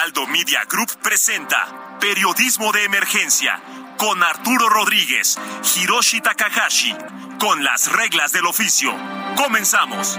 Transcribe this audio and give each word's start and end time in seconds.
Heraldo 0.00 0.26
Media 0.28 0.64
Group 0.64 0.96
presenta 1.02 1.98
Periodismo 2.00 2.72
de 2.72 2.84
Emergencia 2.84 3.60
con 3.98 4.22
Arturo 4.22 4.70
Rodríguez, 4.70 5.38
Hiroshi 5.76 6.22
Takahashi, 6.22 6.96
con 7.38 7.62
las 7.62 7.92
reglas 7.92 8.32
del 8.32 8.46
oficio. 8.46 8.96
Comenzamos. 9.36 10.18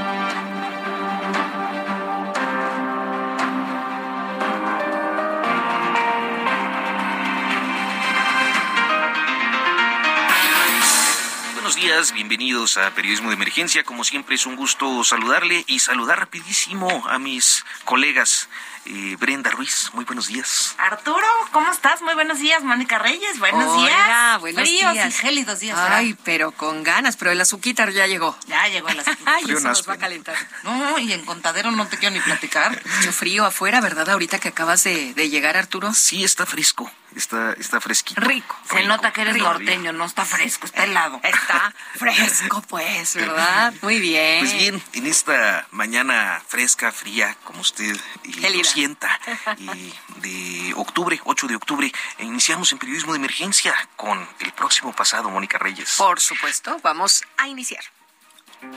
Días, 11.82 12.12
bienvenidos 12.12 12.78
a 12.78 12.94
Periodismo 12.94 13.30
de 13.30 13.36
Emergencia. 13.38 13.84
Como 13.84 14.04
siempre 14.04 14.36
es 14.36 14.46
un 14.46 14.56
gusto 14.56 15.04
saludarle 15.04 15.64
y 15.66 15.80
saludar 15.80 16.20
rapidísimo 16.20 17.08
a 17.08 17.18
mis 17.18 17.66
colegas. 17.86 18.50
Eh, 18.86 19.16
Brenda 19.20 19.52
Ruiz, 19.52 19.92
muy 19.94 20.06
buenos 20.06 20.28
días. 20.28 20.74
Arturo, 20.80 21.26
¿cómo 21.52 21.72
estás? 21.72 22.02
Muy 22.02 22.16
buenos 22.16 22.40
días, 22.40 22.64
Mónica 22.64 22.98
Reyes, 22.98 23.38
buenos 23.38 23.66
Hola, 23.70 23.84
días. 23.86 24.40
buenos 24.42 24.62
Fríos 24.64 24.94
días. 24.94 25.08
y 25.10 25.12
gélidos 25.12 25.60
días. 25.60 25.78
¿verdad? 25.78 25.98
Ay, 25.98 26.18
pero 26.24 26.52
con 26.52 26.84
ganas, 26.84 27.16
pero 27.16 27.30
el 27.32 27.40
azuquitar 27.40 27.92
ya 27.92 28.08
llegó. 28.08 28.36
Ya 28.48 28.68
llegó 28.70 28.90
el 28.90 29.00
asunto. 29.00 29.22
Ay, 29.28 29.44
eso 29.52 29.68
nos 29.68 29.88
va 29.88 29.94
a 29.94 29.98
calentar. 29.98 30.36
No, 30.64 30.98
y 30.98 31.14
en 31.14 31.24
Contadero 31.26 31.70
no 31.72 31.88
te 31.88 31.98
quiero 32.00 32.14
ni 32.16 32.22
platicar. 32.22 32.82
Mucho 32.98 33.14
frío 33.14 33.46
afuera, 33.46 33.82
¿verdad? 33.82 34.10
Ahorita 34.10 34.40
que 34.40 34.48
acabas 34.50 34.84
de, 34.84 35.14
de 35.14 35.30
llegar, 35.30 35.58
Arturo. 35.58 35.94
Sí, 35.94 36.24
está 36.24 36.48
fresco, 36.48 36.92
está, 37.16 37.54
está 37.54 37.80
fresquito. 37.82 38.22
Rico. 38.22 38.58
Se 38.68 38.76
Rico, 38.76 38.88
nota 38.88 39.12
que 39.12 39.22
eres 39.22 39.34
rico, 39.34 39.46
norteño, 39.46 39.94
no 39.94 40.06
está 40.06 40.26
fresco, 40.26 40.66
está 40.66 40.84
helado. 40.84 41.20
Está 41.32 41.74
fresco, 41.96 42.62
pues, 42.68 43.16
¿verdad? 43.16 43.74
Muy 43.82 44.00
bien. 44.00 44.40
Pues 44.40 44.54
bien, 44.54 44.84
en 44.94 45.08
esta 45.08 45.68
mañana 45.72 46.42
fresca, 46.48 46.92
fría, 46.92 47.36
como 47.44 47.62
usted 47.62 47.96
eh, 48.24 48.50
lo 48.56 48.64
sienta, 48.64 49.20
y 49.58 49.94
de 50.18 50.74
octubre, 50.76 51.20
8 51.24 51.48
de 51.48 51.56
octubre, 51.56 51.92
iniciamos 52.20 52.72
en 52.72 52.78
Periodismo 52.78 53.14
de 53.14 53.18
Emergencia 53.18 53.74
con 53.96 54.28
el 54.40 54.52
próximo 54.54 54.94
pasado, 54.94 55.30
Mónica 55.30 55.58
Reyes. 55.58 55.96
Por 55.98 56.20
supuesto, 56.20 56.80
vamos 56.84 57.24
a 57.38 57.48
iniciar. 57.48 57.84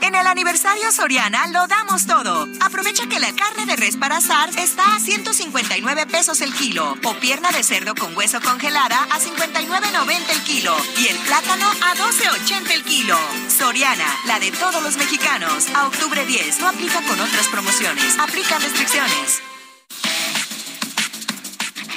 En 0.01 0.15
el 0.15 0.27
aniversario 0.27 0.91
Soriana 0.91 1.47
lo 1.47 1.67
damos 1.67 2.05
todo. 2.05 2.47
Aprovecha 2.61 3.07
que 3.07 3.19
la 3.19 3.33
carne 3.33 3.65
de 3.65 3.75
res 3.75 3.97
para 3.97 4.17
asar 4.17 4.49
está 4.57 4.95
a 4.95 4.99
159 4.99 6.07
pesos 6.07 6.41
el 6.41 6.53
kilo 6.53 6.97
o 7.03 7.13
pierna 7.15 7.51
de 7.51 7.63
cerdo 7.63 7.95
con 7.95 8.15
hueso 8.15 8.39
congelada 8.41 9.03
a 9.03 9.19
59.90 9.19 10.29
el 10.31 10.41
kilo 10.43 10.75
y 10.97 11.07
el 11.07 11.17
plátano 11.19 11.67
a 11.67 11.95
12.80 11.95 12.71
el 12.71 12.83
kilo. 12.83 13.17
Soriana, 13.47 14.07
la 14.25 14.39
de 14.39 14.51
todos 14.51 14.81
los 14.81 14.97
mexicanos. 14.97 15.67
A 15.75 15.87
octubre 15.87 16.25
10 16.25 16.59
no 16.59 16.69
aplica 16.69 17.01
con 17.01 17.19
otras 17.19 17.47
promociones. 17.47 18.17
Aplican 18.19 18.61
restricciones. 18.61 19.54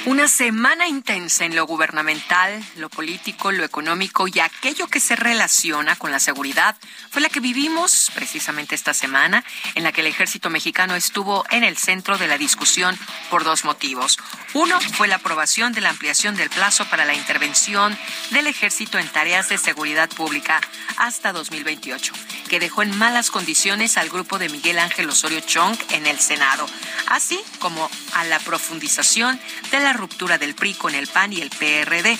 Una 0.05 0.29
semana 0.29 0.87
intensa 0.87 1.43
en 1.43 1.57
lo 1.57 1.67
gubernamental, 1.67 2.63
lo 2.77 2.89
político, 2.89 3.51
lo 3.51 3.65
económico 3.65 4.29
y 4.29 4.39
aquello 4.39 4.87
que 4.87 5.01
se 5.01 5.17
relaciona 5.17 5.97
con 5.97 6.09
la 6.09 6.21
seguridad 6.21 6.77
fue 7.11 7.21
la 7.21 7.27
que 7.27 7.41
vivimos 7.41 8.09
precisamente 8.15 8.75
esta 8.75 8.93
semana, 8.93 9.43
en 9.75 9.83
la 9.83 9.91
que 9.91 9.99
el 9.99 10.07
ejército 10.07 10.49
mexicano 10.49 10.95
estuvo 10.95 11.43
en 11.51 11.65
el 11.65 11.77
centro 11.77 12.17
de 12.17 12.27
la 12.27 12.37
discusión 12.37 12.97
por 13.29 13.43
dos 13.43 13.65
motivos. 13.65 14.17
Uno 14.53 14.79
fue 14.79 15.09
la 15.09 15.15
aprobación 15.15 15.73
de 15.73 15.81
la 15.81 15.89
ampliación 15.89 16.35
del 16.35 16.49
plazo 16.49 16.85
para 16.85 17.03
la 17.03 17.13
intervención 17.13 17.95
del 18.31 18.47
ejército 18.47 18.99
en 18.99 19.07
tareas 19.09 19.49
de 19.49 19.57
seguridad 19.57 20.09
pública 20.09 20.61
hasta 20.97 21.33
2028, 21.33 22.13
que 22.47 22.59
dejó 22.59 22.83
en 22.83 22.97
malas 22.97 23.31
condiciones 23.31 23.97
al 23.97 24.09
grupo 24.09 24.39
de 24.39 24.49
Miguel 24.49 24.79
Ángel 24.79 25.09
Osorio 25.09 25.41
Chong 25.41 25.77
en 25.91 26.07
el 26.07 26.19
Senado, 26.19 26.67
así 27.07 27.39
como 27.59 27.89
a 28.13 28.23
la 28.23 28.39
profundización 28.39 29.39
de 29.71 29.79
la 29.79 29.93
ruptura 29.99 30.37
del 30.37 30.55
PRI 30.55 30.73
con 30.73 30.95
el 30.95 31.07
PAN 31.07 31.33
y 31.33 31.41
el 31.41 31.49
PRD. 31.49 32.17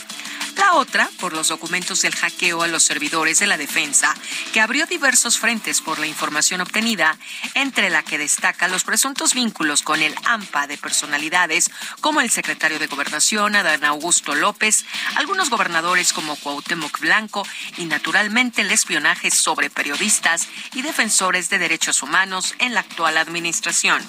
La 0.60 0.74
otra, 0.74 1.10
por 1.22 1.32
los 1.32 1.48
documentos 1.48 2.02
del 2.02 2.14
hackeo 2.14 2.62
a 2.62 2.68
los 2.68 2.84
servidores 2.84 3.40
de 3.40 3.48
la 3.48 3.56
defensa, 3.56 4.14
que 4.52 4.60
abrió 4.60 4.86
diversos 4.86 5.40
frentes 5.40 5.80
por 5.80 6.00
la 6.00 6.06
información 6.06 6.60
obtenida, 6.60 7.18
entre 7.54 7.90
la 7.90 8.04
que 8.04 8.18
destaca 8.18 8.68
los 8.68 8.84
presuntos 8.84 9.34
vínculos 9.34 9.82
con 9.82 10.02
el 10.02 10.14
AMPA 10.26 10.68
de 10.68 10.78
personalidades 10.78 11.72
como 12.02 12.20
el 12.20 12.30
secretario 12.30 12.78
de 12.78 12.88
Gobernación, 12.88 13.56
Adán 13.56 13.86
Augusto 13.86 14.36
López, 14.36 14.86
algunos 15.16 15.50
gobernadores 15.50 16.12
como 16.12 16.36
Cuauhtémoc 16.36 17.00
Blanco 17.00 17.48
y 17.78 17.86
naturalmente 17.86 18.62
el 18.62 18.72
espionaje 18.72 19.32
sobre 19.32 19.70
periodistas 19.70 20.50
y 20.74 20.82
defensores 20.82 21.50
de 21.50 21.60
derechos 21.60 22.04
humanos 22.04 22.54
en 22.60 22.74
la 22.74 22.82
actual 22.82 23.18
administración. 23.18 24.06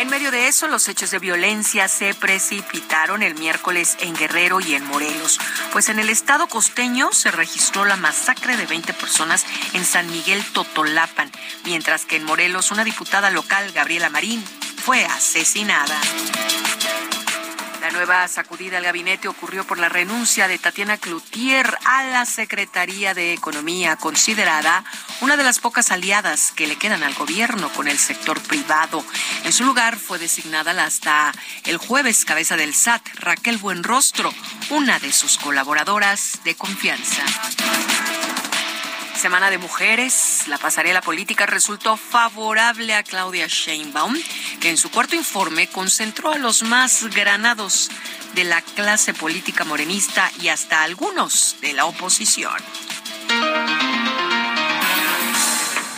En 0.00 0.08
medio 0.08 0.30
de 0.30 0.48
eso, 0.48 0.66
los 0.66 0.88
hechos 0.88 1.10
de 1.10 1.18
violencia 1.18 1.86
se 1.86 2.14
precipitaron 2.14 3.22
el 3.22 3.34
miércoles 3.34 3.98
en 4.00 4.16
Guerrero 4.16 4.58
y 4.58 4.74
en 4.74 4.82
Morelos, 4.86 5.38
pues 5.74 5.90
en 5.90 5.98
el 5.98 6.08
estado 6.08 6.46
costeño 6.46 7.12
se 7.12 7.30
registró 7.30 7.84
la 7.84 7.96
masacre 7.96 8.56
de 8.56 8.64
20 8.64 8.94
personas 8.94 9.44
en 9.74 9.84
San 9.84 10.10
Miguel 10.10 10.42
Totolapan, 10.54 11.30
mientras 11.66 12.06
que 12.06 12.16
en 12.16 12.24
Morelos 12.24 12.70
una 12.70 12.82
diputada 12.82 13.30
local, 13.30 13.72
Gabriela 13.72 14.08
Marín, 14.08 14.42
fue 14.82 15.04
asesinada. 15.04 16.00
La 17.90 17.96
nueva 17.96 18.28
sacudida 18.28 18.78
al 18.78 18.84
gabinete 18.84 19.26
ocurrió 19.26 19.66
por 19.66 19.76
la 19.76 19.88
renuncia 19.88 20.46
de 20.46 20.58
Tatiana 20.58 20.96
Cloutier 20.96 21.76
a 21.84 22.04
la 22.04 22.24
Secretaría 22.24 23.14
de 23.14 23.32
Economía, 23.32 23.96
considerada 23.96 24.84
una 25.20 25.36
de 25.36 25.42
las 25.42 25.58
pocas 25.58 25.90
aliadas 25.90 26.52
que 26.52 26.68
le 26.68 26.76
quedan 26.76 27.02
al 27.02 27.14
gobierno 27.14 27.68
con 27.70 27.88
el 27.88 27.98
sector 27.98 28.40
privado. 28.42 29.04
En 29.42 29.52
su 29.52 29.64
lugar 29.64 29.96
fue 29.96 30.20
designada 30.20 30.70
hasta 30.84 31.32
el 31.64 31.78
jueves 31.78 32.24
cabeza 32.24 32.56
del 32.56 32.74
SAT, 32.74 33.02
Raquel 33.18 33.58
Buenrostro, 33.58 34.32
una 34.70 35.00
de 35.00 35.12
sus 35.12 35.36
colaboradoras 35.38 36.38
de 36.44 36.54
confianza. 36.54 37.24
Semana 39.20 39.50
de 39.50 39.58
Mujeres, 39.58 40.44
la 40.46 40.56
pasarela 40.56 41.02
política 41.02 41.44
resultó 41.44 41.98
favorable 41.98 42.94
a 42.94 43.02
Claudia 43.02 43.46
Sheinbaum, 43.46 44.16
que 44.62 44.70
en 44.70 44.78
su 44.78 44.90
cuarto 44.90 45.14
informe 45.14 45.66
concentró 45.66 46.32
a 46.32 46.38
los 46.38 46.62
más 46.62 47.04
granados 47.14 47.90
de 48.34 48.44
la 48.44 48.62
clase 48.62 49.12
política 49.12 49.64
morenista 49.64 50.32
y 50.40 50.48
hasta 50.48 50.82
algunos 50.82 51.58
de 51.60 51.74
la 51.74 51.84
oposición. 51.84 52.54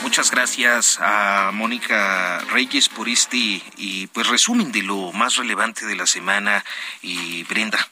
Muchas 0.02 0.32
gracias 0.32 0.98
a 1.00 1.52
Mónica 1.54 2.40
Reyes 2.50 2.88
por 2.88 3.08
este 3.08 3.62
y 3.76 4.08
pues 4.08 4.26
resumen 4.26 4.72
de 4.72 4.82
lo 4.82 5.12
más 5.12 5.36
relevante 5.36 5.86
de 5.86 5.94
la 5.94 6.06
semana 6.06 6.64
y 7.02 7.44
Brenda. 7.44 7.88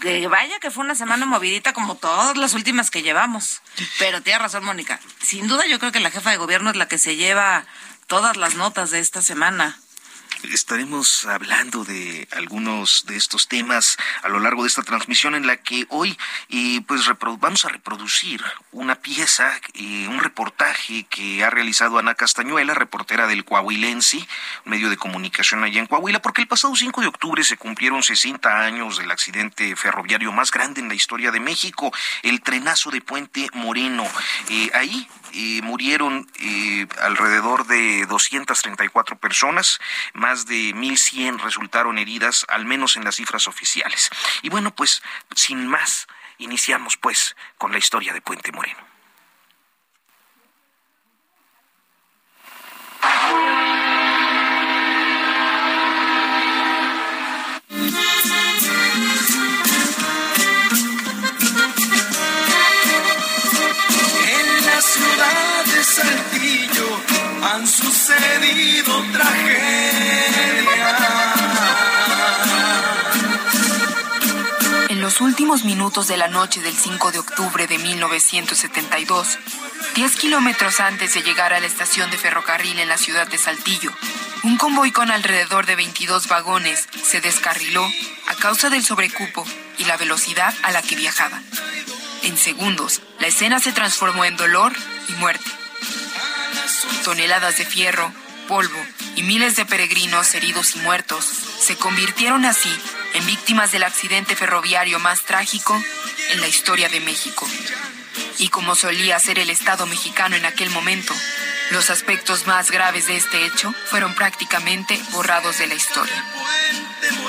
Que 0.00 0.28
vaya 0.28 0.58
que 0.60 0.70
fue 0.70 0.84
una 0.84 0.94
semana 0.94 1.26
movidita 1.26 1.72
como 1.72 1.96
todas 1.96 2.36
las 2.36 2.54
últimas 2.54 2.90
que 2.90 3.02
llevamos. 3.02 3.62
Pero 3.98 4.22
tiene 4.22 4.38
razón, 4.38 4.64
Mónica. 4.64 5.00
Sin 5.20 5.48
duda 5.48 5.66
yo 5.66 5.78
creo 5.78 5.92
que 5.92 6.00
la 6.00 6.10
jefa 6.10 6.30
de 6.30 6.36
gobierno 6.36 6.70
es 6.70 6.76
la 6.76 6.88
que 6.88 6.98
se 6.98 7.16
lleva 7.16 7.64
todas 8.06 8.36
las 8.36 8.54
notas 8.54 8.90
de 8.90 9.00
esta 9.00 9.22
semana. 9.22 9.78
Estaremos 10.44 11.26
hablando 11.26 11.84
de 11.84 12.28
algunos 12.30 13.04
de 13.06 13.16
estos 13.16 13.48
temas 13.48 13.96
a 14.22 14.28
lo 14.28 14.38
largo 14.38 14.62
de 14.62 14.68
esta 14.68 14.82
transmisión 14.82 15.34
en 15.34 15.46
la 15.46 15.56
que 15.56 15.86
hoy 15.88 16.16
eh, 16.48 16.80
pues 16.86 17.10
vamos 17.38 17.64
a 17.64 17.68
reproducir 17.68 18.42
una 18.70 18.94
pieza, 18.94 19.52
eh, 19.74 20.06
un 20.08 20.20
reportaje 20.20 21.04
que 21.10 21.42
ha 21.42 21.50
realizado 21.50 21.98
Ana 21.98 22.14
Castañuela, 22.14 22.74
reportera 22.74 23.26
del 23.26 23.44
Coahuilense, 23.44 24.18
un 24.64 24.70
medio 24.70 24.90
de 24.90 24.96
comunicación 24.96 25.64
allá 25.64 25.80
en 25.80 25.86
Coahuila, 25.86 26.22
porque 26.22 26.42
el 26.42 26.48
pasado 26.48 26.74
5 26.74 27.00
de 27.00 27.08
octubre 27.08 27.42
se 27.42 27.56
cumplieron 27.56 28.02
60 28.02 28.64
años 28.64 28.98
del 28.98 29.10
accidente 29.10 29.74
ferroviario 29.74 30.32
más 30.32 30.50
grande 30.52 30.80
en 30.80 30.88
la 30.88 30.94
historia 30.94 31.32
de 31.32 31.40
México, 31.40 31.92
el 32.22 32.42
trenazo 32.42 32.90
de 32.90 33.00
Puente 33.00 33.48
Moreno. 33.54 34.04
Eh, 34.50 34.70
ahí 34.74 35.08
eh, 35.32 35.60
murieron 35.62 36.26
eh, 36.40 36.86
alrededor 37.02 37.66
de 37.66 38.06
234 38.06 39.18
personas, 39.18 39.78
más 40.14 40.27
más 40.28 40.44
de 40.44 40.74
1.100 40.74 41.40
resultaron 41.40 41.96
heridas, 41.96 42.44
al 42.48 42.66
menos 42.66 42.98
en 42.98 43.04
las 43.04 43.16
cifras 43.16 43.48
oficiales. 43.48 44.10
Y 44.42 44.50
bueno, 44.50 44.74
pues 44.74 45.00
sin 45.34 45.66
más, 45.66 46.06
iniciamos 46.36 46.98
pues 46.98 47.34
con 47.56 47.72
la 47.72 47.78
historia 47.78 48.12
de 48.12 48.20
Puente 48.20 48.52
Moreno. 48.52 48.78
En 64.28 64.66
las 64.66 64.84
ciudades 64.84 66.37
han 67.42 67.66
sucedido 67.66 69.02
tragedias. 69.12 70.38
En 74.88 75.00
los 75.00 75.20
últimos 75.20 75.64
minutos 75.64 76.08
de 76.08 76.16
la 76.16 76.28
noche 76.28 76.60
del 76.60 76.74
5 76.74 77.12
de 77.12 77.18
octubre 77.18 77.66
de 77.66 77.78
1972, 77.78 79.38
10 79.94 80.16
kilómetros 80.16 80.80
antes 80.80 81.14
de 81.14 81.22
llegar 81.22 81.52
a 81.52 81.60
la 81.60 81.66
estación 81.66 82.10
de 82.10 82.18
ferrocarril 82.18 82.78
en 82.78 82.88
la 82.88 82.96
ciudad 82.96 83.26
de 83.26 83.38
Saltillo, 83.38 83.92
un 84.42 84.56
convoy 84.56 84.92
con 84.92 85.10
alrededor 85.10 85.66
de 85.66 85.76
22 85.76 86.28
vagones 86.28 86.88
se 87.02 87.20
descarriló 87.20 87.86
a 88.28 88.34
causa 88.36 88.70
del 88.70 88.84
sobrecupo 88.84 89.44
y 89.78 89.84
la 89.84 89.96
velocidad 89.96 90.54
a 90.62 90.72
la 90.72 90.82
que 90.82 90.96
viajaba. 90.96 91.40
En 92.22 92.36
segundos, 92.36 93.02
la 93.20 93.28
escena 93.28 93.60
se 93.60 93.72
transformó 93.72 94.24
en 94.24 94.36
dolor 94.36 94.72
y 95.08 95.12
muerte. 95.12 95.57
Toneladas 97.04 97.58
de 97.58 97.64
fierro, 97.64 98.12
polvo 98.46 98.78
y 99.16 99.22
miles 99.22 99.56
de 99.56 99.66
peregrinos 99.66 100.34
heridos 100.34 100.74
y 100.76 100.78
muertos 100.80 101.24
se 101.24 101.76
convirtieron 101.76 102.44
así 102.44 102.72
en 103.14 103.26
víctimas 103.26 103.72
del 103.72 103.82
accidente 103.82 104.36
ferroviario 104.36 104.98
más 104.98 105.22
trágico 105.22 105.80
en 106.30 106.40
la 106.40 106.48
historia 106.48 106.88
de 106.88 107.00
México. 107.00 107.46
Y 108.38 108.48
como 108.48 108.74
solía 108.74 109.18
ser 109.18 109.38
el 109.38 109.50
Estado 109.50 109.86
mexicano 109.86 110.36
en 110.36 110.44
aquel 110.44 110.70
momento, 110.70 111.14
los 111.70 111.90
aspectos 111.90 112.46
más 112.46 112.70
graves 112.70 113.06
de 113.06 113.16
este 113.16 113.44
hecho 113.44 113.74
fueron 113.86 114.14
prácticamente 114.14 115.00
borrados 115.10 115.58
de 115.58 115.66
la 115.66 115.74
historia. 115.74 116.24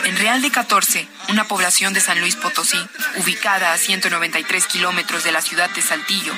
En 0.05 0.17
Real 0.17 0.41
de 0.41 0.51
14, 0.51 1.07
una 1.29 1.47
población 1.47 1.93
de 1.93 2.01
San 2.01 2.19
Luis 2.19 2.35
Potosí, 2.35 2.79
ubicada 3.17 3.73
a 3.73 3.77
193 3.77 4.67
kilómetros 4.67 5.23
de 5.23 5.31
la 5.31 5.41
ciudad 5.41 5.69
de 5.71 5.81
Saltillo, 5.81 6.33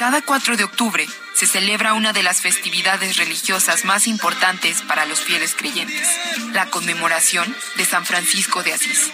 cada 0.00 0.22
4 0.22 0.56
de 0.56 0.64
octubre 0.64 1.06
se 1.34 1.46
celebra 1.46 1.92
una 1.92 2.14
de 2.14 2.22
las 2.22 2.40
festividades 2.40 3.18
religiosas 3.18 3.84
más 3.84 4.06
importantes 4.06 4.80
para 4.80 5.04
los 5.04 5.20
fieles 5.20 5.54
creyentes, 5.54 6.08
la 6.54 6.70
conmemoración 6.70 7.54
de 7.76 7.84
San 7.84 8.06
Francisco 8.06 8.62
de 8.62 8.72
Asís. 8.72 9.12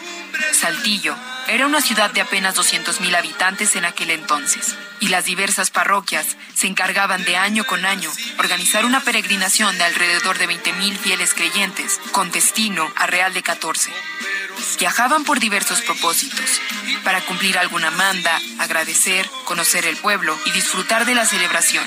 Saltillo 0.52 1.16
era 1.48 1.66
una 1.66 1.80
ciudad 1.80 2.12
de 2.12 2.20
apenas 2.20 2.54
200.000 2.54 3.16
habitantes 3.16 3.74
en 3.74 3.84
aquel 3.84 4.12
entonces, 4.12 4.76
y 5.00 5.08
las 5.08 5.24
diversas 5.24 5.72
parroquias 5.72 6.36
se 6.54 6.68
encargaban 6.68 7.24
de 7.24 7.36
año 7.36 7.64
con 7.64 7.84
año 7.84 8.12
organizar 8.38 8.84
una 8.84 9.00
peregrinación 9.00 9.76
de 9.78 9.84
alrededor 9.84 10.38
de 10.38 10.48
20.000 10.48 10.98
fieles 10.98 11.34
creyentes 11.34 12.00
con 12.12 12.30
destino 12.30 12.88
a 12.94 13.08
Real 13.08 13.34
de 13.34 13.42
14. 13.42 13.90
Viajaban 14.78 15.24
por 15.24 15.40
diversos 15.40 15.82
propósitos, 15.82 16.60
para 17.02 17.20
cumplir 17.22 17.58
alguna 17.58 17.90
manda, 17.90 18.40
agradecer, 18.58 19.28
conocer 19.44 19.86
el 19.86 19.96
pueblo 19.96 20.36
y 20.44 20.50
disfrutar 20.50 21.06
de 21.06 21.14
la 21.14 21.24
celebración, 21.24 21.84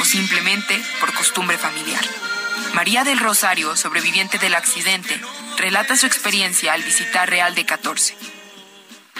o 0.00 0.04
simplemente 0.04 0.82
por 1.00 1.12
costumbre 1.14 1.56
familiar. 1.56 2.04
María 2.74 3.04
del 3.04 3.18
Rosario, 3.18 3.76
sobreviviente 3.76 4.38
del 4.38 4.54
accidente, 4.54 5.20
relata 5.58 5.96
su 5.96 6.06
experiencia 6.06 6.72
al 6.72 6.82
visitar 6.82 7.28
Real 7.28 7.54
de 7.54 7.64
14. 7.64 8.16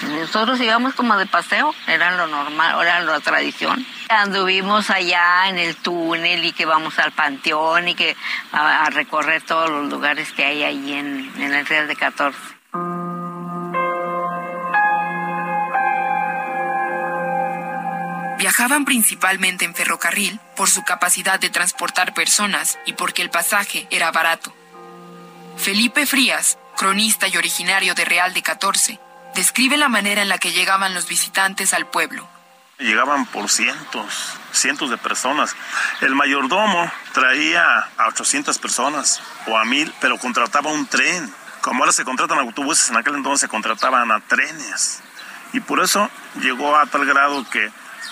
Nosotros 0.02 0.60
íbamos 0.60 0.94
como 0.94 1.16
de 1.16 1.26
paseo, 1.26 1.74
era 1.86 2.16
lo 2.16 2.26
normal, 2.26 2.82
era 2.82 3.00
la 3.00 3.20
tradición. 3.20 3.86
Anduvimos 4.08 4.90
allá 4.90 5.48
en 5.48 5.58
el 5.58 5.76
túnel 5.76 6.44
y 6.44 6.52
que 6.52 6.66
vamos 6.66 6.98
al 6.98 7.12
panteón 7.12 7.88
y 7.88 7.94
que 7.94 8.16
a, 8.52 8.90
recorrer 8.90 9.42
todos 9.42 9.70
los 9.70 9.88
lugares 9.88 10.32
que 10.32 10.44
hay 10.44 10.64
ahí 10.64 10.92
en, 10.94 11.32
en 11.36 11.54
el 11.54 11.66
Real 11.66 11.86
de 11.86 11.96
14. 11.96 12.61
Viajaban 18.42 18.84
principalmente 18.84 19.64
en 19.64 19.74
ferrocarril 19.74 20.40
por 20.56 20.68
su 20.68 20.82
capacidad 20.82 21.38
de 21.38 21.48
transportar 21.48 22.12
personas 22.12 22.78
y 22.86 22.92
porque 22.94 23.22
el 23.22 23.30
pasaje 23.30 23.86
era 23.90 24.10
barato. 24.10 24.52
Felipe 25.56 26.06
Frías, 26.06 26.58
cronista 26.76 27.28
y 27.28 27.36
originario 27.36 27.94
de 27.94 28.04
Real 28.04 28.34
de 28.34 28.42
14, 28.42 28.98
describe 29.36 29.76
la 29.76 29.88
manera 29.88 30.22
en 30.22 30.28
la 30.28 30.38
que 30.38 30.50
llegaban 30.50 30.92
los 30.92 31.06
visitantes 31.06 31.72
al 31.72 31.86
pueblo. 31.86 32.28
Llegaban 32.78 33.26
por 33.26 33.48
cientos, 33.48 34.34
cientos 34.50 34.90
de 34.90 34.98
personas. 34.98 35.54
El 36.00 36.16
mayordomo 36.16 36.90
traía 37.12 37.62
a 37.96 38.08
800 38.08 38.58
personas 38.58 39.22
o 39.46 39.56
a 39.56 39.64
mil, 39.64 39.94
pero 40.00 40.18
contrataba 40.18 40.72
un 40.72 40.86
tren. 40.86 41.32
Como 41.62 41.82
ahora 41.82 41.92
se 41.92 42.04
contratan 42.04 42.38
autobuses, 42.38 42.90
en 42.90 42.96
aquel 42.96 43.14
entonces 43.14 43.40
se 43.40 43.48
contrataban 43.48 44.10
a 44.10 44.20
trenes. 44.20 45.00
Y 45.52 45.60
por 45.60 45.82
eso 45.82 46.10
llegó 46.40 46.76
a 46.76 46.86
tal 46.86 47.06
grado 47.06 47.48
que 47.48 47.70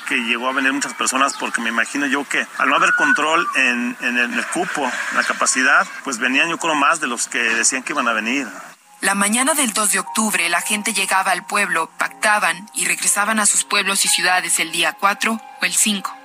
que 0.08 0.16
llegó 0.16 0.48
a 0.48 0.52
venir 0.52 0.72
muchas 0.72 0.94
personas 0.94 1.34
porque 1.38 1.60
me 1.60 1.68
imagino 1.68 2.04
yo 2.06 2.28
que 2.28 2.44
al 2.58 2.68
no 2.68 2.74
haber 2.74 2.92
control 2.94 3.46
en, 3.56 3.96
el, 4.00 4.46
cupo, 4.48 4.84
en 4.84 5.16
la 5.16 5.22
capacidad, 5.22 5.86
pues 6.02 6.18
venían 6.18 6.48
yo 6.48 6.58
creo 6.58 6.74
más 6.74 7.00
de 7.00 7.06
los 7.06 7.28
que 7.28 7.38
decían 7.38 7.84
que 7.84 7.92
iban 7.92 8.08
a 8.08 8.12
venir. 8.12 8.48
La 9.00 9.14
mañana 9.14 9.54
del 9.54 9.72
2 9.72 9.92
de 9.92 9.98
octubre 10.00 10.48
la 10.48 10.60
gente 10.62 10.92
llegaba 10.92 11.30
al 11.30 11.46
pueblo, 11.46 11.90
pactaban 11.96 12.68
y 12.74 12.86
regresaban 12.86 13.38
a 13.38 13.46
sus 13.46 13.64
pueblos 13.64 14.04
y 14.04 14.08
ciudades 14.08 14.58
el 14.58 14.72
día 14.72 14.94
4 14.98 15.32
o 15.32 15.64
el 15.64 15.72
5. 15.72 16.16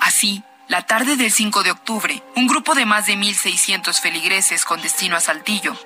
Así, 0.00 0.42
la 0.66 0.82
tarde 0.82 1.16
del 1.16 1.32
5 1.32 1.62
de 1.62 1.70
octubre, 1.70 2.22
un 2.34 2.48
grupo 2.48 2.74
de 2.74 2.84
más 2.84 3.06
de 3.06 3.14
1.600 3.14 4.00
feligreses 4.00 4.64
con 4.64 4.82
destino 4.82 5.16
a 5.16 5.20
Saltillo 5.20 5.78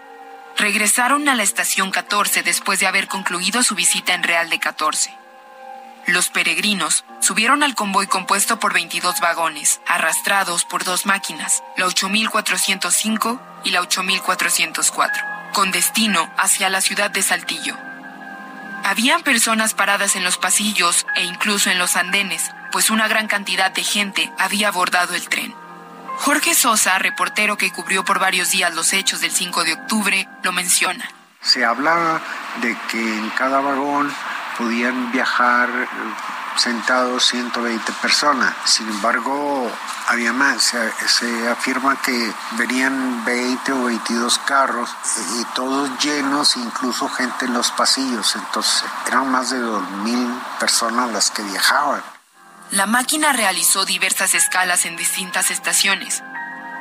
regresaron 0.57 1.29
a 1.29 1.35
la 1.35 1.43
estación 1.43 1.91
14 1.91 2.43
después 2.43 2.81
de 2.81 2.87
haber 2.87 3.09
concluido 3.09 3.63
su 3.63 3.75
visita 3.75 4.15
en 4.15 4.23
Real 4.23 4.51
de 4.51 4.59
14. 4.59 5.15
Los 6.07 6.31
peregrinos 6.31 7.05
subieron 7.21 7.63
al 7.63 7.75
convoy 7.75 8.09
compuesto 8.09 8.59
por 8.59 8.73
22 8.73 9.21
vagones, 9.21 9.81
arrastrados 9.87 10.65
por 10.65 10.85
dos 10.85 11.07
máquinas, 11.07 11.63
la 11.77 11.87
8405 11.87 13.41
y 13.65 13.71
la 13.71 13.81
8404, 13.83 15.23
con 15.53 15.71
destino 15.71 16.33
hacia 16.37 16.69
la 16.71 16.81
ciudad 16.81 17.11
de 17.11 17.23
Saltillo. 17.23 17.77
Habían 18.85 19.23
personas 19.23 19.75
paradas 19.75 20.17
en 20.17 20.25
los 20.25 20.39
pasillos 20.39 21.07
e 21.15 21.23
incluso 21.23 21.71
en 21.71 21.79
los 21.79 21.95
andenes, 21.95 22.51
pues 22.73 22.91
una 22.91 23.07
gran 23.07 23.29
cantidad 23.29 23.71
de 23.71 23.85
gente 23.85 24.33
había 24.39 24.69
abordado 24.69 25.15
el 25.15 25.29
tren. 25.29 25.55
Jorge 26.19 26.55
Sosa, 26.55 26.99
reportero 26.99 27.57
que 27.57 27.73
cubrió 27.73 28.05
por 28.05 28.19
varios 28.19 28.51
días 28.51 28.75
los 28.75 28.93
hechos 28.93 29.21
del 29.21 29.33
5 29.33 29.65
de 29.65 29.73
octubre, 29.75 30.29
lo 30.43 30.53
menciona. 30.53 31.09
Se 31.41 31.65
hablaba 31.65 32.21
de 32.61 32.77
que 32.91 33.01
en 33.01 33.31
cada 33.31 33.61
vagón 33.61 34.13
podían 34.57 35.11
viajar 35.11 35.69
eh, 35.69 35.87
sentados 36.57 37.27
120 37.27 37.93
personas. 38.01 38.55
Sin 38.65 38.89
embargo, 38.89 39.71
había 40.09 40.33
más. 40.33 40.75
Se, 41.07 41.49
afirma 41.49 42.01
que 42.01 42.33
venían 42.53 43.25
20 43.25 43.73
o 43.73 43.85
22 43.85 44.39
carros 44.39 44.91
y 45.39 45.45
todos 45.55 45.91
llenos, 46.03 46.57
incluso 46.57 47.09
gente 47.09 47.47
en 47.47 47.55
los 47.55 47.71
pasillos. 47.73 48.37
Entonces, 48.37 48.85
eran 49.07 49.31
más 49.31 49.51
de 49.51 49.61
2.000 49.61 50.59
personas 50.59 51.11
las 51.13 51.31
que 51.31 51.43
viajaban. 51.43 52.12
La 52.73 52.87
máquina 52.87 53.35
realizó 53.35 53.85
diversas 53.85 54.35
escalas 54.35 54.87
en 54.87 54.97
distintas 54.97 55.51
estaciones, 55.51 56.23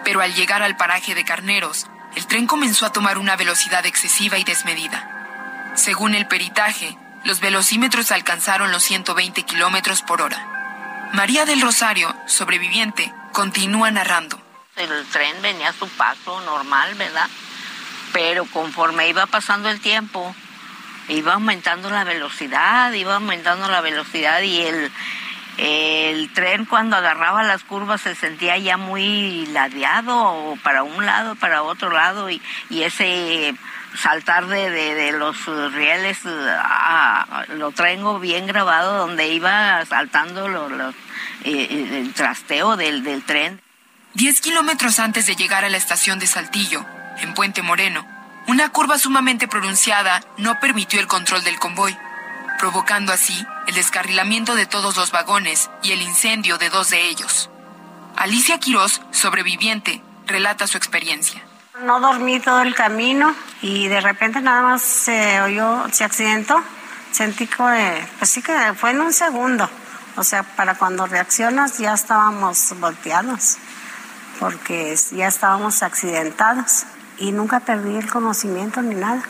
pero 0.05 0.21
al 0.21 0.33
llegar 0.33 0.63
al 0.63 0.77
paraje 0.77 1.15
de 1.15 1.25
Carneros, 1.25 1.85
el 2.15 2.27
tren 2.27 2.47
comenzó 2.47 2.85
a 2.85 2.93
tomar 2.93 3.17
una 3.17 3.35
velocidad 3.35 3.85
excesiva 3.85 4.37
y 4.37 4.45
desmedida. 4.45 5.73
Según 5.75 6.15
el 6.15 6.27
peritaje, 6.27 6.97
los 7.25 7.41
velocímetros 7.41 8.13
alcanzaron 8.13 8.71
los 8.71 8.83
120 8.83 9.43
kilómetros 9.43 10.01
por 10.01 10.21
hora. 10.21 11.09
María 11.11 11.43
del 11.43 11.59
Rosario, 11.59 12.15
sobreviviente, 12.25 13.13
continúa 13.33 13.91
narrando. 13.91 14.41
El 14.77 15.05
tren 15.07 15.41
venía 15.41 15.71
a 15.71 15.73
su 15.73 15.89
paso 15.89 16.39
normal, 16.45 16.95
¿verdad? 16.95 17.27
Pero 18.13 18.45
conforme 18.45 19.09
iba 19.09 19.25
pasando 19.25 19.69
el 19.69 19.81
tiempo, 19.81 20.33
iba 21.09 21.33
aumentando 21.33 21.89
la 21.89 22.05
velocidad, 22.05 22.93
iba 22.93 23.15
aumentando 23.15 23.67
la 23.67 23.81
velocidad 23.81 24.41
y 24.41 24.61
el, 24.61 24.89
el 25.57 26.31
tren 26.33 26.65
cuando 26.65 26.95
agarraba 26.95 27.43
las 27.43 27.63
curvas 27.63 28.01
se 28.01 28.15
sentía 28.15 28.57
ya 28.57 28.77
muy 28.77 29.45
ladeado, 29.47 30.57
para 30.63 30.83
un 30.83 31.05
lado, 31.05 31.35
para 31.35 31.63
otro 31.63 31.91
lado, 31.91 32.29
y, 32.29 32.41
ese 32.69 33.53
saltar 33.95 34.47
de, 34.47 34.69
de, 34.69 35.11
los 35.11 35.45
rieles, 35.73 36.19
lo 37.49 37.71
traigo 37.71 38.19
bien 38.19 38.47
grabado 38.47 38.97
donde 38.97 39.27
iba 39.27 39.85
saltando 39.85 40.47
eh, 40.49 40.93
eh, 41.43 41.99
el 41.99 42.13
trasteo 42.13 42.77
del, 42.77 43.03
del 43.03 43.23
tren. 43.23 43.61
Diez 44.13 44.41
kilómetros 44.41 44.99
antes 44.99 45.25
de 45.27 45.35
llegar 45.35 45.65
a 45.65 45.69
la 45.69 45.77
estación 45.77 46.19
de 46.19 46.27
Saltillo, 46.27 46.85
en 47.19 47.33
Puente 47.33 47.61
Moreno, 47.61 48.05
una 48.47 48.69
curva 48.69 48.97
sumamente 48.97 49.47
pronunciada 49.47 50.21
no 50.37 50.59
permitió 50.59 50.99
el 50.99 51.07
control 51.07 51.43
del 51.43 51.59
convoy, 51.59 51.95
provocando 52.61 53.11
así 53.11 53.33
el 53.65 53.73
descarrilamiento 53.73 54.53
de 54.53 54.67
todos 54.67 54.95
los 54.95 55.11
vagones 55.11 55.71
y 55.81 55.93
el 55.93 56.01
incendio 56.03 56.59
de 56.59 56.69
dos 56.69 56.91
de 56.91 57.09
ellos. 57.09 57.49
Alicia 58.15 58.59
Quirós, 58.59 59.01
sobreviviente, 59.09 60.03
relata 60.27 60.67
su 60.67 60.77
experiencia. 60.77 61.41
No 61.83 61.99
dormí 61.99 62.39
todo 62.39 62.61
el 62.61 62.75
camino 62.75 63.33
y 63.63 63.87
de 63.87 63.99
repente 63.99 64.41
nada 64.41 64.61
más 64.61 64.83
se 64.83 65.41
oyó, 65.41 65.85
se 65.91 66.03
accidentó. 66.03 66.61
Sentí 67.11 67.47
que, 67.47 68.07
pues 68.19 68.29
sí 68.29 68.43
que 68.43 68.73
fue 68.75 68.91
en 68.91 69.01
un 69.01 69.11
segundo. 69.11 69.67
O 70.15 70.23
sea, 70.23 70.43
para 70.43 70.75
cuando 70.75 71.07
reaccionas 71.07 71.79
ya 71.79 71.95
estábamos 71.95 72.75
volteados. 72.79 73.57
porque 74.39 74.95
ya 75.11 75.27
estábamos 75.27 75.81
accidentados 75.81 76.83
y 77.17 77.31
nunca 77.31 77.59
perdí 77.59 77.95
el 77.95 78.07
conocimiento 78.07 78.83
ni 78.83 78.93
nada. 78.93 79.23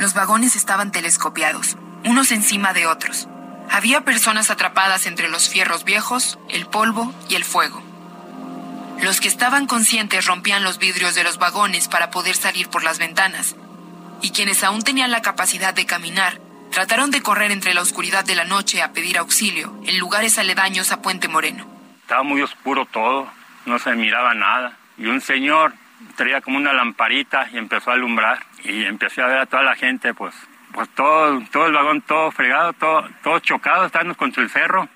Los 0.00 0.14
vagones 0.14 0.56
estaban 0.56 0.90
telescopiados, 0.90 1.76
unos 2.04 2.32
encima 2.32 2.72
de 2.72 2.86
otros. 2.86 3.28
Había 3.70 4.02
personas 4.02 4.50
atrapadas 4.50 5.06
entre 5.06 5.28
los 5.28 5.48
fierros 5.48 5.84
viejos, 5.84 6.38
el 6.48 6.66
polvo 6.66 7.14
y 7.28 7.36
el 7.36 7.44
fuego. 7.44 7.82
Los 9.02 9.20
que 9.20 9.28
estaban 9.28 9.66
conscientes 9.66 10.26
rompían 10.26 10.62
los 10.62 10.78
vidrios 10.78 11.14
de 11.14 11.24
los 11.24 11.38
vagones 11.38 11.88
para 11.88 12.10
poder 12.10 12.36
salir 12.36 12.68
por 12.68 12.84
las 12.84 12.98
ventanas, 12.98 13.56
y 14.20 14.30
quienes 14.30 14.62
aún 14.62 14.82
tenían 14.82 15.10
la 15.10 15.22
capacidad 15.22 15.74
de 15.74 15.86
caminar 15.86 16.40
trataron 16.70 17.10
de 17.10 17.22
correr 17.22 17.50
entre 17.50 17.74
la 17.74 17.82
oscuridad 17.82 18.24
de 18.24 18.34
la 18.34 18.44
noche 18.44 18.82
a 18.82 18.92
pedir 18.92 19.18
auxilio 19.18 19.78
en 19.84 19.98
lugares 19.98 20.38
aledaños 20.38 20.92
a 20.92 21.02
Puente 21.02 21.28
Moreno. 21.28 21.66
Estaba 22.02 22.22
muy 22.22 22.40
oscuro 22.42 22.86
todo, 22.86 23.28
no 23.66 23.78
se 23.78 23.94
miraba 23.94 24.34
nada, 24.34 24.78
y 24.96 25.06
un 25.06 25.20
señor 25.20 25.74
traía 26.16 26.40
como 26.40 26.56
una 26.56 26.72
lamparita 26.72 27.48
y 27.52 27.58
empezó 27.58 27.90
a 27.90 27.94
alumbrar, 27.94 28.46
y 28.64 28.84
empecé 28.84 29.22
a 29.22 29.26
ver 29.26 29.38
a 29.38 29.46
toda 29.46 29.62
la 29.62 29.76
gente, 29.76 30.14
pues, 30.14 30.34
pues 30.72 30.88
todo, 30.94 31.40
todo 31.52 31.66
el 31.66 31.72
vagón 31.72 32.02
todo 32.02 32.30
fregado, 32.32 32.72
todo, 32.74 33.08
todo 33.22 33.38
chocado, 33.40 33.86
estábamos 33.86 34.16
contra 34.16 34.42
el 34.42 34.50
cerro. 34.50 34.88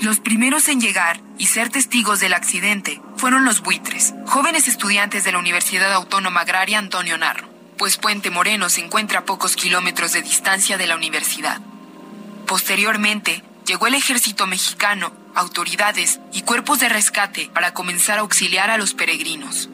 Los 0.00 0.20
primeros 0.20 0.68
en 0.68 0.80
llegar 0.80 1.20
y 1.38 1.46
ser 1.46 1.68
testigos 1.68 2.20
del 2.20 2.34
accidente 2.34 3.00
fueron 3.16 3.44
los 3.44 3.60
buitres, 3.60 4.14
jóvenes 4.26 4.66
estudiantes 4.66 5.24
de 5.24 5.32
la 5.32 5.38
Universidad 5.38 5.92
Autónoma 5.92 6.40
Agraria 6.40 6.78
Antonio 6.78 7.18
Narro, 7.18 7.48
pues 7.78 7.98
Puente 7.98 8.30
Moreno 8.30 8.68
se 8.68 8.84
encuentra 8.84 9.20
a 9.20 9.24
pocos 9.24 9.54
kilómetros 9.54 10.12
de 10.12 10.22
distancia 10.22 10.78
de 10.78 10.86
la 10.86 10.96
universidad. 10.96 11.60
Posteriormente, 12.46 13.44
llegó 13.66 13.86
el 13.86 13.94
ejército 13.94 14.46
mexicano, 14.46 15.12
autoridades 15.34 16.20
y 16.32 16.42
cuerpos 16.42 16.80
de 16.80 16.88
rescate 16.88 17.50
para 17.52 17.74
comenzar 17.74 18.18
a 18.18 18.22
auxiliar 18.22 18.70
a 18.70 18.78
los 18.78 18.94
peregrinos. 18.94 19.68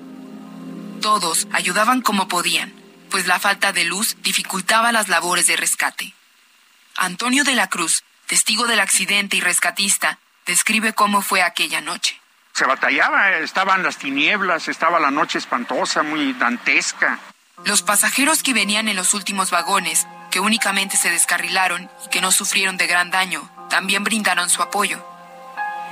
Todos 1.01 1.49
ayudaban 1.53 2.03
como 2.03 2.29
podían, 2.29 2.73
pues 3.09 3.27
la 3.27 3.41
falta 3.41 3.73
de 3.73 3.85
luz 3.85 4.17
dificultaba 4.23 4.93
las 4.93 5.09
labores 5.09 5.47
de 5.47 5.57
rescate. 5.57 6.15
Antonio 6.97 7.45
de 7.45 7.55
la 7.55 7.69
Cruz 7.69 8.03
testigo 8.29 8.67
del 8.67 8.79
accidente 8.79 9.39
y 9.39 9.41
rescatista, 9.41 10.19
describe 10.47 10.93
cómo 10.93 11.23
fue 11.23 11.43
aquella 11.43 11.81
noche. 11.81 12.21
Se 12.53 12.67
batallaba, 12.67 13.39
estaban 13.39 13.83
las 13.83 13.97
tinieblas, 13.97 14.69
estaba 14.69 15.01
la 15.01 15.11
noche 15.11 15.39
espantosa, 15.39 16.03
muy 16.03 16.35
dantesca. 16.35 17.19
Los 17.65 17.83
pasajeros 17.83 18.43
que 18.43 18.53
venían 18.53 18.87
en 18.89 18.97
los 18.97 19.15
últimos 19.15 19.51
vagones, 19.51 20.07
que 20.31 20.41
únicamente 20.41 20.97
se 20.97 21.11
descarrilaron 21.11 21.91
y 22.05 22.11
que 22.11 22.21
no 22.21 22.31
sufrieron 22.31 22.77
de 22.77 22.87
gran 22.87 23.11
daño, 23.11 23.51
también 23.71 24.05
brindaron 24.05 24.51
su 24.51 24.63
apoyo. 24.63 25.03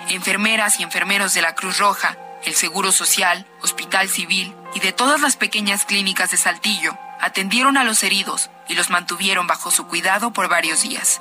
Enfermeras 0.08 0.78
y 0.78 0.82
enfermeros 0.82 1.32
de 1.32 1.40
la 1.40 1.54
Cruz 1.54 1.78
Roja, 1.78 2.18
el 2.44 2.54
Seguro 2.54 2.92
Social, 2.92 3.46
Hospital 3.62 4.08
Civil 4.10 4.54
y 4.76 4.80
de 4.80 4.92
todas 4.92 5.22
las 5.22 5.36
pequeñas 5.36 5.86
clínicas 5.86 6.30
de 6.32 6.36
Saltillo 6.36 6.98
atendieron 7.18 7.78
a 7.78 7.84
los 7.84 8.02
heridos 8.02 8.50
y 8.68 8.74
los 8.74 8.90
mantuvieron 8.90 9.46
bajo 9.46 9.70
su 9.70 9.86
cuidado 9.86 10.34
por 10.34 10.50
varios 10.50 10.82
días. 10.82 11.18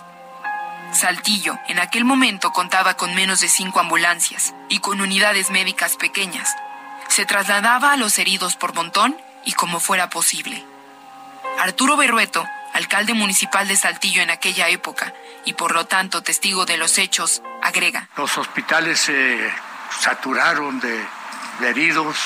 Saltillo 0.92 1.58
en 1.70 1.80
aquel 1.80 2.04
momento 2.04 2.52
contaba 2.52 2.96
con 2.98 3.16
menos 3.16 3.40
de 3.40 3.48
cinco 3.48 3.80
ambulancias 3.80 4.54
y 4.68 4.80
con 4.80 5.00
unidades 5.00 5.52
médicas 5.52 5.96
pequeñas. 5.96 6.54
Se 7.08 7.26
trasladaba 7.26 7.94
a 7.94 7.96
los 7.96 8.20
heridos 8.20 8.58
por 8.58 8.74
montón 8.74 9.16
y 9.46 9.54
como 9.54 9.80
fuera 9.80 10.10
posible. 10.10 10.66
Arturo 11.58 11.96
Berrueto, 11.96 12.46
alcalde 12.74 13.14
municipal 13.14 13.70
de 13.70 13.78
Saltillo 13.78 14.22
en 14.22 14.32
aquella 14.32 14.68
época 14.68 15.14
y 15.46 15.54
por 15.54 15.74
lo 15.74 15.86
tanto 15.86 16.24
testigo 16.24 16.66
de 16.66 16.76
los 16.76 16.98
hechos, 16.98 17.42
agrega. 17.64 18.10
Los 18.18 18.38
hospitales 18.38 19.00
se 19.00 19.50
saturaron 20.02 20.82
de, 20.82 21.06
de 21.62 21.70
heridos, 21.70 22.18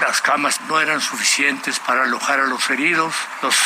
las 0.00 0.22
camas 0.22 0.60
no 0.62 0.80
eran 0.80 1.00
suficientes 1.00 1.78
para 1.78 2.04
alojar 2.04 2.40
a 2.40 2.46
los 2.46 2.68
heridos. 2.70 3.14
Los 3.42 3.56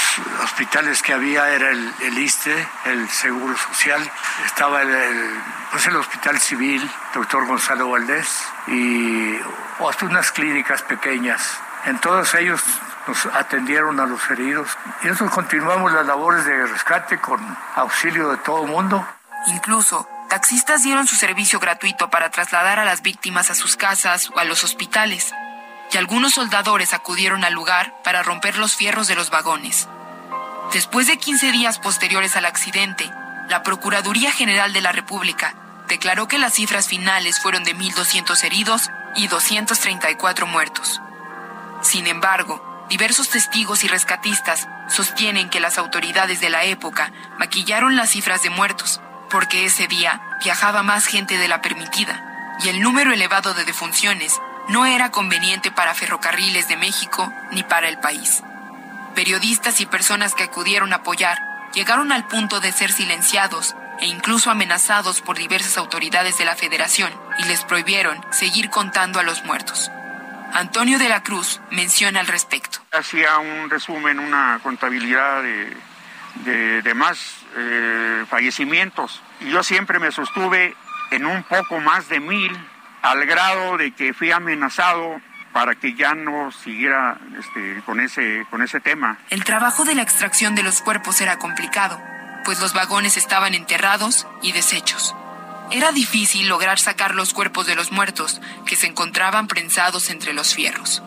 hospitales 0.42 1.02
que 1.02 1.12
había 1.12 1.48
era 1.50 1.70
el, 1.70 1.94
el 2.02 2.18
ISTE, 2.18 2.68
el 2.86 3.08
Seguro 3.08 3.56
Social. 3.56 4.10
Estaba 4.44 4.82
el, 4.82 5.40
pues 5.70 5.86
el 5.86 5.96
Hospital 5.96 6.38
Civil, 6.40 6.90
doctor 7.14 7.46
Gonzalo 7.46 7.90
Valdés, 7.90 8.44
y 8.66 9.38
hasta 9.88 10.06
unas 10.06 10.32
clínicas 10.32 10.82
pequeñas. 10.82 11.58
En 11.86 11.98
todos 11.98 12.34
ellos 12.34 12.62
nos 13.06 13.26
atendieron 13.26 14.00
a 14.00 14.06
los 14.06 14.28
heridos. 14.30 14.76
Y 15.02 15.06
nosotros 15.06 15.34
continuamos 15.34 15.92
las 15.92 16.06
labores 16.06 16.44
de 16.44 16.66
rescate 16.66 17.18
con 17.18 17.40
auxilio 17.76 18.30
de 18.30 18.38
todo 18.38 18.64
el 18.64 18.70
mundo. 18.70 19.06
Incluso 19.48 20.08
taxistas 20.28 20.82
dieron 20.82 21.06
su 21.06 21.14
servicio 21.14 21.60
gratuito 21.60 22.10
para 22.10 22.30
trasladar 22.30 22.78
a 22.78 22.84
las 22.84 23.02
víctimas 23.02 23.50
a 23.50 23.54
sus 23.54 23.76
casas 23.76 24.30
o 24.30 24.38
a 24.38 24.44
los 24.44 24.64
hospitales 24.64 25.32
y 25.94 25.96
algunos 25.96 26.34
soldadores 26.34 26.92
acudieron 26.92 27.44
al 27.44 27.52
lugar 27.52 27.94
para 28.02 28.24
romper 28.24 28.58
los 28.58 28.74
fierros 28.74 29.06
de 29.06 29.14
los 29.14 29.30
vagones. 29.30 29.88
Después 30.72 31.06
de 31.06 31.18
15 31.18 31.52
días 31.52 31.78
posteriores 31.78 32.36
al 32.36 32.46
accidente, 32.46 33.08
la 33.48 33.62
Procuraduría 33.62 34.32
General 34.32 34.72
de 34.72 34.80
la 34.80 34.90
República 34.90 35.54
declaró 35.86 36.26
que 36.26 36.38
las 36.38 36.54
cifras 36.54 36.88
finales 36.88 37.38
fueron 37.38 37.62
de 37.62 37.76
1.200 37.76 38.42
heridos 38.42 38.90
y 39.14 39.28
234 39.28 40.46
muertos. 40.48 41.00
Sin 41.80 42.08
embargo, 42.08 42.86
diversos 42.88 43.28
testigos 43.28 43.84
y 43.84 43.88
rescatistas 43.88 44.66
sostienen 44.88 45.48
que 45.48 45.60
las 45.60 45.78
autoridades 45.78 46.40
de 46.40 46.50
la 46.50 46.64
época 46.64 47.12
maquillaron 47.38 47.94
las 47.94 48.10
cifras 48.10 48.42
de 48.42 48.50
muertos, 48.50 49.00
porque 49.30 49.64
ese 49.64 49.86
día 49.86 50.20
viajaba 50.42 50.82
más 50.82 51.06
gente 51.06 51.38
de 51.38 51.46
la 51.46 51.62
permitida, 51.62 52.56
y 52.64 52.68
el 52.68 52.80
número 52.80 53.12
elevado 53.12 53.54
de 53.54 53.64
defunciones 53.64 54.40
no 54.68 54.86
era 54.86 55.10
conveniente 55.10 55.70
para 55.70 55.94
Ferrocarriles 55.94 56.68
de 56.68 56.76
México 56.76 57.32
ni 57.52 57.62
para 57.62 57.88
el 57.88 57.98
país. 57.98 58.42
Periodistas 59.14 59.80
y 59.80 59.86
personas 59.86 60.34
que 60.34 60.44
acudieron 60.44 60.92
a 60.92 60.96
apoyar 60.96 61.38
llegaron 61.72 62.12
al 62.12 62.26
punto 62.26 62.60
de 62.60 62.72
ser 62.72 62.92
silenciados 62.92 63.76
e 64.00 64.06
incluso 64.06 64.50
amenazados 64.50 65.20
por 65.20 65.36
diversas 65.36 65.76
autoridades 65.78 66.38
de 66.38 66.44
la 66.44 66.56
Federación 66.56 67.12
y 67.38 67.44
les 67.44 67.64
prohibieron 67.64 68.20
seguir 68.32 68.70
contando 68.70 69.20
a 69.20 69.22
los 69.22 69.44
muertos. 69.44 69.90
Antonio 70.52 70.98
de 70.98 71.08
la 71.08 71.22
Cruz 71.22 71.60
menciona 71.70 72.20
al 72.20 72.26
respecto. 72.26 72.78
Hacía 72.92 73.38
un 73.38 73.70
resumen, 73.70 74.20
una 74.20 74.60
contabilidad 74.62 75.42
de, 75.42 76.94
más 76.94 77.18
eh, 77.56 78.24
fallecimientos. 78.28 79.20
Y 79.40 79.50
yo 79.50 79.62
siempre 79.62 79.98
me 79.98 80.12
sostuve 80.12 80.76
en 81.10 81.26
un 81.26 81.42
poco 81.42 81.80
más 81.80 82.08
de 82.08 82.20
mil 82.20 82.56
al 83.04 83.26
grado 83.26 83.76
de 83.76 83.92
que 83.92 84.14
fui 84.14 84.32
amenazado 84.32 85.20
para 85.52 85.74
que 85.74 85.94
ya 85.94 86.14
no 86.14 86.50
siguiera 86.50 87.18
este, 87.38 87.82
con, 87.84 88.00
ese, 88.00 88.46
con 88.50 88.62
ese 88.62 88.80
tema. 88.80 89.18
El 89.30 89.44
trabajo 89.44 89.84
de 89.84 89.94
la 89.94 90.02
extracción 90.02 90.54
de 90.54 90.62
los 90.62 90.80
cuerpos 90.80 91.20
era 91.20 91.38
complicado, 91.38 92.00
pues 92.44 92.60
los 92.60 92.72
vagones 92.72 93.16
estaban 93.16 93.54
enterrados 93.54 94.26
y 94.42 94.52
deshechos. 94.52 95.14
Era 95.70 95.92
difícil 95.92 96.48
lograr 96.48 96.78
sacar 96.78 97.14
los 97.14 97.34
cuerpos 97.34 97.66
de 97.66 97.74
los 97.74 97.92
muertos 97.92 98.40
que 98.66 98.74
se 98.74 98.86
encontraban 98.86 99.48
prensados 99.48 100.10
entre 100.10 100.32
los 100.32 100.54
fierros. 100.54 101.02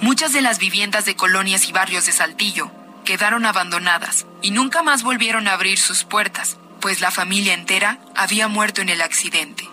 Muchas 0.00 0.32
de 0.32 0.40
las 0.40 0.58
viviendas 0.58 1.04
de 1.04 1.16
colonias 1.16 1.68
y 1.68 1.72
barrios 1.72 2.06
de 2.06 2.12
Saltillo 2.12 2.72
quedaron 3.04 3.44
abandonadas 3.44 4.26
y 4.40 4.52
nunca 4.52 4.82
más 4.82 5.02
volvieron 5.02 5.48
a 5.48 5.52
abrir 5.52 5.78
sus 5.78 6.04
puertas, 6.04 6.56
pues 6.80 7.02
la 7.02 7.10
familia 7.10 7.52
entera 7.52 7.98
había 8.16 8.48
muerto 8.48 8.80
en 8.80 8.88
el 8.88 9.02
accidente. 9.02 9.69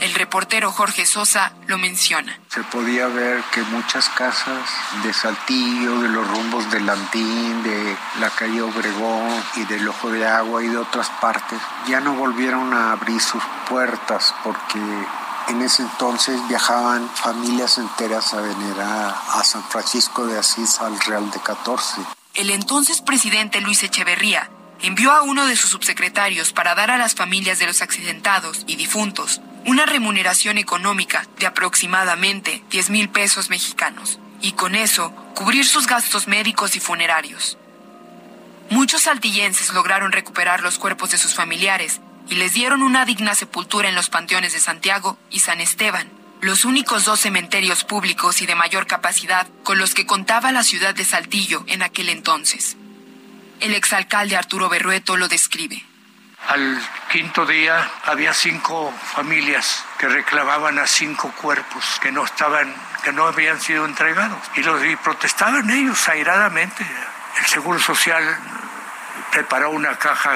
El 0.00 0.14
reportero 0.14 0.70
Jorge 0.72 1.06
Sosa 1.06 1.52
lo 1.66 1.78
menciona. 1.78 2.38
Se 2.48 2.62
podía 2.64 3.06
ver 3.06 3.42
que 3.52 3.62
muchas 3.62 4.08
casas 4.10 4.68
de 5.02 5.12
Saltillo, 5.12 6.00
de 6.00 6.08
los 6.08 6.26
rumbos 6.26 6.70
de 6.70 6.80
Landín, 6.80 7.62
de 7.62 7.96
la 8.20 8.30
calle 8.30 8.62
Obregón 8.62 9.42
y 9.56 9.64
del 9.64 9.88
Ojo 9.88 10.10
de 10.10 10.26
Agua 10.26 10.62
y 10.62 10.68
de 10.68 10.78
otras 10.78 11.08
partes, 11.20 11.58
ya 11.88 12.00
no 12.00 12.14
volvieron 12.14 12.72
a 12.74 12.92
abrir 12.92 13.20
sus 13.20 13.42
puertas 13.68 14.34
porque 14.42 14.78
en 15.48 15.62
ese 15.62 15.82
entonces 15.82 16.40
viajaban 16.48 17.08
familias 17.14 17.78
enteras 17.78 18.34
a 18.34 18.40
venerar 18.40 19.14
a 19.34 19.44
San 19.44 19.62
Francisco 19.64 20.26
de 20.26 20.38
Asís 20.38 20.80
al 20.80 20.98
Real 21.00 21.30
de 21.30 21.40
14. 21.40 22.00
El 22.34 22.50
entonces 22.50 23.00
presidente 23.00 23.60
Luis 23.60 23.82
Echeverría 23.82 24.50
envió 24.82 25.12
a 25.12 25.22
uno 25.22 25.46
de 25.46 25.56
sus 25.56 25.70
subsecretarios 25.70 26.52
para 26.52 26.74
dar 26.74 26.90
a 26.90 26.98
las 26.98 27.14
familias 27.14 27.58
de 27.58 27.66
los 27.66 27.80
accidentados 27.80 28.64
y 28.66 28.76
difuntos 28.76 29.40
una 29.66 29.86
remuneración 29.86 30.58
económica 30.58 31.26
de 31.38 31.46
aproximadamente 31.46 32.62
10 32.70 32.90
mil 32.90 33.08
pesos 33.08 33.50
mexicanos 33.50 34.18
y 34.40 34.52
con 34.52 34.74
eso 34.74 35.10
cubrir 35.34 35.66
sus 35.66 35.86
gastos 35.86 36.28
médicos 36.28 36.76
y 36.76 36.80
funerarios. 36.80 37.56
Muchos 38.70 39.02
saltillenses 39.02 39.72
lograron 39.72 40.12
recuperar 40.12 40.62
los 40.62 40.78
cuerpos 40.78 41.10
de 41.10 41.18
sus 41.18 41.34
familiares 41.34 42.00
y 42.28 42.36
les 42.36 42.54
dieron 42.54 42.82
una 42.82 43.04
digna 43.04 43.34
sepultura 43.34 43.88
en 43.88 43.94
los 43.94 44.10
panteones 44.10 44.52
de 44.52 44.60
Santiago 44.60 45.18
y 45.30 45.40
San 45.40 45.60
Esteban, 45.60 46.10
los 46.40 46.64
únicos 46.64 47.04
dos 47.04 47.20
cementerios 47.20 47.84
públicos 47.84 48.42
y 48.42 48.46
de 48.46 48.54
mayor 48.54 48.86
capacidad 48.86 49.46
con 49.62 49.78
los 49.78 49.94
que 49.94 50.06
contaba 50.06 50.52
la 50.52 50.62
ciudad 50.62 50.94
de 50.94 51.04
Saltillo 51.04 51.64
en 51.66 51.82
aquel 51.82 52.08
entonces. 52.08 52.76
El 53.60 53.74
exalcalde 53.74 54.36
Arturo 54.36 54.68
Berrueto 54.68 55.16
lo 55.16 55.28
describe. 55.28 55.84
Al 56.48 56.82
quinto 57.14 57.46
día 57.46 57.88
había 58.06 58.34
cinco 58.34 58.92
familias 59.14 59.84
que 59.98 60.08
reclamaban 60.08 60.80
a 60.80 60.86
cinco 60.88 61.30
cuerpos 61.40 62.00
que 62.02 62.10
no 62.10 62.24
estaban, 62.24 62.74
que 63.04 63.12
no 63.12 63.28
habían 63.28 63.60
sido 63.60 63.84
entregados 63.84 64.40
y 64.56 64.64
los 64.64 64.82
protestaban 64.98 65.70
ellos 65.70 66.08
airadamente. 66.08 66.84
El 67.38 67.46
Seguro 67.46 67.78
Social 67.78 68.36
preparó 69.30 69.70
una 69.70 69.96
caja 69.96 70.32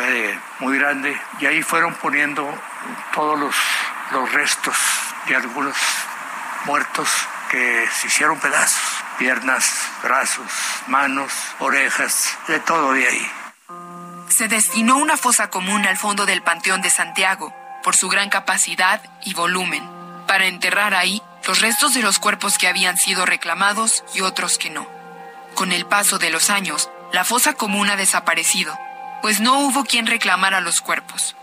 muy 0.61 0.79
grande 0.79 1.21
y 1.41 1.47
ahí 1.47 1.65
fueron 1.65 1.95
poniendo 1.95 2.49
todos 3.13 3.37
los, 3.37 3.57
los 4.13 4.31
restos 4.33 4.77
de 5.27 5.35
algunos 5.35 5.77
muertos 6.65 7.09
que 7.51 7.89
se 7.93 8.07
hicieron 8.07 8.39
pedazos, 8.39 9.03
piernas, 9.19 9.91
brazos, 10.05 10.53
manos, 10.87 11.33
orejas, 11.59 12.39
de 12.47 12.61
todo 12.61 12.93
de 12.93 13.05
ahí. 13.05 13.33
Se 14.29 14.49
destinó 14.49 14.99
una 14.99 15.17
fosa 15.17 15.51
común 15.51 15.87
al 15.87 15.97
fondo 15.97 16.27
del 16.27 16.43
Panteón 16.43 16.83
de 16.83 16.91
Santiago, 16.91 17.55
por 17.83 17.97
su 17.97 18.09
gran 18.09 18.29
capacidad 18.29 19.01
y 19.25 19.35
volumen, 19.35 19.83
para 20.27 20.47
enterrar 20.47 20.95
ahí 20.95 21.23
los 21.47 21.61
restos 21.61 21.95
de 21.95 22.03
los 22.03 22.19
cuerpos 22.19 22.59
que 22.59 22.69
habían 22.69 22.99
sido 22.99 23.25
reclamados 23.25 24.05
y 24.15 24.21
otros 24.21 24.59
que 24.59 24.71
no. 24.71 24.87
Con 25.55 25.73
el 25.73 25.87
paso 25.87 26.19
de 26.19 26.31
los 26.31 26.51
años, 26.51 26.91
la 27.13 27.25
fosa 27.25 27.55
común 27.55 27.89
ha 27.89 27.97
desaparecido, 27.97 28.79
pues 29.23 29.41
no 29.41 29.61
hubo 29.61 29.85
quien 29.85 30.07
reclamara 30.07 30.61
los 30.61 30.83
cuerpos. 30.83 31.35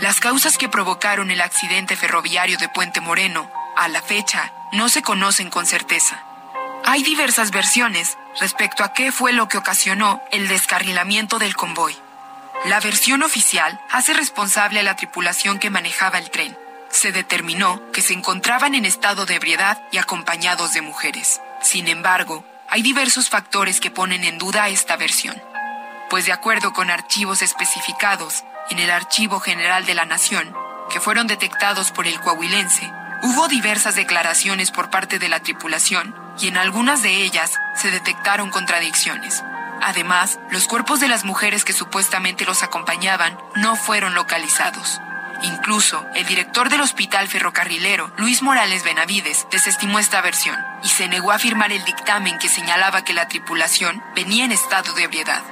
Las 0.00 0.20
causas 0.20 0.56
que 0.56 0.68
provocaron 0.68 1.30
el 1.30 1.40
accidente 1.40 1.96
ferroviario 1.96 2.58
de 2.58 2.68
Puente 2.68 3.00
Moreno, 3.00 3.50
a 3.76 3.88
la 3.88 4.02
fecha, 4.02 4.52
no 4.72 4.88
se 4.88 5.02
conocen 5.02 5.50
con 5.50 5.66
certeza. 5.66 6.22
Hay 6.84 7.02
diversas 7.02 7.50
versiones 7.50 8.16
respecto 8.40 8.84
a 8.84 8.92
qué 8.92 9.10
fue 9.10 9.32
lo 9.32 9.48
que 9.48 9.58
ocasionó 9.58 10.22
el 10.30 10.48
descarrilamiento 10.48 11.38
del 11.38 11.56
convoy. 11.56 11.96
La 12.64 12.80
versión 12.80 13.22
oficial 13.22 13.78
hace 13.90 14.14
responsable 14.14 14.80
a 14.80 14.82
la 14.82 14.96
tripulación 14.96 15.58
que 15.58 15.68
manejaba 15.68 16.18
el 16.18 16.30
tren. 16.30 16.56
Se 16.88 17.12
determinó 17.12 17.90
que 17.92 18.00
se 18.00 18.14
encontraban 18.14 18.74
en 18.74 18.86
estado 18.86 19.26
de 19.26 19.34
ebriedad 19.34 19.82
y 19.92 19.98
acompañados 19.98 20.72
de 20.72 20.80
mujeres. 20.80 21.42
Sin 21.60 21.88
embargo, 21.88 22.42
hay 22.70 22.80
diversos 22.80 23.28
factores 23.28 23.80
que 23.80 23.90
ponen 23.90 24.24
en 24.24 24.38
duda 24.38 24.68
esta 24.68 24.96
versión, 24.96 25.36
pues 26.08 26.24
de 26.24 26.32
acuerdo 26.32 26.72
con 26.72 26.90
archivos 26.90 27.42
especificados 27.42 28.44
en 28.70 28.78
el 28.78 28.90
Archivo 28.90 29.40
General 29.40 29.84
de 29.84 29.94
la 29.94 30.06
Nación, 30.06 30.54
que 30.88 31.00
fueron 31.00 31.26
detectados 31.26 31.90
por 31.90 32.06
el 32.06 32.18
coahuilense, 32.20 32.90
hubo 33.22 33.46
diversas 33.48 33.94
declaraciones 33.94 34.70
por 34.70 34.88
parte 34.88 35.18
de 35.18 35.28
la 35.28 35.40
tripulación 35.40 36.14
y 36.40 36.48
en 36.48 36.56
algunas 36.56 37.02
de 37.02 37.22
ellas 37.22 37.52
se 37.74 37.90
detectaron 37.90 38.50
contradicciones. 38.50 39.42
Además, 39.86 40.38
los 40.50 40.66
cuerpos 40.66 40.98
de 41.00 41.08
las 41.08 41.26
mujeres 41.26 41.62
que 41.62 41.74
supuestamente 41.74 42.46
los 42.46 42.62
acompañaban 42.62 43.38
no 43.54 43.76
fueron 43.76 44.14
localizados. 44.14 44.98
Incluso, 45.42 46.06
el 46.14 46.24
director 46.24 46.70
del 46.70 46.80
hospital 46.80 47.28
ferrocarrilero, 47.28 48.10
Luis 48.16 48.40
Morales 48.40 48.82
Benavides, 48.82 49.46
desestimó 49.50 49.98
esta 49.98 50.22
versión 50.22 50.58
y 50.82 50.88
se 50.88 51.06
negó 51.06 51.32
a 51.32 51.38
firmar 51.38 51.70
el 51.70 51.84
dictamen 51.84 52.38
que 52.38 52.48
señalaba 52.48 53.04
que 53.04 53.12
la 53.12 53.28
tripulación 53.28 54.02
venía 54.14 54.46
en 54.46 54.52
estado 54.52 54.94
de 54.94 55.02
ebriedad. 55.02 55.42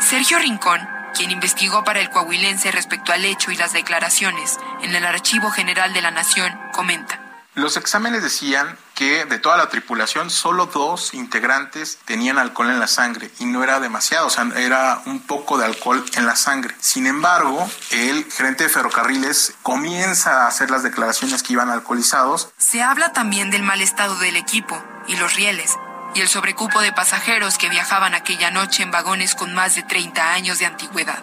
Sergio 0.00 0.40
Rincón, 0.40 0.80
quien 1.14 1.30
investigó 1.30 1.84
para 1.84 2.00
el 2.00 2.10
coahuilense 2.10 2.72
respecto 2.72 3.12
al 3.12 3.24
hecho 3.24 3.52
y 3.52 3.56
las 3.56 3.72
declaraciones 3.72 4.58
en 4.82 4.92
el 4.92 5.06
Archivo 5.06 5.52
General 5.52 5.92
de 5.92 6.02
la 6.02 6.10
Nación, 6.10 6.52
comenta. 6.72 7.20
Los 7.54 7.76
exámenes 7.76 8.24
decían 8.24 8.76
de 9.02 9.38
toda 9.38 9.56
la 9.56 9.68
tripulación 9.68 10.30
solo 10.30 10.66
dos 10.66 11.14
integrantes 11.14 11.98
tenían 12.04 12.38
alcohol 12.38 12.70
en 12.70 12.80
la 12.80 12.86
sangre 12.86 13.30
y 13.38 13.44
no 13.44 13.64
era 13.64 13.80
demasiado, 13.80 14.26
o 14.26 14.30
sea, 14.30 14.46
era 14.56 15.02
un 15.06 15.20
poco 15.20 15.58
de 15.58 15.64
alcohol 15.64 16.04
en 16.14 16.26
la 16.26 16.36
sangre. 16.36 16.74
Sin 16.80 17.06
embargo, 17.06 17.68
el 17.90 18.30
gerente 18.30 18.64
de 18.64 18.70
ferrocarriles 18.70 19.54
comienza 19.62 20.44
a 20.44 20.46
hacer 20.48 20.70
las 20.70 20.82
declaraciones 20.82 21.42
que 21.42 21.54
iban 21.54 21.70
alcoholizados. 21.70 22.50
Se 22.56 22.82
habla 22.82 23.12
también 23.12 23.50
del 23.50 23.62
mal 23.62 23.80
estado 23.80 24.16
del 24.18 24.36
equipo 24.36 24.82
y 25.06 25.16
los 25.16 25.34
rieles 25.34 25.76
y 26.14 26.20
el 26.20 26.28
sobrecupo 26.28 26.80
de 26.80 26.92
pasajeros 26.92 27.58
que 27.58 27.68
viajaban 27.68 28.14
aquella 28.14 28.50
noche 28.50 28.82
en 28.82 28.90
vagones 28.90 29.34
con 29.34 29.54
más 29.54 29.74
de 29.74 29.82
30 29.82 30.32
años 30.32 30.58
de 30.58 30.66
antigüedad. 30.66 31.22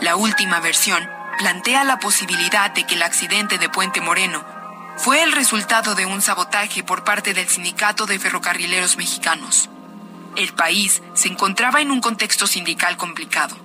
La 0.00 0.16
última 0.16 0.60
versión 0.60 1.08
plantea 1.38 1.84
la 1.84 1.98
posibilidad 1.98 2.70
de 2.70 2.84
que 2.84 2.94
el 2.94 3.02
accidente 3.02 3.58
de 3.58 3.68
Puente 3.68 4.00
Moreno 4.00 4.55
fue 4.96 5.22
el 5.22 5.32
resultado 5.32 5.94
de 5.94 6.06
un 6.06 6.22
sabotaje 6.22 6.82
por 6.82 7.04
parte 7.04 7.34
del 7.34 7.48
Sindicato 7.48 8.06
de 8.06 8.18
Ferrocarrileros 8.18 8.96
Mexicanos. 8.96 9.68
El 10.36 10.52
país 10.52 11.02
se 11.14 11.28
encontraba 11.28 11.80
en 11.80 11.90
un 11.90 12.00
contexto 12.00 12.46
sindical 12.46 12.96
complicado. 12.96 13.56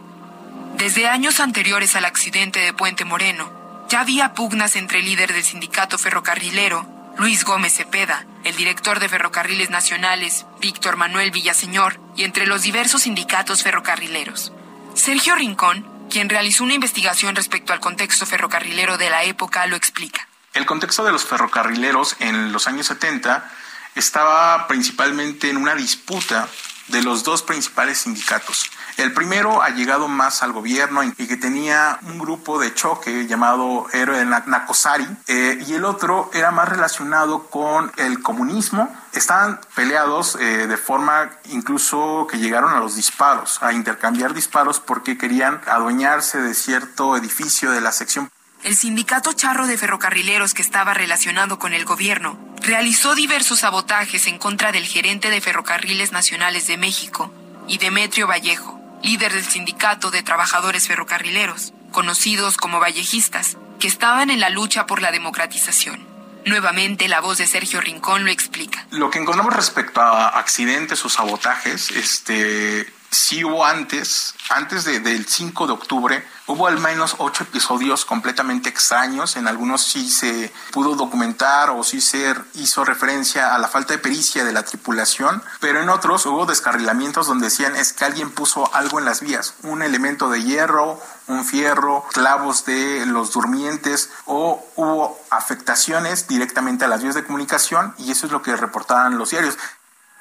Desde 0.78 1.08
años 1.08 1.40
anteriores 1.40 1.96
al 1.96 2.06
accidente 2.06 2.60
de 2.60 2.74
Puente 2.74 3.06
Moreno, 3.06 3.52
ya 3.90 4.02
había 4.02 4.34
pugnas 4.34 4.76
entre 4.76 5.00
el 5.00 5.06
líder 5.06 5.34
del 5.34 5.44
sindicato 5.44 5.98
ferrocarrilero, 5.98 6.88
Luis 7.18 7.44
Gómez 7.44 7.74
Cepeda, 7.74 8.26
el 8.44 8.56
director 8.56 9.00
de 9.00 9.10
Ferrocarriles 9.10 9.70
Nacionales, 9.70 10.46
Víctor 10.60 10.96
Manuel 10.96 11.32
Villaseñor, 11.32 12.00
y 12.16 12.24
entre 12.24 12.46
los 12.46 12.62
diversos 12.62 13.04
sindicatos 13.04 13.64
ferrocarrileros. 13.64 14.54
Sergio 14.96 15.36
Rincón, 15.36 15.86
quien 16.10 16.30
realizó 16.30 16.64
una 16.64 16.74
investigación 16.74 17.36
respecto 17.36 17.74
al 17.74 17.80
contexto 17.80 18.26
ferrocarrilero 18.26 18.98
de 18.98 19.10
la 19.10 19.24
época, 19.24 19.66
lo 19.68 19.76
explica. 19.76 20.28
El 20.54 20.66
contexto 20.66 21.06
de 21.06 21.14
los 21.14 21.24
ferrocarrileros 21.24 22.18
en 22.20 22.52
los 22.52 22.68
años 22.68 22.88
70 22.88 23.50
estaba 23.96 24.68
principalmente 24.68 25.50
en 25.50 25.58
una 25.58 25.76
disputa 25.76 26.48
de 26.88 27.02
los 27.02 27.24
dos 27.24 27.42
principales 27.42 28.00
sindicatos. 28.00 28.70
El 28.98 29.14
primero 29.14 29.62
ha 29.62 29.70
llegado 29.70 30.10
más 30.10 30.44
al 30.44 30.52
gobierno 30.52 31.04
y 31.04 31.14
que 31.14 31.38
tenía 31.38 31.98
un 32.04 32.20
grupo 32.20 32.60
de 32.60 32.74
choque 32.74 33.28
llamado 33.28 33.88
Héroe 33.94 34.18
de 34.18 34.26
Nacosari 34.26 35.08
eh, 35.28 35.64
y 35.66 35.74
el 35.74 35.86
otro 35.86 36.30
era 36.34 36.52
más 36.52 36.68
relacionado 36.68 37.48
con 37.48 37.90
el 37.96 38.22
comunismo. 38.22 38.94
Estaban 39.14 39.62
peleados 39.74 40.36
eh, 40.36 40.68
de 40.68 40.78
forma 40.78 41.30
incluso 41.46 42.28
que 42.30 42.40
llegaron 42.40 42.74
a 42.74 42.80
los 42.80 42.96
disparos, 42.96 43.64
a 43.64 43.72
intercambiar 43.72 44.34
disparos 44.34 44.82
porque 44.82 45.18
querían 45.18 45.62
adueñarse 45.66 46.42
de 46.42 46.54
cierto 46.54 47.16
edificio 47.16 47.72
de 47.72 47.80
la 47.80 47.94
sección 47.94 48.30
el 48.64 48.76
sindicato 48.76 49.34
charro 49.34 49.66
de 49.66 49.78
ferrocarrileros 49.78 50.54
que 50.54 50.62
estaba 50.62 50.94
relacionado 50.94 51.58
con 51.58 51.74
el 51.74 51.86
gobierno 51.86 52.38
realizó 52.62 53.16
diversos 53.16 53.60
sabotajes 53.60 54.28
en 54.28 54.38
contra 54.38 54.72
del 54.72 54.86
gerente 54.86 55.30
de 55.30 55.42
Ferrocarriles 55.42 56.12
Nacionales 56.12 56.68
de 56.68 56.78
México 56.78 57.34
y 57.68 57.80
Demetrio 57.80 58.28
Vallejo, 58.28 58.80
líder 59.02 59.34
del 59.34 59.46
sindicato 59.46 60.12
de 60.12 60.22
trabajadores 60.22 60.88
ferrocarrileros, 60.88 61.74
conocidos 61.92 62.58
como 62.58 62.80
vallejistas, 62.80 63.58
que 63.80 63.88
estaban 63.88 64.30
en 64.30 64.40
la 64.40 64.50
lucha 64.50 64.86
por 64.86 65.02
la 65.02 65.12
democratización. 65.12 66.06
Nuevamente 66.46 67.08
la 67.08 67.20
voz 67.20 67.40
de 67.40 67.48
Sergio 67.48 67.82
Rincón 67.82 68.26
lo 68.26 68.32
explica. 68.32 68.86
Lo 68.92 69.10
que 69.10 69.20
encontramos 69.20 69.56
respecto 69.56 70.02
a 70.02 70.30
accidentes 70.30 71.04
o 71.06 71.10
sabotajes, 71.10 71.92
este, 71.92 72.92
sí 73.12 73.44
hubo 73.44 73.66
antes, 73.66 74.36
antes 74.50 74.86
del 74.86 75.26
5 75.26 75.68
de 75.68 75.74
octubre, 75.74 76.24
hubo 76.52 76.68
al 76.68 76.80
menos 76.80 77.16
ocho 77.20 77.44
episodios 77.44 78.06
completamente 78.06 78.70
extraños. 78.70 79.36
En 79.38 79.48
algunos 79.48 79.84
sí 79.84 80.10
se 80.10 80.52
pudo 80.72 80.96
documentar 80.96 81.70
o 81.70 81.84
sí 81.84 82.02
se 82.02 82.36
hizo 82.56 82.84
referencia 82.84 83.56
a 83.56 83.58
la 83.58 83.68
falta 83.68 83.94
de 83.94 84.00
pericia 84.00 84.44
de 84.44 84.52
la 84.52 84.64
tripulación, 84.64 85.42
pero 85.60 85.82
en 85.82 85.90
otros 85.90 86.26
hubo 86.26 86.46
descarrilamientos 86.46 87.28
donde 87.28 87.46
decían 87.46 87.76
es 87.76 87.94
que 87.94 88.06
alguien 88.06 88.32
puso 88.32 88.74
algo 88.76 89.00
en 89.00 89.06
las 89.06 89.22
vías, 89.22 89.54
un 89.64 89.82
elemento 89.82 90.30
de 90.30 90.44
hierro, 90.44 91.02
un 91.28 91.46
fierro, 91.46 92.06
clavos 92.12 92.66
de 92.66 93.06
los 93.06 93.32
durmientes 93.32 94.10
o 94.26 94.66
hubo 94.76 95.20
afectaciones 95.30 96.28
directamente 96.28 96.86
a 96.86 96.88
las 96.88 97.02
vías 97.02 97.16
de 97.16 97.24
comunicación 97.24 97.96
y 97.98 98.12
eso 98.12 98.26
es 98.26 98.32
lo 98.32 98.42
que 98.42 98.56
reportaban 98.56 99.18
los 99.18 99.30
diarios. 99.30 99.58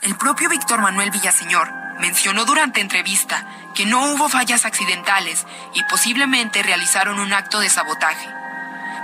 El 0.03 0.17
propio 0.17 0.49
Víctor 0.49 0.81
Manuel 0.81 1.11
Villaseñor 1.11 1.71
mencionó 1.99 2.47
durante 2.47 2.81
entrevista 2.81 3.45
que 3.75 3.85
no 3.85 4.13
hubo 4.13 4.31
fallas 4.31 4.65
accidentales 4.65 5.47
y 5.75 5.83
posiblemente 5.85 6.63
realizaron 6.63 7.21
un 7.21 7.35
acto 7.35 7.61
de 7.61 7.69
sabotaje, 7.69 8.27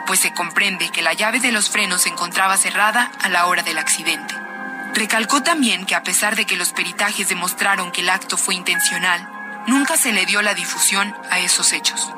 pues 0.06 0.20
se 0.20 0.32
comprende 0.32 0.88
que 0.88 1.02
la 1.02 1.12
llave 1.12 1.38
de 1.38 1.52
los 1.52 1.68
frenos 1.68 2.02
se 2.02 2.08
encontraba 2.08 2.56
cerrada 2.56 3.10
a 3.20 3.28
la 3.28 3.44
hora 3.44 3.62
del 3.62 3.76
accidente. 3.76 4.34
Recalcó 4.94 5.42
también 5.42 5.84
que 5.84 5.94
a 5.94 6.02
pesar 6.02 6.34
de 6.34 6.46
que 6.46 6.56
los 6.56 6.72
peritajes 6.72 7.28
demostraron 7.28 7.92
que 7.92 8.00
el 8.00 8.08
acto 8.08 8.38
fue 8.38 8.54
intencional, 8.54 9.28
nunca 9.66 9.98
se 9.98 10.12
le 10.12 10.24
dio 10.24 10.40
la 10.40 10.54
difusión 10.54 11.14
a 11.30 11.40
esos 11.40 11.74
hechos. 11.74 12.10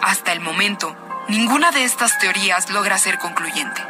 Hasta 0.00 0.32
el 0.32 0.40
momento, 0.40 0.96
ninguna 1.28 1.70
de 1.70 1.84
estas 1.84 2.18
teorías 2.18 2.70
logra 2.70 2.96
ser 2.96 3.18
concluyente. 3.18 3.84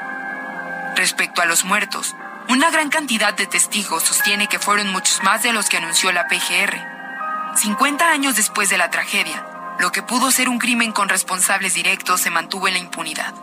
Respecto 0.97 1.43
a 1.43 1.47
los 1.47 1.65
muertos, 1.65 2.17
una 2.49 2.71
gran 2.71 2.91
cantidad 2.91 3.35
de 3.35 3.47
testigos 3.47 4.03
sostiene 4.03 4.49
que 4.49 4.59
fueron 4.59 4.91
muchos 4.91 5.23
más 5.23 5.43
de 5.43 5.53
los 5.53 5.69
que 5.69 5.79
anunció 5.79 6.13
la 6.13 6.27
PGR. 6.27 7.57
50 7.57 8.09
años 8.09 8.37
después 8.37 8.69
de 8.69 8.79
la 8.79 8.91
tragedia, 8.91 9.47
lo 9.79 9.93
que 9.93 10.03
pudo 10.03 10.31
ser 10.31 10.49
un 10.49 10.59
crimen 10.59 10.93
con 10.93 11.09
responsables 11.09 11.75
directos 11.75 12.21
se 12.21 12.31
mantuvo 12.31 12.69
en 12.69 12.75
la 12.75 12.81
impunidad. 12.81 13.35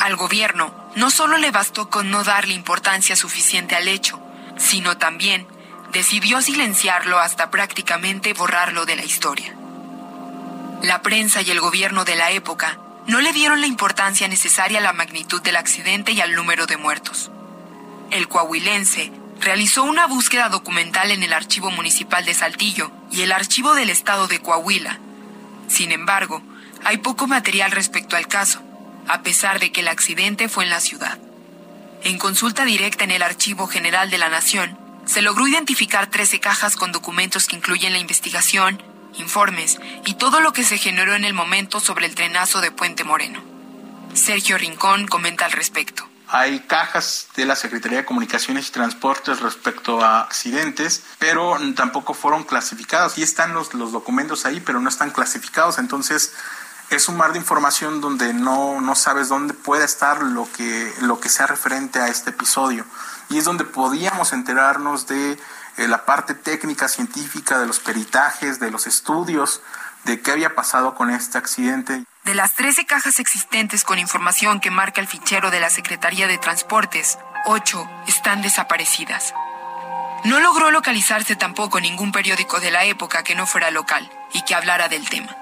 Al 0.00 0.16
gobierno 0.16 0.74
no 0.96 1.10
solo 1.10 1.38
le 1.38 1.50
bastó 1.50 1.88
con 1.88 2.10
no 2.10 2.24
darle 2.24 2.54
importancia 2.54 3.16
suficiente 3.16 3.76
al 3.76 3.88
hecho, 3.88 4.20
sino 4.56 4.96
también 4.96 5.46
decidió 5.92 6.42
silenciarlo 6.42 7.18
hasta 7.18 7.50
prácticamente 7.50 8.32
borrarlo 8.32 8.84
de 8.84 8.96
la 8.96 9.04
historia. 9.04 9.54
La 10.82 11.02
prensa 11.02 11.40
y 11.40 11.50
el 11.50 11.60
gobierno 11.60 12.04
de 12.04 12.16
la 12.16 12.30
época 12.32 12.78
no 13.06 13.20
le 13.20 13.32
dieron 13.32 13.60
la 13.60 13.66
importancia 13.66 14.28
necesaria 14.28 14.78
a 14.78 14.82
la 14.82 14.92
magnitud 14.92 15.40
del 15.42 15.56
accidente 15.56 16.12
y 16.12 16.20
al 16.20 16.34
número 16.34 16.66
de 16.66 16.76
muertos. 16.76 17.30
El 18.10 18.28
coahuilense 18.28 19.10
realizó 19.40 19.84
una 19.84 20.06
búsqueda 20.06 20.48
documental 20.48 21.10
en 21.10 21.22
el 21.22 21.32
Archivo 21.32 21.70
Municipal 21.70 22.24
de 22.24 22.34
Saltillo 22.34 22.90
y 23.10 23.22
el 23.22 23.32
Archivo 23.32 23.74
del 23.74 23.90
Estado 23.90 24.26
de 24.26 24.40
Coahuila. 24.40 24.98
Sin 25.68 25.92
embargo, 25.92 26.42
hay 26.84 26.98
poco 26.98 27.26
material 27.26 27.70
respecto 27.72 28.16
al 28.16 28.28
caso, 28.28 28.60
a 29.08 29.22
pesar 29.22 29.58
de 29.60 29.72
que 29.72 29.80
el 29.80 29.88
accidente 29.88 30.48
fue 30.48 30.64
en 30.64 30.70
la 30.70 30.80
ciudad. 30.80 31.18
En 32.04 32.18
consulta 32.18 32.64
directa 32.64 33.04
en 33.04 33.10
el 33.10 33.22
Archivo 33.22 33.66
General 33.66 34.10
de 34.10 34.18
la 34.18 34.28
Nación, 34.28 34.78
se 35.06 35.22
logró 35.22 35.46
identificar 35.46 36.06
13 36.06 36.40
cajas 36.40 36.76
con 36.76 36.92
documentos 36.92 37.46
que 37.46 37.56
incluyen 37.56 37.92
la 37.92 37.98
investigación, 37.98 38.82
informes 39.18 39.78
y 40.06 40.14
todo 40.14 40.40
lo 40.40 40.52
que 40.52 40.64
se 40.64 40.78
generó 40.78 41.14
en 41.14 41.24
el 41.24 41.34
momento 41.34 41.80
sobre 41.80 42.06
el 42.06 42.14
trenazo 42.14 42.60
de 42.60 42.70
Puente 42.70 43.04
Moreno. 43.04 43.42
Sergio 44.14 44.58
Rincón 44.58 45.06
comenta 45.06 45.44
al 45.44 45.52
respecto. 45.52 46.08
Hay 46.28 46.60
cajas 46.60 47.28
de 47.36 47.44
la 47.44 47.54
Secretaría 47.54 47.98
de 47.98 48.04
Comunicaciones 48.04 48.68
y 48.68 48.72
Transportes 48.72 49.40
respecto 49.40 50.02
a 50.02 50.22
accidentes, 50.22 51.02
pero 51.18 51.56
tampoco 51.76 52.14
fueron 52.14 52.44
clasificados. 52.44 53.18
Y 53.18 53.22
están 53.22 53.52
los, 53.52 53.74
los 53.74 53.92
documentos 53.92 54.46
ahí, 54.46 54.60
pero 54.60 54.80
no 54.80 54.88
están 54.88 55.10
clasificados. 55.10 55.78
Entonces, 55.78 56.32
es 56.90 57.08
un 57.08 57.16
mar 57.16 57.32
de 57.32 57.38
información 57.38 58.00
donde 58.00 58.32
no, 58.34 58.80
no 58.80 58.94
sabes 58.94 59.28
dónde 59.28 59.54
puede 59.54 59.84
estar 59.84 60.22
lo 60.22 60.48
que, 60.52 60.92
lo 61.00 61.20
que 61.20 61.28
sea 61.28 61.46
referente 61.46 61.98
a 61.98 62.08
este 62.08 62.30
episodio. 62.30 62.84
Y 63.28 63.38
es 63.38 63.44
donde 63.44 63.64
podíamos 63.64 64.32
enterarnos 64.32 65.06
de 65.06 65.38
eh, 65.76 65.88
la 65.88 66.04
parte 66.04 66.34
técnica, 66.34 66.88
científica, 66.88 67.58
de 67.58 67.66
los 67.66 67.80
peritajes, 67.80 68.60
de 68.60 68.70
los 68.70 68.86
estudios, 68.86 69.60
de 70.04 70.20
qué 70.20 70.32
había 70.32 70.54
pasado 70.54 70.94
con 70.94 71.10
este 71.10 71.38
accidente. 71.38 72.04
De 72.24 72.34
las 72.34 72.54
13 72.54 72.86
cajas 72.86 73.20
existentes 73.20 73.84
con 73.84 73.98
información 73.98 74.58
que 74.58 74.70
marca 74.70 75.02
el 75.02 75.06
fichero 75.06 75.50
de 75.50 75.60
la 75.60 75.68
Secretaría 75.68 76.26
de 76.26 76.38
Transportes, 76.38 77.18
8 77.44 77.86
están 78.06 78.40
desaparecidas. 78.40 79.34
No 80.24 80.40
logró 80.40 80.70
localizarse 80.70 81.36
tampoco 81.36 81.80
ningún 81.80 82.12
periódico 82.12 82.60
de 82.60 82.70
la 82.70 82.84
época 82.84 83.22
que 83.24 83.34
no 83.34 83.46
fuera 83.46 83.70
local 83.70 84.10
y 84.32 84.40
que 84.42 84.54
hablara 84.54 84.88
del 84.88 85.06
tema, 85.06 85.36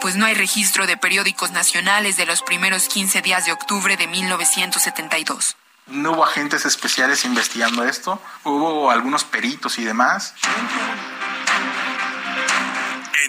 pues 0.00 0.14
no 0.14 0.24
hay 0.24 0.34
registro 0.34 0.86
de 0.86 0.96
periódicos 0.96 1.50
nacionales 1.50 2.16
de 2.16 2.26
los 2.26 2.42
primeros 2.42 2.86
15 2.86 3.22
días 3.22 3.44
de 3.44 3.52
octubre 3.52 3.96
de 3.96 4.06
1972. 4.06 5.56
No 5.88 6.12
hubo 6.12 6.24
agentes 6.24 6.64
especiales 6.64 7.24
investigando 7.24 7.82
esto, 7.82 8.22
hubo 8.44 8.92
algunos 8.92 9.24
peritos 9.24 9.80
y 9.80 9.84
demás. 9.84 10.34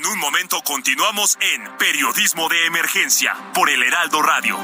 En 0.02 0.08
un 0.08 0.18
momento 0.18 0.64
continuamos 0.64 1.38
en 1.40 1.78
Periodismo 1.78 2.50
de 2.50 2.66
Emergencia 2.66 3.36
por 3.54 3.70
el 3.70 3.84
Heraldo 3.84 4.24
Radio. 4.24 4.58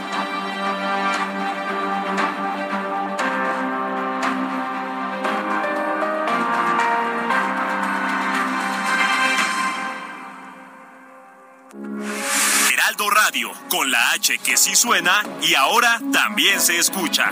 Heraldo 12.74 13.10
Radio, 13.12 13.52
con 13.70 13.92
la 13.92 14.14
H 14.14 14.40
que 14.40 14.58
sí 14.58 14.76
suena 14.76 15.22
y 15.44 15.54
ahora 15.54 16.00
también 16.12 16.60
se 16.60 16.80
escucha. 16.80 17.32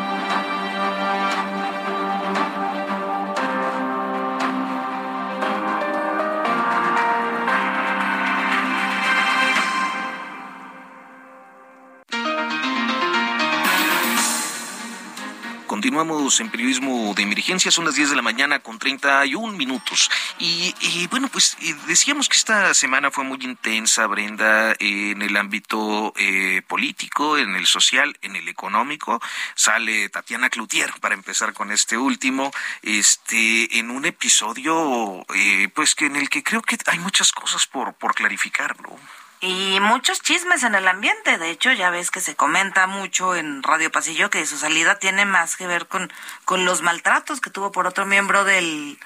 Continuamos 15.91 16.39
en 16.39 16.49
periodismo 16.49 17.13
de 17.13 17.23
emergencia, 17.23 17.69
son 17.69 17.83
las 17.83 17.95
10 17.95 18.11
de 18.11 18.15
la 18.15 18.21
mañana 18.21 18.59
con 18.59 18.79
31 18.79 19.57
minutos. 19.57 20.09
Y, 20.39 20.73
bueno, 21.07 21.27
pues 21.27 21.57
decíamos 21.85 22.29
que 22.29 22.37
esta 22.37 22.73
semana 22.73 23.11
fue 23.11 23.25
muy 23.25 23.39
intensa, 23.41 24.07
Brenda, 24.07 24.73
en 24.79 25.21
el 25.21 25.35
ámbito 25.35 26.13
eh, 26.15 26.61
político, 26.65 27.37
en 27.37 27.57
el 27.57 27.65
social, 27.65 28.17
en 28.21 28.37
el 28.37 28.47
económico. 28.47 29.21
Sale 29.53 30.07
Tatiana 30.07 30.49
Cloutier, 30.49 30.93
para 31.01 31.13
empezar 31.13 31.51
con 31.51 31.73
este 31.73 31.97
último, 31.97 32.53
este, 32.83 33.77
en 33.77 33.91
un 33.91 34.05
episodio, 34.05 35.25
eh, 35.35 35.67
pues 35.75 35.93
que 35.93 36.05
en 36.05 36.15
el 36.15 36.29
que 36.29 36.41
creo 36.41 36.61
que 36.61 36.77
hay 36.85 36.99
muchas 36.99 37.33
cosas 37.33 37.67
por, 37.67 37.95
por 37.95 38.15
clarificar, 38.15 38.79
¿no? 38.79 38.97
Y 39.43 39.79
muchos 39.79 40.21
chismes 40.21 40.61
en 40.61 40.75
el 40.75 40.87
ambiente. 40.87 41.39
De 41.39 41.49
hecho, 41.49 41.71
ya 41.71 41.89
ves 41.89 42.11
que 42.11 42.21
se 42.21 42.35
comenta 42.35 42.85
mucho 42.85 43.35
en 43.35 43.63
Radio 43.63 43.91
Pasillo 43.91 44.29
que 44.29 44.45
su 44.45 44.55
salida 44.55 44.99
tiene 44.99 45.25
más 45.25 45.55
que 45.55 45.65
ver 45.65 45.87
con, 45.87 46.13
con 46.45 46.63
los 46.63 46.83
maltratos 46.83 47.41
que 47.41 47.49
tuvo 47.49 47.71
por 47.71 47.87
otro 47.87 48.05
miembro 48.05 48.43
del 48.43 48.99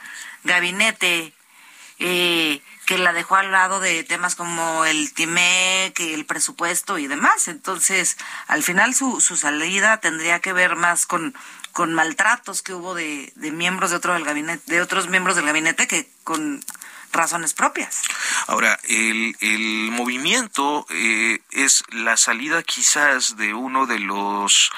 gabinete, 0.43 1.31
eh, 1.99 2.61
que 2.85 2.97
la 2.97 3.13
dejó 3.13 3.37
al 3.37 3.53
lado 3.53 3.79
de 3.79 4.03
temas 4.03 4.35
como 4.35 4.83
el 4.83 5.13
TIMEC, 5.13 5.97
el 6.01 6.25
presupuesto 6.25 6.97
y 6.97 7.07
demás. 7.07 7.47
Entonces, 7.47 8.17
al 8.47 8.61
final 8.61 8.93
su, 8.93 9.21
su 9.21 9.37
salida 9.37 10.01
tendría 10.01 10.41
que 10.41 10.51
ver 10.51 10.75
más 10.75 11.05
con, 11.05 11.33
con 11.71 11.93
maltratos 11.93 12.61
que 12.61 12.73
hubo 12.73 12.93
de, 12.93 13.31
de 13.35 13.51
miembros 13.51 13.91
de 13.91 13.95
otro 13.95 14.11
del 14.13 14.25
gabinete, 14.25 14.69
de 14.69 14.81
otros 14.81 15.07
miembros 15.07 15.37
del 15.37 15.45
gabinete 15.45 15.87
que 15.87 16.09
con 16.25 16.61
razones 17.11 17.53
propias. 17.53 18.01
Ahora, 18.47 18.79
el, 18.83 19.35
el 19.39 19.91
movimiento 19.91 20.85
eh, 20.89 21.39
es 21.51 21.83
la 21.91 22.17
salida 22.17 22.63
quizás 22.63 23.37
de 23.37 23.53
uno 23.53 23.85
de 23.85 23.99
los 23.99 24.71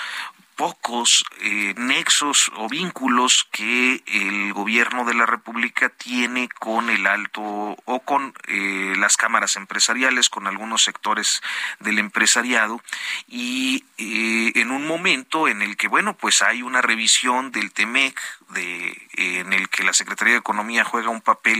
pocos 0.55 1.23
eh, 1.41 1.75
nexos 1.77 2.51
o 2.55 2.67
vínculos 2.67 3.47
que 3.51 4.01
el 4.07 4.53
gobierno 4.53 5.05
de 5.05 5.13
la 5.13 5.27
República 5.27 5.89
tiene 5.89 6.49
con 6.49 6.89
el 6.89 7.05
alto 7.05 7.43
o 7.85 7.99
con 7.99 8.33
eh, 8.47 8.95
las 8.97 9.17
cámaras 9.17 9.55
empresariales, 9.55 10.29
con 10.29 10.47
algunos 10.47 10.83
sectores 10.83 11.43
del 11.79 11.99
empresariado 11.99 12.81
y 13.27 13.85
en 13.99 14.71
un 14.71 14.87
momento 14.87 15.47
en 15.47 15.61
el 15.61 15.77
que 15.77 15.87
bueno 15.87 16.17
pues 16.17 16.41
hay 16.41 16.63
una 16.63 16.81
revisión 16.81 17.51
del 17.51 17.71
Temec 17.71 18.19
de 18.49 18.97
en 19.13 19.53
el 19.53 19.69
que 19.69 19.83
la 19.83 19.93
Secretaría 19.93 20.33
de 20.33 20.39
Economía 20.39 20.83
juega 20.83 21.09
un 21.09 21.21
papel 21.21 21.59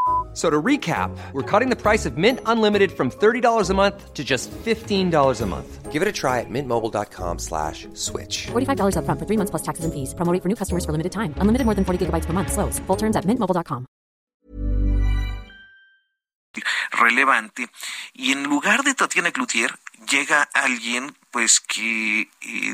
So 0.33 0.49
to 0.49 0.61
recap, 0.61 1.11
we're 1.33 1.49
cutting 1.49 1.69
the 1.69 1.75
price 1.75 2.05
of 2.05 2.17
Mint 2.17 2.39
Unlimited 2.45 2.91
from 2.91 3.11
$30 3.11 3.69
a 3.69 3.73
month 3.73 4.13
to 4.13 4.23
just 4.23 4.49
$15 4.51 5.41
a 5.41 5.45
month. 5.45 5.91
Give 5.91 6.01
it 6.01 6.07
a 6.07 6.11
try 6.13 6.39
at 6.39 6.49
mintmobile.com 6.49 7.39
slash 7.39 7.89
switch. 7.95 8.47
$45 8.47 8.95
up 8.95 9.03
front 9.03 9.19
for 9.19 9.25
three 9.25 9.35
months 9.35 9.49
plus 9.49 9.61
taxes 9.61 9.83
and 9.83 9.93
fees. 9.93 10.13
Promo 10.13 10.31
rate 10.31 10.41
for 10.41 10.47
new 10.47 10.55
customers 10.55 10.85
for 10.85 10.93
limited 10.93 11.11
time. 11.11 11.35
Unlimited 11.35 11.65
more 11.65 11.75
than 11.75 11.83
40 11.83 12.05
gigabytes 12.05 12.25
per 12.27 12.31
month. 12.31 12.53
Slows. 12.53 12.79
Full 12.87 12.95
terms 12.95 13.17
at 13.17 13.25
mintmobile.com. 13.25 13.85
relevante 16.91 17.69
y 18.13 18.31
en 18.31 18.43
lugar 18.43 18.83
de 18.83 18.93
Tatiana 18.93 19.31
Cloutier 19.31 19.73
llega 20.09 20.43
alguien 20.53 21.15
pues 21.31 21.59
que 21.61 22.21
eh, 22.21 22.27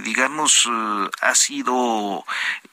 digamos 0.04 0.67
eh, 0.70 1.10
ha 1.22 1.36
sido 1.36 2.26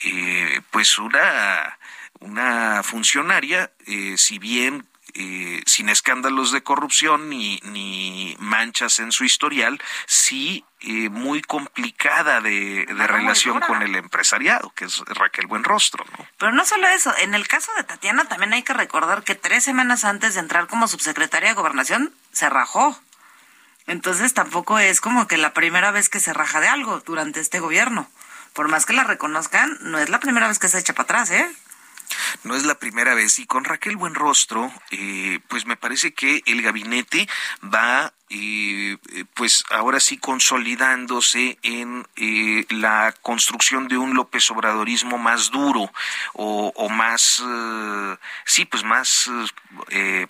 eh, 0.04 0.60
pues 0.70 0.98
una 0.98 1.78
una 2.24 2.82
funcionaria 2.82 3.70
eh, 3.86 4.16
si 4.16 4.38
bien 4.38 4.86
eh, 5.16 5.62
sin 5.66 5.90
escándalos 5.90 6.50
de 6.50 6.64
corrupción 6.64 7.28
ni, 7.28 7.60
ni 7.62 8.36
manchas 8.40 8.98
en 8.98 9.12
su 9.12 9.24
historial, 9.24 9.80
sí 10.06 10.64
eh, 10.80 11.08
muy 11.08 11.40
complicada 11.40 12.40
de, 12.40 12.84
de 12.86 13.06
relación 13.06 13.60
con 13.60 13.82
el 13.82 13.94
empresariado, 13.94 14.72
que 14.74 14.86
es 14.86 14.98
Raquel 15.06 15.46
Buenrostro. 15.46 16.04
¿no? 16.18 16.26
Pero 16.36 16.50
no 16.50 16.64
solo 16.64 16.88
eso, 16.88 17.14
en 17.18 17.34
el 17.34 17.46
caso 17.46 17.70
de 17.76 17.84
Tatiana 17.84 18.24
también 18.24 18.54
hay 18.54 18.64
que 18.64 18.72
recordar 18.72 19.22
que 19.22 19.36
tres 19.36 19.62
semanas 19.62 20.04
antes 20.04 20.34
de 20.34 20.40
entrar 20.40 20.66
como 20.66 20.88
subsecretaria 20.88 21.50
de 21.50 21.54
Gobernación 21.54 22.12
se 22.32 22.50
rajó. 22.50 22.98
Entonces 23.86 24.34
tampoco 24.34 24.80
es 24.80 25.00
como 25.00 25.28
que 25.28 25.36
la 25.36 25.52
primera 25.52 25.92
vez 25.92 26.08
que 26.08 26.18
se 26.18 26.32
raja 26.32 26.60
de 26.60 26.68
algo 26.68 27.00
durante 27.00 27.38
este 27.38 27.60
gobierno. 27.60 28.10
Por 28.52 28.68
más 28.68 28.86
que 28.86 28.94
la 28.94 29.04
reconozcan, 29.04 29.78
no 29.80 29.98
es 29.98 30.08
la 30.08 30.20
primera 30.20 30.48
vez 30.48 30.58
que 30.58 30.68
se 30.68 30.78
echa 30.78 30.92
para 30.92 31.04
atrás, 31.04 31.30
¿eh? 31.30 31.48
No 32.42 32.56
es 32.56 32.64
la 32.64 32.78
primera 32.78 33.14
vez 33.14 33.38
y 33.38 33.46
con 33.46 33.64
Raquel 33.64 33.96
Buenrostro, 33.96 34.72
eh, 34.90 35.40
pues 35.48 35.66
me 35.66 35.76
parece 35.76 36.12
que 36.14 36.42
el 36.46 36.62
gabinete 36.62 37.28
va 37.62 38.12
eh, 38.30 38.96
pues 39.34 39.64
ahora 39.70 40.00
sí 40.00 40.16
consolidándose 40.16 41.58
en 41.62 42.06
eh, 42.16 42.64
la 42.70 43.14
construcción 43.22 43.86
de 43.88 43.98
un 43.98 44.14
López 44.14 44.50
Obradorismo 44.50 45.18
más 45.18 45.50
duro 45.50 45.92
o, 46.32 46.88
más, 46.88 47.42
eh, 47.44 48.16
sí, 48.44 48.64
pues 48.64 48.82
más 48.82 49.30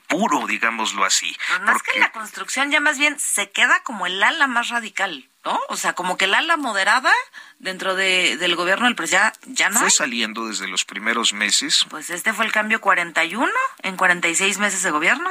puro, 0.09 0.47
digámoslo 0.47 1.05
así. 1.05 1.37
Pues 1.49 1.61
más 1.63 1.83
que 1.83 2.01
la 2.01 2.13
construcción, 2.13 2.71
ya 2.71 2.81
más 2.81 2.99
bien 2.99 3.19
se 3.19 3.51
queda 3.51 3.83
como 3.83 4.07
el 4.07 4.23
ala 4.23 4.47
más 4.47 4.69
radical. 4.69 5.29
¿no? 5.45 5.61
O 5.69 5.77
sea, 5.77 5.93
como 5.93 6.17
que 6.17 6.25
el 6.25 6.35
ala 6.35 6.57
moderada 6.57 7.13
dentro 7.59 7.95
de, 7.95 8.37
del 8.39 8.57
gobierno 8.57 8.87
del 8.87 8.97
presidente 8.97 9.39
ya, 9.47 9.69
no 9.69 9.81
Fue 9.81 9.91
saliendo 9.91 10.49
desde 10.49 10.67
los 10.69 10.85
primeros 10.85 11.33
meses. 11.33 11.85
Pues 11.91 12.11
este 12.11 12.33
fue 12.33 12.47
el 12.47 12.53
cambio 12.53 12.81
41 12.81 13.53
en 13.83 13.97
46 13.97 14.59
meses 14.59 14.83
de 14.83 14.91
gobierno. 14.91 15.31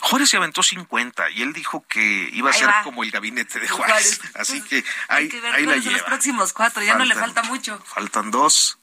Juárez 0.00 0.30
se 0.30 0.36
aventó 0.36 0.62
50 0.62 1.30
y 1.30 1.42
él 1.42 1.52
dijo 1.52 1.84
que 1.88 2.30
iba 2.32 2.50
a 2.50 2.52
ser 2.52 2.70
como 2.84 3.04
el 3.04 3.10
gabinete 3.10 3.60
de 3.60 3.68
Juárez. 3.68 4.20
Así 4.34 4.60
que 4.62 4.84
ahí, 5.08 5.30
ahí 5.52 5.66
la 5.66 5.76
lleva. 5.76 5.92
los 5.92 6.02
próximos 6.02 6.52
cuatro, 6.52 6.82
ya 6.82 6.96
no 6.96 7.04
le 7.04 7.14
falta 7.14 7.42
mucho. 7.44 7.80
Faltan 7.84 8.30
dos. 8.30 8.78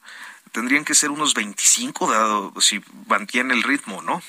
Tendrían 0.52 0.86
que 0.86 0.93
ser 0.93 1.10
unos 1.10 1.34
25 1.34 2.12
dado, 2.12 2.54
si 2.62 2.82
mantiene 3.08 3.54
el 3.54 3.63
ritmo, 3.63 4.02
¿no? 4.04 4.21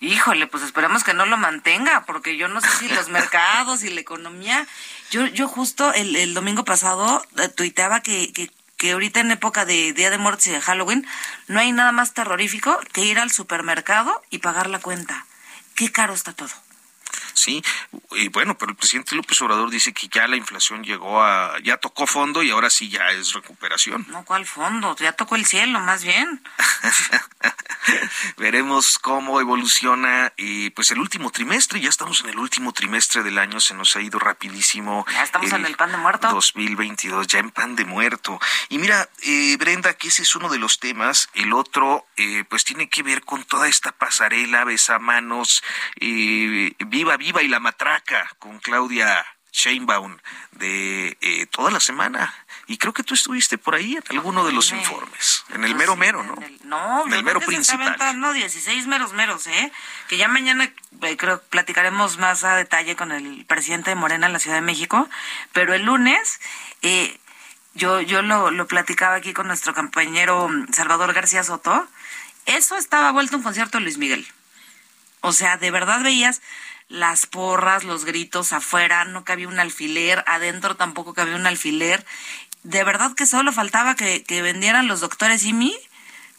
Híjole, 0.00 0.46
pues 0.46 0.62
esperemos 0.62 1.04
que 1.04 1.14
no 1.14 1.24
lo 1.24 1.38
mantenga, 1.38 2.04
porque 2.04 2.36
yo 2.36 2.48
no 2.48 2.60
sé 2.60 2.68
si 2.78 2.88
los 2.88 3.08
mercados 3.10 3.82
y 3.82 3.90
la 3.90 4.00
economía. 4.00 4.66
Yo, 5.10 5.26
yo 5.26 5.48
justo 5.48 5.92
el, 5.94 6.16
el 6.16 6.34
domingo 6.34 6.64
pasado 6.64 7.24
eh, 7.38 7.48
tuiteaba 7.48 8.00
que, 8.00 8.32
que, 8.32 8.50
que 8.76 8.92
ahorita 8.92 9.20
en 9.20 9.30
época 9.30 9.64
de 9.64 9.94
Día 9.94 10.10
de 10.10 10.18
Muertos 10.18 10.48
y 10.48 10.50
de 10.50 10.60
Halloween 10.60 11.06
no 11.48 11.60
hay 11.60 11.72
nada 11.72 11.92
más 11.92 12.12
terrorífico 12.12 12.78
que 12.92 13.04
ir 13.04 13.18
al 13.18 13.30
supermercado 13.30 14.22
y 14.30 14.38
pagar 14.38 14.68
la 14.68 14.80
cuenta 14.80 15.24
qué 15.74 15.90
caro 15.90 16.14
está 16.14 16.32
todo. 16.32 16.63
Sí, 17.34 17.62
y 18.12 18.28
bueno, 18.28 18.56
pero 18.56 18.70
el 18.70 18.76
presidente 18.76 19.14
López 19.14 19.40
Obrador 19.42 19.70
dice 19.70 19.92
que 19.92 20.08
ya 20.08 20.26
la 20.28 20.36
inflación 20.36 20.84
llegó 20.84 21.22
a, 21.22 21.58
ya 21.62 21.76
tocó 21.76 22.06
fondo 22.06 22.42
y 22.42 22.50
ahora 22.50 22.70
sí 22.70 22.88
ya 22.88 23.10
es 23.10 23.32
recuperación. 23.32 24.06
No, 24.08 24.24
¿cuál 24.24 24.46
fondo? 24.46 24.96
Ya 24.98 25.12
tocó 25.12 25.36
el 25.36 25.44
cielo, 25.44 25.80
más 25.80 26.04
bien. 26.04 26.42
Veremos 28.38 28.98
cómo 28.98 29.40
evoluciona 29.40 30.32
y 30.36 30.70
pues 30.70 30.90
el 30.90 30.98
último 30.98 31.30
trimestre, 31.30 31.80
ya 31.80 31.88
estamos 31.88 32.20
en 32.20 32.30
el 32.30 32.38
último 32.38 32.72
trimestre 32.72 33.22
del 33.22 33.38
año, 33.38 33.60
se 33.60 33.74
nos 33.74 33.94
ha 33.96 34.00
ido 34.00 34.18
rapidísimo. 34.18 35.04
Ya 35.10 35.24
estamos 35.24 35.52
en 35.52 35.66
el 35.66 35.76
pan 35.76 35.90
de 35.90 35.98
muerto. 35.98 36.28
2022, 36.28 37.26
ya 37.26 37.40
en 37.40 37.50
pan 37.50 37.76
de 37.76 37.84
muerto. 37.84 38.40
Y 38.68 38.78
mira, 38.78 39.08
eh, 39.22 39.56
Brenda, 39.58 39.94
que 39.94 40.08
ese 40.08 40.22
es 40.22 40.34
uno 40.34 40.48
de 40.48 40.58
los 40.58 40.78
temas, 40.78 41.28
el 41.34 41.52
otro 41.52 42.06
eh, 42.16 42.44
pues 42.48 42.64
tiene 42.64 42.88
que 42.88 43.02
ver 43.02 43.24
con 43.24 43.44
toda 43.44 43.68
esta 43.68 43.92
pasarela, 43.92 44.64
besamanos, 44.64 45.62
eh, 46.00 46.72
viva, 46.86 47.16
viva 47.16 47.23
y 47.24 47.48
la 47.48 47.60
matraca 47.60 48.30
con 48.38 48.58
Claudia 48.58 49.24
Sheinbaum 49.54 50.18
de 50.52 51.16
eh, 51.20 51.46
toda 51.46 51.70
la 51.70 51.80
semana. 51.80 52.34
Y 52.66 52.76
creo 52.76 52.92
que 52.92 53.04
tú 53.04 53.14
estuviste 53.14 53.56
por 53.56 53.74
ahí 53.74 53.96
en 53.96 54.02
alguno 54.10 54.44
de 54.44 54.52
los 54.52 54.72
informes, 54.72 55.44
en 55.50 55.64
el 55.64 55.74
mero 55.74 55.96
mero, 55.96 56.22
¿no? 56.22 56.34
no, 56.64 57.06
en 57.06 57.12
el 57.12 57.22
mero 57.22 57.40
principal. 57.40 58.18
No, 58.18 58.32
16 58.32 58.86
meros 58.86 59.12
meros, 59.12 59.46
¿eh? 59.46 59.72
Que 60.08 60.16
ya 60.16 60.28
mañana 60.28 60.64
eh, 61.02 61.16
creo 61.16 61.40
platicaremos 61.42 62.18
más 62.18 62.42
a 62.42 62.56
detalle 62.56 62.96
con 62.96 63.12
el 63.12 63.44
presidente 63.46 63.90
de 63.90 63.96
Morena 63.96 64.26
en 64.26 64.32
la 64.32 64.38
Ciudad 64.38 64.56
de 64.56 64.62
México, 64.62 65.08
pero 65.52 65.72
el 65.72 65.82
lunes 65.82 66.40
eh, 66.82 67.18
yo 67.74 68.00
yo 68.00 68.22
lo, 68.22 68.50
lo 68.50 68.66
platicaba 68.66 69.14
aquí 69.14 69.32
con 69.32 69.46
nuestro 69.46 69.74
compañero 69.74 70.48
Salvador 70.72 71.12
García 71.12 71.44
Soto. 71.44 71.86
Eso 72.46 72.76
estaba 72.76 73.12
vuelto 73.12 73.36
un 73.36 73.42
concierto 73.42 73.78
de 73.78 73.84
Luis 73.84 73.98
Miguel. 73.98 74.26
O 75.24 75.32
sea, 75.32 75.56
de 75.56 75.70
verdad 75.70 76.02
veías 76.02 76.42
las 76.88 77.24
porras, 77.24 77.82
los 77.82 78.04
gritos 78.04 78.52
afuera, 78.52 79.06
no 79.06 79.24
cabía 79.24 79.48
un 79.48 79.58
alfiler, 79.58 80.22
adentro 80.26 80.76
tampoco 80.76 81.14
cabía 81.14 81.34
un 81.34 81.46
alfiler. 81.46 82.04
De 82.62 82.84
verdad 82.84 83.14
que 83.14 83.24
solo 83.24 83.50
faltaba 83.50 83.94
que, 83.94 84.42
vendieran 84.42 84.86
los 84.86 85.00
doctores 85.00 85.44
IMI 85.44 85.74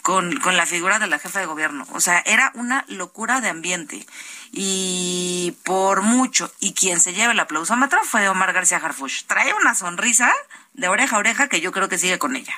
con, 0.04 0.40
con 0.40 0.56
la 0.56 0.68
figura 0.68 1.00
de 1.00 1.08
la 1.08 1.18
jefa 1.18 1.40
de 1.40 1.48
gobierno. 1.48 1.88
O 1.94 2.00
sea, 2.00 2.20
era 2.28 2.52
una 2.54 2.86
locura 2.88 3.42
de 3.42 3.50
ambiente. 3.50 4.06
Y 4.52 5.58
por 5.64 6.04
mucho, 6.04 6.54
y 6.60 6.76
quien 6.76 7.00
se 7.00 7.14
lleva 7.14 7.32
el 7.32 7.40
aplausómetro 7.40 8.04
fue 8.04 8.30
Omar 8.30 8.54
García 8.54 8.78
Harfush. 8.78 9.24
Trae 9.24 9.52
una 9.56 9.74
sonrisa 9.74 10.32
de 10.74 10.90
oreja 10.90 11.16
a 11.16 11.20
oreja 11.20 11.48
que 11.48 11.60
yo 11.60 11.72
creo 11.72 11.90
que 11.90 11.98
sigue 11.98 12.20
con 12.20 12.36
ella. 12.36 12.54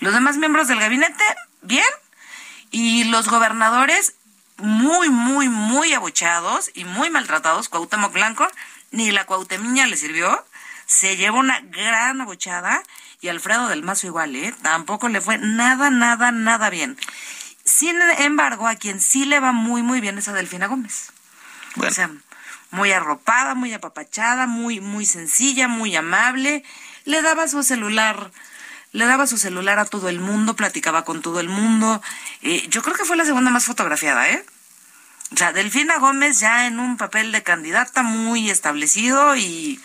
Los 0.00 0.12
demás 0.12 0.36
miembros 0.36 0.68
del 0.68 0.80
gabinete, 0.80 1.24
bien. 1.62 1.88
Y 2.70 3.04
los 3.04 3.28
gobernadores, 3.28 4.16
muy, 4.58 5.08
muy, 5.08 5.48
muy 5.48 5.92
abuchados 5.92 6.70
y 6.74 6.84
muy 6.84 7.10
maltratados, 7.10 7.68
Cuauhtémoc 7.68 8.12
Blanco, 8.12 8.46
ni 8.90 9.10
la 9.10 9.26
Cuauhtemiña 9.26 9.86
le 9.86 9.96
sirvió, 9.96 10.44
se 10.86 11.16
llevó 11.16 11.38
una 11.38 11.60
gran 11.60 12.20
abuchada 12.20 12.82
y 13.20 13.28
Alfredo 13.28 13.68
del 13.68 13.82
Mazo 13.82 14.06
igual, 14.06 14.36
¿eh? 14.36 14.54
Tampoco 14.62 15.08
le 15.08 15.20
fue 15.20 15.38
nada, 15.38 15.90
nada, 15.90 16.30
nada 16.30 16.70
bien. 16.70 16.96
Sin 17.64 18.00
embargo, 18.18 18.68
a 18.68 18.76
quien 18.76 19.00
sí 19.00 19.24
le 19.24 19.40
va 19.40 19.52
muy, 19.52 19.82
muy 19.82 20.00
bien 20.00 20.18
es 20.18 20.28
a 20.28 20.32
Delfina 20.32 20.66
Gómez. 20.66 21.10
O 21.76 21.90
sea, 21.90 22.10
muy 22.70 22.92
arropada, 22.92 23.54
muy 23.54 23.72
apapachada, 23.72 24.46
muy, 24.46 24.80
muy 24.80 25.06
sencilla, 25.06 25.68
muy 25.68 25.96
amable. 25.96 26.62
Le 27.04 27.22
daba 27.22 27.48
su 27.48 27.62
celular 27.62 28.30
le 28.94 29.06
daba 29.06 29.26
su 29.26 29.38
celular 29.38 29.80
a 29.80 29.86
todo 29.86 30.08
el 30.08 30.20
mundo, 30.20 30.54
platicaba 30.54 31.04
con 31.04 31.20
todo 31.20 31.40
el 31.40 31.48
mundo. 31.48 32.00
Eh, 32.42 32.64
yo 32.68 32.80
creo 32.80 32.94
que 32.94 33.04
fue 33.04 33.16
la 33.16 33.24
segunda 33.24 33.50
más 33.50 33.64
fotografiada, 33.64 34.30
¿eh? 34.30 34.46
O 35.32 35.36
sea, 35.36 35.52
Delfina 35.52 35.98
Gómez 35.98 36.38
ya 36.38 36.68
en 36.68 36.78
un 36.78 36.96
papel 36.96 37.32
de 37.32 37.42
candidata 37.42 38.04
muy 38.04 38.50
establecido 38.50 39.34
y 39.34 39.80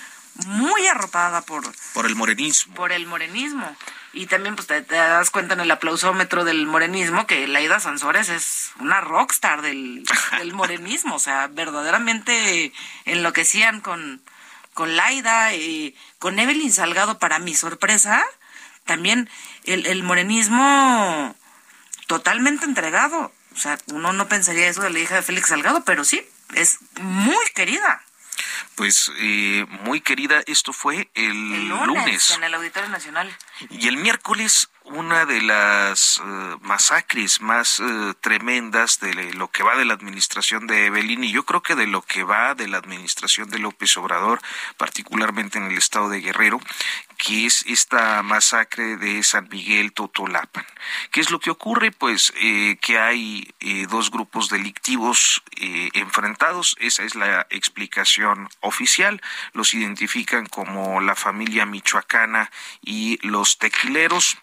muy 0.45 0.85
arropada 0.85 1.41
por... 1.41 1.63
Por 1.93 2.05
el 2.05 2.15
morenismo. 2.15 2.75
Por 2.75 2.91
el 2.91 3.07
morenismo. 3.07 3.75
Y 4.13 4.27
también 4.27 4.55
pues 4.55 4.67
te, 4.67 4.81
das 4.83 5.31
cuenta 5.31 5.55
en 5.55 5.61
el 5.61 5.71
aplausómetro 5.71 6.43
del 6.43 6.67
morenismo 6.67 7.25
que 7.25 7.47
Laida 7.47 7.79
Sansores 7.79 8.29
es 8.29 8.73
una 8.79 9.01
rockstar 9.01 9.63
del, 9.63 10.03
del 10.37 10.53
morenismo. 10.53 11.15
O 11.15 11.19
sea, 11.19 11.47
verdaderamente 11.47 12.71
enloquecían 13.05 13.81
con, 13.81 14.21
con 14.75 14.95
Laida, 14.95 15.55
y 15.55 15.95
con 16.19 16.37
Evelyn 16.37 16.71
Salgado 16.71 17.17
para 17.17 17.39
mi 17.39 17.55
sorpresa 17.55 18.23
también 18.89 19.29
el, 19.65 19.85
el 19.85 20.01
morenismo 20.01 21.35
totalmente 22.07 22.65
entregado. 22.65 23.31
O 23.53 23.55
sea, 23.55 23.77
uno 23.93 24.13
no 24.13 24.27
pensaría 24.27 24.67
eso 24.67 24.81
de 24.81 24.89
la 24.89 24.97
hija 24.97 25.15
de 25.15 25.21
Félix 25.21 25.49
Salgado, 25.49 25.85
pero 25.85 26.03
sí, 26.03 26.27
es 26.55 26.79
muy 26.99 27.45
querida. 27.53 28.01
Pues 28.73 29.11
eh, 29.17 29.67
muy 29.83 30.01
querida, 30.01 30.41
esto 30.47 30.73
fue 30.73 31.11
el, 31.13 31.67
lunes, 31.67 32.31
En 32.31 32.43
el 32.43 32.53
Auditorio 32.55 32.89
Nacional. 32.89 33.31
Y 33.69 33.87
el 33.87 33.97
miércoles 33.97 34.69
una 34.89 35.25
de 35.25 35.41
las 35.41 36.17
eh, 36.17 36.55
masacres 36.61 37.41
más 37.41 37.79
eh, 37.79 38.13
tremendas 38.21 38.99
de 38.99 39.33
lo 39.33 39.49
que 39.49 39.63
va 39.63 39.75
de 39.75 39.85
la 39.85 39.93
administración 39.93 40.67
de 40.67 40.87
Evelyn 40.87 41.23
y 41.23 41.31
yo 41.31 41.43
creo 41.43 41.61
que 41.61 41.75
de 41.75 41.87
lo 41.87 42.01
que 42.01 42.23
va 42.23 42.55
de 42.55 42.67
la 42.67 42.77
administración 42.77 43.49
de 43.49 43.59
López 43.59 43.95
Obrador, 43.97 44.41
particularmente 44.77 45.57
en 45.57 45.65
el 45.65 45.77
estado 45.77 46.09
de 46.09 46.21
Guerrero, 46.21 46.59
que 47.17 47.45
es 47.45 47.63
esta 47.67 48.23
masacre 48.23 48.97
de 48.97 49.21
San 49.23 49.47
Miguel 49.49 49.93
Totolapan. 49.93 50.65
¿Qué 51.11 51.21
es 51.21 51.29
lo 51.29 51.39
que 51.39 51.51
ocurre? 51.51 51.91
Pues 51.91 52.33
eh, 52.37 52.77
que 52.81 52.97
hay 52.97 53.53
dos 53.89 54.09
grupos 54.11 54.49
delictivos 54.49 55.43
enfrentados, 55.93 56.75
esa 56.79 57.03
es 57.03 57.15
la 57.15 57.45
explicación 57.49 58.49
oficial, 58.61 59.21
los 59.53 59.73
identifican 59.73 60.45
como 60.45 61.01
la 61.01 61.15
familia 61.15 61.65
michoacana 61.65 62.49
y 62.81 63.19
los 63.27 63.57
tequileros 63.57 64.37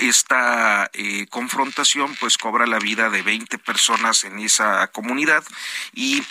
esta 0.00 0.90
eh, 0.92 1.26
confrontación 1.28 2.14
pues 2.20 2.38
cobra 2.38 2.66
la 2.66 2.78
vida 2.78 3.10
de 3.10 3.22
20 3.22 3.58
personas 3.58 4.24
en 4.24 4.38
esa 4.38 4.86
comunidad 4.88 5.44
y 5.92 6.22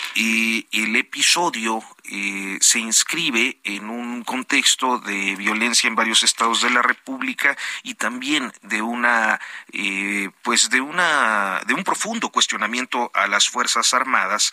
el 0.71 0.95
episodio 0.95 1.83
eh, 2.05 2.57
se 2.61 2.79
inscribe 2.79 3.59
en 3.63 3.89
un 3.89 4.23
contexto 4.23 4.99
de 4.99 5.35
violencia 5.35 5.87
en 5.87 5.95
varios 5.95 6.23
estados 6.23 6.61
de 6.61 6.69
la 6.69 6.81
República 6.81 7.57
y 7.83 7.95
también 7.95 8.51
de 8.61 8.81
una 8.81 9.39
eh, 9.71 10.29
pues 10.41 10.69
de 10.69 10.81
una 10.81 11.61
de 11.65 11.73
un 11.73 11.83
profundo 11.83 12.29
cuestionamiento 12.29 13.11
a 13.13 13.27
las 13.27 13.49
fuerzas 13.49 13.93
armadas 13.93 14.51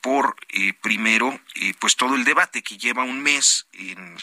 por 0.00 0.36
primero 0.80 1.40
pues 1.78 1.96
todo 1.96 2.14
el 2.14 2.24
debate 2.24 2.62
que 2.62 2.78
lleva 2.78 3.04
un 3.04 3.20
mes 3.20 3.66
en, 3.72 4.16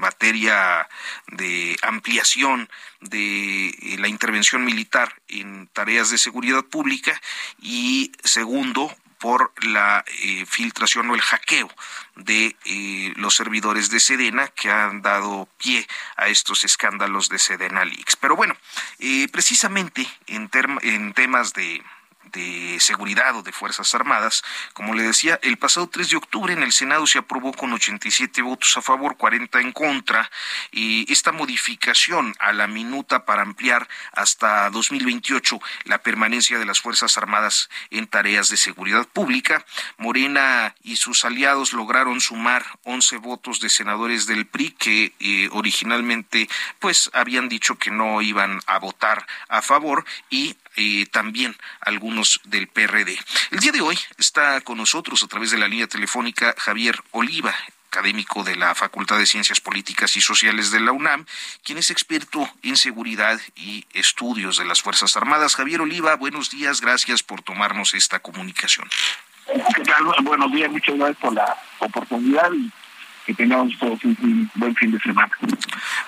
materia 0.00 0.88
de 1.28 1.76
ampliación 1.82 2.68
de 3.00 3.68
eh, 3.68 3.96
la 3.98 4.08
intervención 4.08 4.64
militar 4.64 5.14
en 5.28 5.68
tareas 5.68 6.10
de 6.10 6.18
seguridad 6.18 6.64
pública 6.64 7.20
y 7.60 8.12
segundo 8.24 8.94
por 9.20 9.52
la 9.64 10.04
eh, 10.22 10.44
filtración 10.46 11.10
o 11.10 11.14
el 11.14 11.20
hackeo 11.20 11.70
de 12.16 12.56
eh, 12.64 13.12
los 13.16 13.36
servidores 13.36 13.90
de 13.90 14.00
Sedena 14.00 14.48
que 14.48 14.70
han 14.70 15.02
dado 15.02 15.48
pie 15.58 15.86
a 16.16 16.28
estos 16.28 16.64
escándalos 16.64 17.28
de 17.28 17.38
Sedena 17.38 17.84
Leaks. 17.84 18.16
Pero 18.16 18.34
bueno, 18.34 18.56
precisamente 19.30 20.08
en, 20.26 20.50
en 20.82 21.12
temas 21.12 21.52
de 21.52 21.82
de 22.32 22.78
Seguridad 22.80 23.36
o 23.36 23.42
de 23.42 23.52
Fuerzas 23.52 23.94
Armadas. 23.94 24.42
Como 24.72 24.94
le 24.94 25.02
decía, 25.02 25.38
el 25.42 25.58
pasado 25.58 25.88
3 25.88 26.10
de 26.10 26.16
octubre 26.16 26.52
en 26.52 26.62
el 26.62 26.72
Senado 26.72 27.06
se 27.06 27.18
aprobó 27.18 27.52
con 27.52 27.72
87 27.72 28.42
votos 28.42 28.76
a 28.76 28.82
favor, 28.82 29.16
40 29.16 29.60
en 29.60 29.72
contra, 29.72 30.30
y 30.70 31.10
esta 31.12 31.32
modificación 31.32 32.34
a 32.38 32.52
la 32.52 32.66
minuta 32.66 33.24
para 33.24 33.42
ampliar 33.42 33.88
hasta 34.12 34.70
2028 34.70 35.60
la 35.84 36.02
permanencia 36.02 36.58
de 36.58 36.66
las 36.66 36.80
Fuerzas 36.80 37.16
Armadas 37.18 37.68
en 37.90 38.06
tareas 38.06 38.48
de 38.48 38.56
seguridad 38.56 39.06
pública. 39.06 39.64
Morena 39.98 40.74
y 40.82 40.96
sus 40.96 41.24
aliados 41.24 41.72
lograron 41.72 42.20
sumar 42.20 42.64
11 42.84 43.16
votos 43.18 43.60
de 43.60 43.68
senadores 43.68 44.26
del 44.26 44.46
PRI 44.46 44.70
que 44.72 45.12
eh, 45.20 45.48
originalmente 45.52 46.48
pues 46.78 47.10
habían 47.12 47.48
dicho 47.48 47.76
que 47.76 47.90
no 47.90 48.22
iban 48.22 48.60
a 48.66 48.78
votar 48.78 49.26
a 49.48 49.62
favor 49.62 50.04
y 50.28 50.56
eh, 50.76 51.06
también 51.10 51.56
algunos 51.80 52.40
del 52.44 52.68
PRD. 52.68 53.18
El 53.50 53.60
día 53.60 53.72
de 53.72 53.80
hoy 53.80 53.98
está 54.18 54.60
con 54.60 54.78
nosotros 54.78 55.22
a 55.22 55.28
través 55.28 55.50
de 55.50 55.58
la 55.58 55.68
línea 55.68 55.86
telefónica 55.86 56.54
Javier 56.58 57.02
Oliva, 57.10 57.54
académico 57.88 58.44
de 58.44 58.54
la 58.54 58.74
Facultad 58.76 59.18
de 59.18 59.26
Ciencias 59.26 59.60
Políticas 59.60 60.16
y 60.16 60.20
Sociales 60.20 60.70
de 60.70 60.78
la 60.78 60.92
UNAM, 60.92 61.26
quien 61.64 61.76
es 61.76 61.90
experto 61.90 62.48
en 62.62 62.76
seguridad 62.76 63.40
y 63.56 63.84
estudios 63.92 64.58
de 64.58 64.64
las 64.64 64.80
Fuerzas 64.80 65.16
Armadas. 65.16 65.56
Javier 65.56 65.80
Oliva, 65.80 66.14
buenos 66.14 66.50
días, 66.50 66.80
gracias 66.80 67.24
por 67.24 67.42
tomarnos 67.42 67.94
esta 67.94 68.20
comunicación. 68.20 68.88
Buenos 70.22 70.52
días, 70.52 70.70
muchas 70.70 70.96
gracias 70.96 71.18
por 71.18 71.34
la 71.34 71.56
oportunidad 71.80 72.52
y 72.52 72.70
que 73.30 73.44
tengamos 73.44 73.78
todos 73.78 74.02
un, 74.04 74.50
buen 74.54 74.74
fin 74.74 74.90
de 74.90 74.98
semana. 74.98 75.30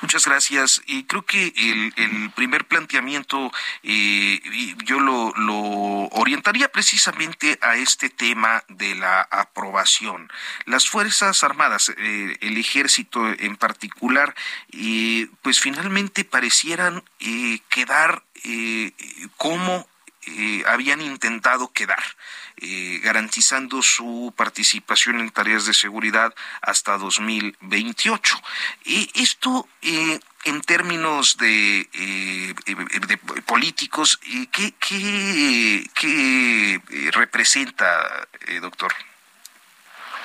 Muchas 0.01 0.27
gracias. 0.27 0.83
Y 0.87 1.05
creo 1.05 1.23
que 1.25 1.53
el, 1.57 2.31
primer 2.35 2.65
planteamiento 2.67 3.53
eh, 3.83 4.41
yo 4.85 4.99
lo, 4.99 5.33
lo, 5.37 5.55
orientaría 6.13 6.69
precisamente 6.69 7.59
a 7.61 7.77
este 7.77 8.09
tema 8.09 8.65
de 8.69 8.95
la 8.97 9.23
aprobación. 9.23 10.31
Las 10.67 10.89
Fuerzas 10.89 11.45
Armadas, 11.45 11.93
eh, 11.97 12.37
el 12.41 12.59
ejército 12.59 13.29
en 13.29 13.57
particular, 13.57 14.35
eh, 14.73 15.29
pues 15.43 15.61
finalmente 15.61 16.25
parecieran 16.25 17.03
quedar 17.69 18.25
como 19.37 19.87
habían 20.67 21.01
intentado 21.01 21.73
quedar. 21.73 22.03
Eh, 22.65 23.01
garantizando 23.03 23.83
su 23.83 24.33
participación 24.37 25.19
en 25.19 25.31
tareas 25.31 25.67
de 25.67 25.75
seguridad 25.75 26.33
hasta 26.61 26.97
2028. 26.97 28.37
Y 28.85 29.11
esto 29.21 29.67
eh, 29.83 30.21
en 30.45 30.61
términos 30.61 31.37
de, 31.39 31.81
eh, 31.93 32.55
de 32.65 33.17
políticos, 33.47 34.17
¿qué, 34.53 34.75
qué, 34.79 35.85
qué 35.93 37.11
representa, 37.11 38.29
doctor? 38.61 38.93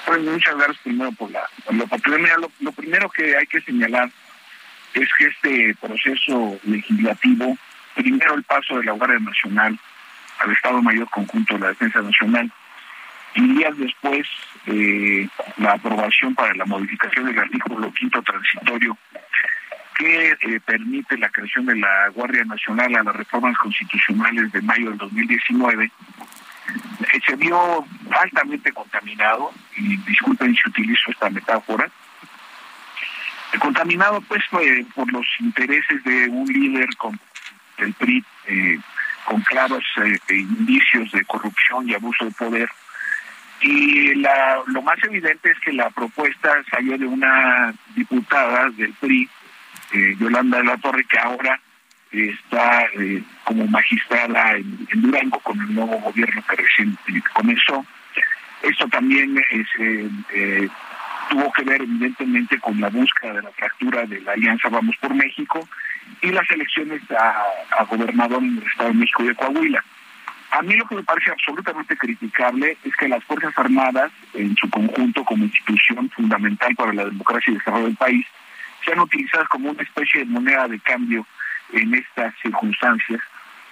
Pues 0.06 0.22
muchas 0.22 0.56
gracias 0.58 0.78
primero 0.84 1.12
por 1.14 1.32
la, 1.32 1.50
oportunidad. 1.82 2.38
Lo, 2.38 2.52
lo 2.60 2.72
primero 2.72 3.10
que 3.10 3.36
hay 3.36 3.48
que 3.48 3.62
señalar 3.62 4.12
es 4.94 5.10
que 5.18 5.26
este 5.26 5.76
proceso 5.82 6.60
legislativo, 6.66 7.58
primero 7.96 8.36
el 8.36 8.44
paso 8.44 8.78
de 8.78 8.84
la 8.84 8.92
Guardia 8.92 9.18
Nacional 9.18 9.80
al 10.40 10.52
Estado 10.52 10.82
Mayor 10.82 11.10
Conjunto 11.10 11.56
de 11.56 11.60
la 11.62 11.68
Defensa 11.70 12.02
Nacional. 12.02 12.52
Y 13.36 13.56
días 13.56 13.78
después, 13.78 14.28
eh, 14.66 15.28
la 15.58 15.74
aprobación 15.74 16.34
para 16.34 16.54
la 16.56 16.66
modificación 16.66 17.26
del 17.26 17.40
artículo 17.40 17.92
quinto 17.94 18.22
transitorio 18.24 18.98
que 19.96 20.38
eh, 20.42 20.60
permite 20.64 21.18
la 21.18 21.30
creación 21.30 21.66
de 21.66 21.76
la 21.76 22.10
Guardia 22.10 22.44
Nacional 22.46 22.96
a 22.96 23.04
las 23.04 23.16
reformas 23.16 23.58
constitucionales 23.58 24.52
de 24.52 24.62
mayo 24.62 24.90
del 24.90 24.98
2019, 25.00 25.86
eh, 25.86 27.20
se 27.26 27.36
vio 27.36 27.86
altamente 28.12 28.72
contaminado, 28.74 29.52
y 29.76 29.98
disculpen 29.98 30.56
si 30.56 30.70
utilizo 30.70 31.12
esta 31.12 31.30
metáfora, 31.30 31.90
contaminado 33.60 34.22
pues 34.22 34.44
por 34.94 35.12
los 35.12 35.26
intereses 35.40 36.04
de 36.04 36.28
un 36.30 36.48
líder 36.48 36.96
con 36.98 37.20
el 37.78 37.94
PRI 37.94 38.24
eh, 38.48 38.80
con 39.28 39.42
claros 39.42 39.84
eh, 39.98 40.18
indicios 40.30 41.12
de 41.12 41.26
corrupción 41.26 41.88
y 41.88 41.94
abuso 41.94 42.24
de 42.24 42.32
poder. 42.32 42.70
Y 43.60 44.16
la, 44.16 44.62
lo 44.68 44.82
más 44.82 44.98
evidente 45.04 45.52
es 45.52 45.60
que 45.60 45.74
la 45.74 45.90
propuesta 45.90 46.64
salió 46.72 46.98
de 46.98 47.06
una 47.06 47.74
diputada 47.94 48.70
del 48.70 48.94
PRI, 48.94 49.30
eh, 49.92 50.16
Yolanda 50.18 50.60
de 50.60 50.64
la 50.64 50.78
Torre, 50.78 51.04
que 51.04 51.20
ahora 51.20 51.60
está 52.12 52.86
eh, 52.94 53.22
como 53.44 53.68
magistrada 53.68 54.54
en, 54.56 54.88
Durango 54.94 55.40
con 55.40 55.60
el 55.60 55.76
nuevo 55.76 56.00
gobierno 56.00 56.42
que 56.50 56.56
recién 56.56 56.98
comenzó. 57.34 57.86
Esto 58.62 58.88
también 58.88 59.44
es, 59.50 59.68
tuvo 61.30 61.52
que 61.52 61.64
ver 61.64 61.82
evidentemente 61.82 62.58
con 62.60 62.80
la 62.80 62.90
búsqueda 62.90 63.34
de 63.34 63.42
la 63.42 63.52
fractura 63.52 64.06
de 64.06 64.22
la 64.22 64.32
Alianza 64.32 64.70
Vamos 64.70 64.96
por 64.98 65.14
México 65.14 65.68
y 66.22 66.32
las 66.32 66.50
elecciones 66.52 67.02
a, 67.12 67.84
gobernador 67.86 68.44
en 68.44 68.58
el 68.58 68.64
Estado 68.64 68.90
de 68.90 68.96
México 68.96 69.24
y 69.24 69.28
de 69.28 69.36
Coahuila. 69.36 69.84
A 70.52 70.62
mí 70.62 70.76
lo 70.76 70.88
que 70.88 70.96
me 70.96 71.04
parece 71.04 71.32
absolutamente 71.32 71.98
criticable 71.98 72.78
es 72.84 72.96
que 72.96 73.08
las 73.08 73.24
Fuerzas 73.26 73.58
Armadas, 73.58 74.12
en 74.34 74.56
su 74.56 74.70
conjunto 74.70 75.24
como 75.26 75.44
institución 75.44 76.10
fundamental 76.10 76.74
para 76.76 76.94
la 76.94 77.06
democracia 77.06 77.52
y 77.52 77.58
desarrollo 77.58 77.86
del 77.86 77.98
país, 77.98 78.26
sean 78.86 79.00
utilizadas 79.00 79.48
como 79.50 79.72
una 79.72 79.84
especie 79.84 80.22
de 80.22 80.26
moneda 80.26 80.68
de 80.68 80.80
cambio 80.80 81.26
en 81.74 81.94
estas 81.94 82.34
circunstancias 82.42 83.22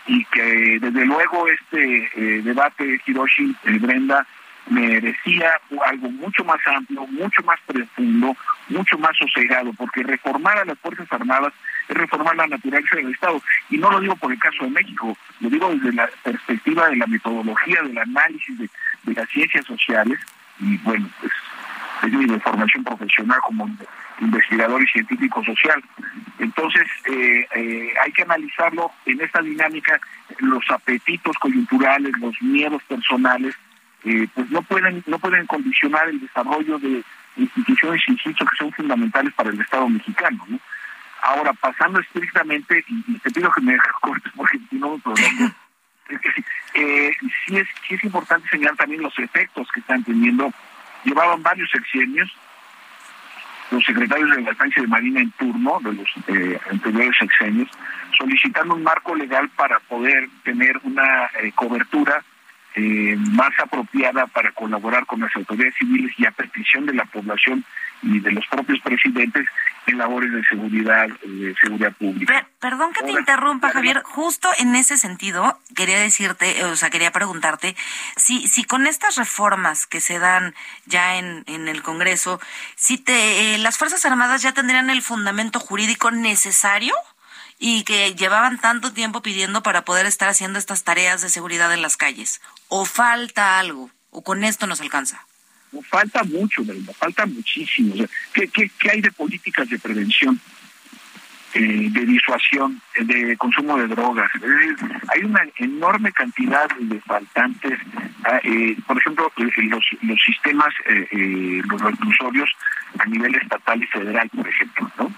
y 0.08 0.24
que 0.26 0.78
desde 0.80 1.06
luego 1.06 1.48
este 1.48 2.10
eh, 2.16 2.42
debate, 2.44 3.02
Hiroshi, 3.06 3.56
eh, 3.64 3.80
Brenda, 3.80 4.26
merecía 4.68 5.60
algo 5.86 6.10
mucho 6.10 6.44
más 6.44 6.60
amplio, 6.66 7.06
mucho 7.08 7.44
más 7.44 7.60
profundo, 7.66 8.36
mucho 8.70 8.98
más 8.98 9.16
sosegado, 9.18 9.72
porque 9.74 10.04
reformar 10.04 10.58
a 10.58 10.66
las 10.66 10.80
Fuerzas 10.80 11.08
Armadas 11.12 11.54
es 11.88 11.96
reformar 11.96 12.36
la 12.36 12.48
naturaleza 12.48 12.96
del 12.96 13.12
Estado. 13.12 13.42
Y 13.70 13.78
no 13.78 13.92
lo 13.92 14.00
digo 14.00 14.16
por 14.16 14.32
el 14.32 14.40
caso 14.40 14.64
de 14.64 14.72
México, 14.72 15.16
lo 15.40 15.50
digo 15.50 15.74
desde 15.74 15.94
la 15.94 16.10
perspectiva 16.24 16.90
de 16.90 16.98
la 16.98 17.08
metodología, 17.08 17.82
del 17.84 17.98
análisis 17.98 18.58
de, 18.58 18.70
las 19.14 19.30
ciencias 19.30 19.66
sociales, 19.66 20.20
y 20.60 20.78
bueno, 20.78 21.08
pues 21.22 21.32
es 22.04 22.12
mi 22.12 22.40
formación 22.40 22.84
profesional 22.84 23.40
como 23.46 23.70
investigador 24.20 24.82
y 24.82 24.88
científico 24.88 25.44
social. 25.44 25.82
Entonces, 26.40 26.88
eh, 27.06 27.48
eh, 27.56 27.94
hay 28.04 28.12
que 28.12 28.24
analizarlo 28.24 28.92
en 29.06 29.22
esta 29.22 29.42
dinámica, 29.42 30.00
los 30.40 30.64
apetitos 30.70 31.38
coyunturales, 31.38 32.12
los 32.20 32.40
miedos 32.42 32.82
personales, 32.84 33.56
eh, 34.06 34.28
pues 34.34 34.50
no 34.50 34.62
pueden 34.62 35.04
no 35.08 35.20
pueden 35.20 35.46
condicionar 35.46 36.08
el 36.10 36.20
desarrollo 36.20 36.78
de 36.80 37.04
instituciones, 37.38 38.02
insisto, 38.08 38.46
que 38.46 38.58
son 38.58 38.72
fundamentales 38.72 39.34
para 39.34 39.50
el 39.50 39.60
Estado 39.60 39.90
mexicano. 39.90 40.46
¿no? 40.48 40.60
Ahora, 41.22 41.54
pasando 41.54 42.00
estrictamente, 42.00 42.84
y 42.88 43.20
te 43.20 43.32
pido 43.32 43.52
que 43.52 43.62
me 43.62 43.78
cortes 44.02 44.32
porque 44.36 44.60
si 44.70 44.78
no 44.78 45.02
eh, 46.76 47.12
sí, 47.46 47.58
es, 47.58 47.68
sí 47.88 47.96
es 47.96 48.04
importante 48.04 48.48
señalar 48.50 48.76
también 48.76 49.02
los 49.02 49.18
efectos 49.20 49.68
que 49.74 49.80
están 49.80 50.04
teniendo. 50.04 50.52
Llevaban 51.04 51.44
varios 51.44 51.70
sexenios 51.70 52.32
los 53.72 53.84
secretarios 53.84 54.36
de 54.36 54.42
la 54.42 54.52
estancia 54.52 54.82
de 54.82 54.88
Marina 54.88 55.22
en 55.22 55.32
turno 55.32 55.80
de 55.82 55.94
los 55.94 56.08
eh, 56.28 56.60
anteriores 56.70 57.16
sexenios, 57.18 57.70
solicitando 58.18 58.76
un 58.76 58.84
marco 58.84 59.16
legal 59.16 59.50
para 59.50 59.80
poder 59.80 60.30
tener 60.44 60.80
una 60.84 61.26
eh, 61.42 61.52
cobertura 61.54 62.24
eh, 62.76 63.16
más 63.18 63.52
apropiada 63.60 64.28
para 64.28 64.52
colaborar 64.52 65.06
con 65.06 65.22
las 65.22 65.36
autoridades 65.36 65.76
civiles 65.78 66.12
y 66.18 66.26
a 66.26 66.32
petición 66.32 66.86
de 66.86 66.94
la 66.94 67.06
población 67.06 67.64
y 68.02 68.20
de 68.20 68.32
los 68.32 68.46
propios 68.48 68.80
presidentes 68.82 69.48
en 69.88 69.98
labores 69.98 70.32
de 70.32 70.44
seguridad, 70.44 71.08
de 71.24 71.56
seguridad 71.62 71.94
pública. 71.94 72.48
perdón 72.60 72.92
que 72.94 73.04
te 73.04 73.12
interrumpa, 73.12 73.70
Javier. 73.70 74.02
Justo 74.04 74.50
en 74.58 74.76
ese 74.76 74.98
sentido, 74.98 75.60
quería 75.76 76.00
decirte, 76.00 76.64
o 76.66 76.76
sea, 76.76 76.90
quería 76.90 77.12
preguntarte 77.12 77.76
si, 78.16 78.48
si 78.48 78.64
con 78.64 78.88
estas 78.88 79.16
reformas 79.16 79.86
que 79.86 80.02
se 80.02 80.20
dan 80.20 80.54
ya 80.86 81.18
en, 81.18 81.44
en 81.48 81.68
el 81.68 81.82
Congreso, 81.82 82.40
si 82.76 82.98
te, 82.98 83.56
eh, 83.56 83.58
las 83.58 83.78
Fuerzas 83.78 84.06
Armadas 84.06 84.42
ya 84.42 84.54
tendrían 84.54 84.90
el 84.90 85.02
fundamento 85.02 85.60
jurídico 85.60 86.12
necesario 86.12 86.94
y 87.60 87.84
que 87.84 88.16
llevaban 88.16 88.60
tanto 88.60 88.94
tiempo 88.94 89.22
pidiendo 89.22 89.64
para 89.64 89.86
poder 89.86 90.06
estar 90.06 90.30
haciendo 90.30 90.60
estas 90.60 90.84
tareas 90.84 91.22
de 91.22 91.30
seguridad 91.30 91.74
en 91.74 91.82
las 91.82 91.98
calles? 91.98 92.42
¿O 92.68 92.86
falta 92.86 93.60
algo? 93.60 93.90
¿O 94.10 94.24
con 94.24 94.44
esto 94.44 94.68
nos 94.68 94.82
alcanza? 94.82 95.26
Falta 95.90 96.24
mucho, 96.24 96.64
¿verdad? 96.64 96.94
Falta 96.98 97.26
muchísimo. 97.26 97.96
¿qué, 98.34 98.48
qué, 98.48 98.92
hay 98.92 99.02
de 99.02 99.12
políticas 99.12 99.70
de 99.70 99.80
prevención? 99.80 100.40
Eh, 101.54 101.88
de 101.90 102.06
disuasión, 102.06 102.82
de 103.00 103.38
consumo 103.38 103.78
de 103.78 103.88
drogas. 103.88 104.30
hay 105.08 105.24
una 105.24 105.42
enorme 105.58 106.12
cantidad 106.12 106.68
de 106.78 107.00
faltantes. 107.00 107.80
Ah, 108.26 108.42
eh, 108.44 108.76
por 108.86 108.98
ejemplo, 108.98 109.32
eh, 109.38 109.50
los, 109.70 109.86
los 110.02 110.22
sistemas, 110.22 110.74
los 111.12 111.82
reclusorios 111.82 112.50
a 113.00 113.06
nivel 113.06 113.36
estatal 113.36 113.82
y 113.82 113.88
federal, 113.88 114.30
por 114.36 114.46
ejemplo, 114.46 114.92
¿no? 114.98 115.14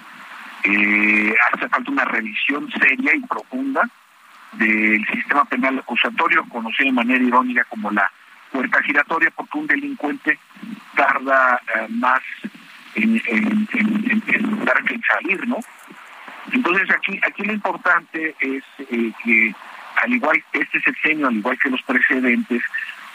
Eh, 0.69 1.33
hace 1.53 1.69
falta 1.69 1.91
una 1.91 2.03
revisión 2.03 2.69
seria 2.71 3.15
y 3.15 3.21
profunda 3.21 3.89
del 4.51 5.05
sistema 5.07 5.45
penal 5.45 5.79
acusatorio, 5.79 6.43
conocido 6.49 6.87
de 6.87 6.91
manera 6.91 7.23
irónica 7.23 7.63
como 7.69 7.89
la 7.89 8.11
puerta 8.51 8.83
giratoria, 8.83 9.31
porque 9.31 9.57
un 9.57 9.67
delincuente 9.67 10.37
tarda 10.93 11.61
eh, 11.73 11.87
más 11.89 12.21
en, 12.95 13.21
en, 13.27 13.67
en, 13.71 14.23
en, 14.27 14.65
dar 14.65 14.83
que 14.83 14.95
en 14.95 15.01
salir, 15.03 15.47
¿no? 15.47 15.57
Entonces 16.51 16.89
aquí 16.91 17.17
aquí 17.25 17.43
lo 17.43 17.53
importante 17.53 18.35
es 18.39 18.63
eh, 18.79 19.13
que 19.23 19.55
al 20.03 20.13
igual 20.13 20.43
este 20.51 20.81
sexenio, 20.81 21.27
al 21.27 21.37
igual 21.37 21.57
que 21.59 21.69
los 21.69 21.81
precedentes, 21.83 22.61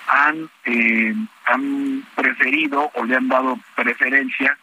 han 0.08 0.48
eh, 0.64 1.14
han 1.46 2.02
preferido 2.14 2.90
o 2.94 3.04
le 3.04 3.16
han 3.16 3.28
dado 3.28 3.58
preferencia 3.74 4.56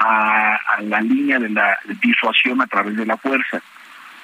a, 0.00 0.56
a 0.56 0.80
la 0.82 1.00
línea 1.00 1.38
de 1.38 1.50
la 1.50 1.78
disuasión 2.02 2.60
a 2.60 2.66
través 2.66 2.96
de 2.96 3.06
la 3.06 3.16
fuerza. 3.16 3.60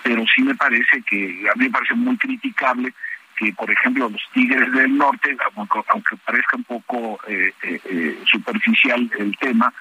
Pero 0.02 0.24
sí 0.34 0.42
me 0.42 0.54
parece 0.54 1.02
que, 1.02 1.46
a 1.52 1.56
mí 1.56 1.66
me 1.66 1.70
parece 1.70 1.94
muy 1.94 2.16
criticable 2.16 2.92
que, 3.36 3.52
por 3.52 3.70
ejemplo, 3.70 4.08
los 4.08 4.22
Tigres 4.32 4.72
del 4.72 4.96
Norte, 4.96 5.36
aunque, 5.54 5.80
aunque 5.88 6.16
parezca 6.24 6.56
un 6.56 6.64
poco 6.64 7.20
eh, 7.28 7.52
eh, 7.62 7.80
eh, 7.84 8.22
superficial 8.24 9.10
el 9.18 9.36
tema, 9.36 9.72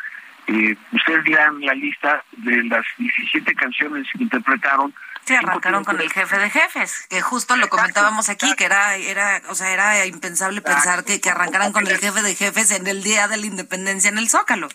eh, 0.48 0.76
ustedes 0.92 1.26
lean 1.26 1.62
la 1.62 1.74
lista 1.74 2.24
de 2.34 2.64
las 2.66 2.86
17 2.98 3.56
canciones 3.56 4.08
que 4.12 4.24
interpretaron. 4.24 4.94
Se 5.24 5.38
arrancaron 5.38 5.84
con 5.84 6.00
el 6.00 6.12
jefe 6.12 6.38
de 6.38 6.50
jefes, 6.52 7.08
que 7.10 7.22
justo 7.22 7.56
lo 7.56 7.68
comentábamos 7.68 8.30
aquí, 8.30 8.54
que 8.56 8.66
era, 8.66 8.96
era, 8.96 9.42
o 9.50 9.56
sea, 9.56 9.72
era 9.72 10.06
impensable 10.06 10.62
pensar 10.62 11.04
que, 11.04 11.20
que 11.20 11.32
arrancaran 11.32 11.72
con 11.72 11.88
el 11.88 11.98
jefe 11.98 12.22
de 12.22 12.36
jefes 12.36 12.70
en 12.72 12.86
el 12.86 13.02
día 13.02 13.28
de 13.28 13.38
la 13.38 13.46
independencia 13.48 14.10
en 14.10 14.20
el 14.20 14.30
Zócalo. 14.30 14.68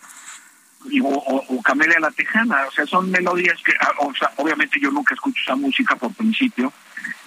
O, 1.03 1.45
o, 1.49 1.62
Camelia 1.62 2.01
la 2.01 2.11
Tejana, 2.11 2.64
o 2.66 2.70
sea, 2.70 2.87
son 2.87 3.11
melodías 3.11 3.61
que, 3.62 3.72
ah, 3.81 3.93
o 3.99 4.14
sea, 4.14 4.31
obviamente 4.37 4.81
yo 4.81 4.91
nunca 4.91 5.14
escucho 5.14 5.41
esa 5.43 5.55
música 5.55 5.95
por 5.95 6.12
principio, 6.14 6.72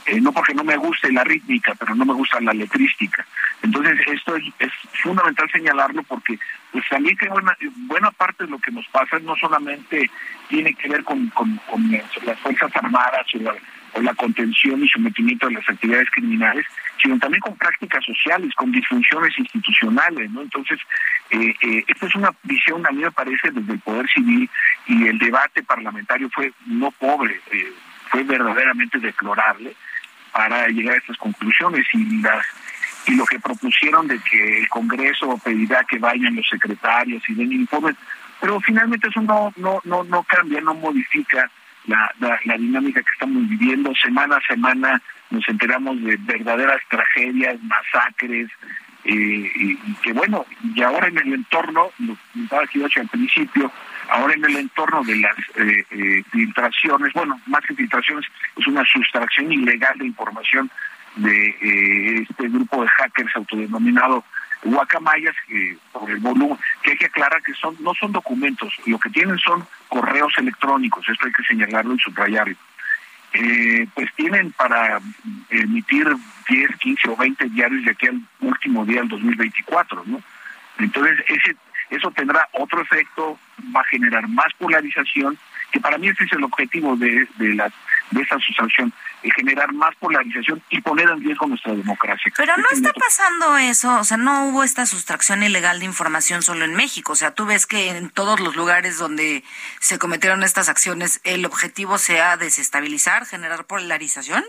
eh, 0.06 0.20
no 0.20 0.34
porque 0.34 0.54
no 0.54 0.64
me 0.64 0.76
guste 0.76 1.12
la 1.12 1.24
rítmica, 1.24 1.76
pero 1.76 1.94
no 1.96 2.04
me 2.04 2.14
gusta 2.14 2.42
la 2.42 2.54
letrística. 2.54 3.26
Entonces, 3.62 4.00
esto 4.08 4.36
es, 4.36 4.72
fundamental 5.04 5.50
señalarlo 5.52 6.04
porque 6.04 6.40
pues 6.72 6.84
también 6.90 7.16
que 7.16 7.30
buena, 7.30 7.56
buena 7.88 8.12
parte 8.12 8.46
de 8.46 8.50
lo 8.50 8.58
que 8.58 8.72
nos 8.72 8.88
pasa 8.88 9.20
no 9.20 9.36
solamente 9.36 10.10
tiene 10.50 10.74
que 10.74 10.90
ver 10.90 11.04
con, 11.04 11.28
con, 11.30 11.58
con 11.70 11.92
las 11.92 12.40
Fuerzas 12.40 12.76
Armadas 12.76 13.28
o 13.36 13.38
la, 13.38 13.56
o 13.94 14.02
la 14.02 14.14
contención 14.16 14.84
y 14.84 14.90
sometimiento 14.90 15.48
de 15.48 15.54
las 15.54 15.70
actividades 15.70 16.10
criminales, 16.12 16.66
sino 17.04 17.20
también 17.20 17.42
con 17.42 17.56
prácticas 17.58 18.04
sociales, 18.06 18.56
con 18.56 18.72
disfunciones 18.72 19.38
institucionales, 19.38 20.32
¿no? 20.32 20.42
Entonces, 20.42 20.80
eh, 21.30 21.54
eh, 21.62 21.84
esta 21.86 22.06
es 22.08 22.16
una 22.16 22.34
visión, 22.44 22.86
a 22.88 22.92
mí 22.92 23.04
me 23.04 23.12
parece, 23.12 23.52
desde 23.52 23.74
el 23.74 23.80
Poder 23.80 24.08
Civil 24.08 24.50
y 24.88 25.08
el 25.08 25.20
debate 25.20 25.62
parlamentario 25.64 26.30
fue 26.30 26.54
no 26.66 26.92
pobre, 26.92 27.42
eh, 27.52 27.74
fue 28.10 28.24
verdaderamente 28.24 29.00
deplorable 29.00 29.76
para 30.32 30.68
llegar 30.68 30.96
a 30.96 30.98
estas 30.98 31.18
conclusiones 31.18 31.86
y 31.94 32.22
las 32.22 32.46
y 33.06 33.16
lo 33.16 33.26
que 33.26 33.38
propusieron 33.38 34.08
de 34.08 34.18
que 34.20 34.60
el 34.60 34.70
Congreso 34.70 35.38
pedirá 35.44 35.84
que 35.84 36.00
vayan 36.00 36.38
los 36.38 36.48
secretarios 36.48 37.22
y 37.28 37.34
den 37.34 37.52
informes, 37.52 37.98
pero 38.40 38.62
finalmente 38.62 39.10
eso 39.10 39.22
no 39.22 39.52
no 39.58 39.82
no 39.84 40.06
no 40.06 40.24
cambia, 40.24 40.62
no 40.62 40.74
modifica 40.74 41.52
la, 41.86 42.12
la, 42.20 42.58
dinámica 42.58 43.02
que 43.02 43.12
estamos 43.12 43.48
viviendo. 43.50 43.94
Semana 43.96 44.38
a 44.38 44.42
semana 44.42 45.02
nos 45.30 45.48
enteramos 45.48 46.02
de 46.02 46.18
verdaderas 46.18 46.82
tragedias, 46.90 47.58
masacres, 47.64 48.50
eh, 49.06 49.52
y, 49.56 49.72
y, 49.72 49.94
que 50.02 50.14
bueno, 50.14 50.46
y 50.64 50.82
ahora 50.82 51.08
en 51.08 51.18
el 51.18 51.34
entorno, 51.34 51.92
lo 52.00 52.18
comentaba 52.32 52.64
aquí 52.64 52.82
al 52.82 53.08
principio, 53.10 53.72
ahora 54.10 54.34
en 54.34 54.46
el 54.46 54.58
entorno 54.58 55.04
de 55.04 55.16
las 55.18 55.38
eh, 55.56 55.86
eh, 55.92 56.24
filtraciones, 56.32 57.14
bueno, 57.14 57.40
más 57.48 57.62
que 57.62 57.76
filtraciones, 57.76 58.26
es 58.56 58.68
una 58.68 58.84
sustracción 58.86 59.52
ilegal 59.52 59.98
de 59.98 60.06
información 60.06 60.70
de 61.16 61.50
eh, 61.50 62.26
este 62.30 62.50
grupo 62.50 62.82
de 62.82 62.90
hackers 62.90 63.36
autodenominado 63.36 64.24
guacamayas 64.64 65.36
que 65.48 65.78
por 65.92 66.10
el 66.10 66.18
volumen 66.18 66.58
que 66.82 66.92
hay 66.92 66.98
que 66.98 67.06
aclarar 67.06 67.42
que 67.44 67.54
son 67.54 67.76
no 67.82 67.94
son 67.94 68.12
documentos 68.12 68.74
lo 68.86 68.98
que 69.00 69.10
tienen 69.10 69.38
son 69.40 69.66
correos 69.90 70.34
electrónicos 70.38 71.08
esto 71.08 71.26
hay 71.26 71.34
que 71.34 71.44
señalarlo 71.44 71.96
y 71.96 72.00
subrayarlo 72.00 72.56
eh, 73.34 73.88
pues 73.96 74.14
tienen 74.16 74.52
para 74.52 75.02
emitir 75.50 76.08
10, 76.48 76.78
15 76.78 77.10
o 77.10 77.18
20 77.18 77.50
diarios 77.50 77.84
de 77.84 77.92
aquí 77.92 78.08
al 78.08 78.22
último 78.42 78.86
día 78.86 79.00
del 79.00 79.10
2024, 79.10 80.04
¿no? 80.06 80.22
Entonces, 80.78 81.18
ese 81.28 81.56
eso 81.90 82.12
tendrá 82.12 82.48
otro 82.54 82.82
efecto, 82.82 83.38
va 83.76 83.82
a 83.82 83.86
generar 83.86 84.28
más 84.28 84.54
polarización, 84.58 85.38
que 85.72 85.80
para 85.80 85.98
mí 85.98 86.08
ese 86.08 86.24
es 86.24 86.34
el 86.34 86.44
objetivo 86.44 86.96
de, 86.96 87.28
de, 87.38 87.54
la, 87.56 87.72
de 88.12 88.22
esta 88.22 88.40
generar 89.32 89.72
más 89.74 89.96
polarización 89.96 90.62
y 90.70 90.82
poner 90.82 91.10
en 91.10 91.22
riesgo 91.22 91.48
nuestra 91.48 91.74
democracia. 91.74 92.32
Pero 92.36 92.58
no 92.58 92.66
está 92.72 92.92
pasando 92.94 93.58
eso, 93.58 94.00
o 94.00 94.04
sea, 94.04 94.18
no 94.18 94.48
hubo 94.48 94.64
esta 94.64 94.86
sustracción 94.86 95.44
ilegal 95.44 95.80
de 95.80 95.86
información 95.86 96.42
solo 96.42 96.66
en 96.66 96.76
México, 96.76 97.14
o 97.14 97.16
sea, 97.16 97.34
tú 97.34 97.46
ves 97.46 97.66
que 97.66 97.90
en 97.90 98.10
todos 98.10 98.40
los 98.40 98.56
lugares 98.56 98.98
donde 98.98 99.44
se 99.80 100.00
cometieron 100.00 100.44
estas 100.44 100.70
acciones, 100.70 101.22
el 101.24 101.46
objetivo 101.46 101.98
sea 101.98 102.38
desestabilizar, 102.38 103.26
generar 103.26 103.66
polarización. 103.66 104.44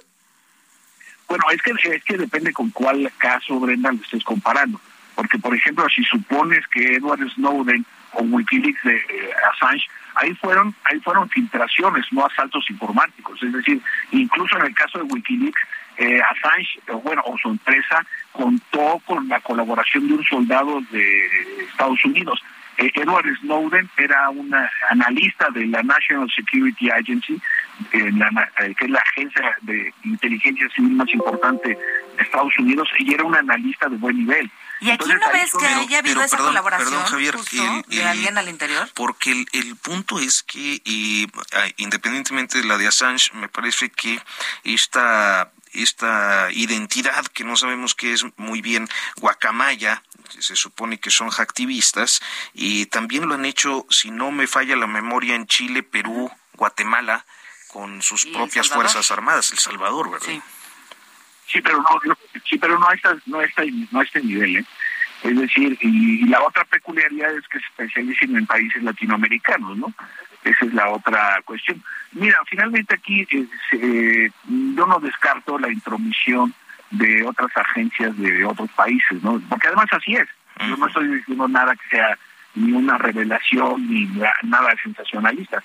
Bueno, 1.28 1.44
es 1.52 1.62
que, 1.62 1.72
es 1.94 2.04
que 2.04 2.18
depende 2.18 2.52
con 2.52 2.70
cuál 2.70 3.10
caso, 3.18 3.58
Brenda, 3.58 3.92
lo 3.92 4.02
estés 4.02 4.24
comparando. 4.24 4.80
Porque, 5.14 5.38
por 5.38 5.54
ejemplo, 5.54 5.86
si 5.88 6.02
supones 6.04 6.66
que 6.68 6.96
Edward 6.96 7.28
Snowden 7.34 7.86
o 8.12 8.22
Wikileaks 8.22 8.82
de 8.82 8.96
eh, 8.96 9.30
Assange, 9.52 9.86
ahí 10.16 10.34
fueron, 10.34 10.74
ahí 10.84 11.00
fueron 11.00 11.28
filtraciones, 11.28 12.06
no 12.12 12.26
asaltos 12.26 12.68
informáticos. 12.70 13.42
Es 13.42 13.52
decir, 13.52 13.80
incluso 14.12 14.56
en 14.58 14.66
el 14.66 14.74
caso 14.74 14.98
de 14.98 15.04
Wikileaks, 15.04 15.60
eh, 15.96 16.20
Assange, 16.22 16.80
o 16.88 17.00
bueno, 17.00 17.22
o 17.24 17.38
su 17.38 17.50
empresa, 17.50 18.04
contó 18.32 19.00
con 19.06 19.28
la 19.28 19.40
colaboración 19.40 20.08
de 20.08 20.14
un 20.14 20.24
soldado 20.24 20.80
de 20.90 21.64
Estados 21.68 22.04
Unidos. 22.04 22.42
Eh, 22.78 22.90
Edward 22.94 23.26
Snowden 23.40 23.88
era 23.96 24.30
un 24.30 24.52
analista 24.90 25.48
de 25.50 25.66
la 25.66 25.82
National 25.82 26.28
Security 26.34 26.90
Agency, 26.90 27.40
eh, 27.92 28.10
la, 28.12 28.50
eh, 28.60 28.74
que 28.76 28.86
es 28.86 28.90
la 28.90 29.00
agencia 29.00 29.56
de 29.62 29.92
inteligencia 30.02 30.68
civil 30.70 30.92
más 30.92 31.12
importante 31.12 31.68
de 31.68 32.22
Estados 32.22 32.58
Unidos, 32.58 32.88
y 32.98 33.14
era 33.14 33.22
un 33.22 33.36
analista 33.36 33.88
de 33.88 33.96
buen 33.96 34.18
nivel. 34.18 34.50
¿Y 34.84 34.90
aquí 34.90 35.04
Entonces, 35.04 35.20
no 35.26 35.32
ves 35.32 35.50
que 35.52 35.58
pero, 35.60 35.80
haya 35.80 35.98
habido 35.98 36.14
pero, 36.14 36.20
esa 36.26 36.36
perdón, 36.36 36.50
colaboración 36.50 36.90
perdón, 36.90 37.06
Javier, 37.06 37.36
justo 37.36 37.56
el- 37.88 37.96
de 37.96 38.04
alguien 38.06 38.36
al 38.38 38.48
interior? 38.48 38.90
Porque 38.94 39.32
el, 39.32 39.46
el 39.52 39.76
punto 39.76 40.18
es 40.18 40.42
que, 40.42 40.82
ah, 41.52 41.66
independientemente 41.78 42.58
de 42.58 42.64
la 42.64 42.76
de 42.76 42.86
Assange, 42.86 43.30
me 43.34 43.48
parece 43.48 43.88
que 43.90 44.20
esta, 44.64 45.50
esta 45.72 46.48
identidad 46.52 47.24
que 47.28 47.44
no 47.44 47.56
sabemos 47.56 47.94
qué 47.94 48.12
es 48.12 48.24
muy 48.36 48.60
bien, 48.60 48.88
guacamaya, 49.16 50.02
se 50.38 50.54
supone 50.56 50.98
que 50.98 51.10
son 51.10 51.30
hacktivistas, 51.30 52.20
y 52.52 52.86
también 52.86 53.26
lo 53.26 53.34
han 53.34 53.44
hecho, 53.44 53.86
si 53.90 54.10
no 54.10 54.30
me 54.32 54.46
falla 54.46 54.76
la 54.76 54.86
memoria, 54.86 55.34
en 55.34 55.46
Chile, 55.46 55.82
Perú, 55.82 56.30
Guatemala, 56.54 57.24
con 57.68 58.02
sus 58.02 58.24
Y 58.26 58.32
propias. 58.32 58.68
Fuerzas 58.68 59.10
Armadas, 59.10 59.50
El 59.50 59.58
Salvador, 59.58 60.10
¿verdad? 60.10 60.26
Sí, 60.28 60.40
pero 61.62 61.78
no, 61.78 61.88
no- 62.04 62.18
sí, 62.48 62.58
pero 62.58 62.78
no 62.78 62.88
a, 62.88 62.94
esta, 62.94 63.16
no, 63.26 63.38
a 63.40 63.44
esta- 63.44 63.62
no 63.90 64.00
a 64.00 64.04
este 64.04 64.20
nivel. 64.22 64.56
¿eh? 64.58 64.64
Es 65.22 65.36
decir, 65.38 65.78
y, 65.80 66.24
y 66.24 66.26
la 66.28 66.42
otra 66.42 66.64
peculiaridad 66.64 67.34
es 67.34 67.46
que 67.48 67.58
se 67.58 67.66
especializan 67.66 68.36
en 68.36 68.46
países 68.46 68.82
latinoamericanos, 68.82 69.76
¿no? 69.78 69.92
Esa 70.44 70.66
es 70.66 70.74
la 70.74 70.90
otra 70.90 71.40
cuestión. 71.44 71.82
Mira, 72.12 72.38
finalmente 72.48 72.94
aquí 72.94 73.26
eh, 73.30 73.46
se- 73.70 74.32
yo 74.74 74.86
no 74.86 74.98
descarto 75.00 75.58
la 75.58 75.72
intromisión 75.72 76.52
de 76.90 77.24
otras 77.24 77.50
agencias 77.56 78.16
de 78.18 78.44
otros 78.44 78.70
países, 78.72 79.22
¿no? 79.22 79.40
Porque 79.48 79.68
además 79.68 79.86
así 79.92 80.14
es. 80.14 80.28
Yo 80.60 80.76
no 80.76 80.86
estoy 80.86 81.08
diciendo 81.08 81.48
nada 81.48 81.74
que 81.74 81.88
sea 81.96 82.18
ni 82.54 82.72
una 82.72 82.98
revelación 82.98 83.88
ni 83.90 84.04
na- 84.06 84.34
nada 84.42 84.74
sensacionalista. 84.82 85.62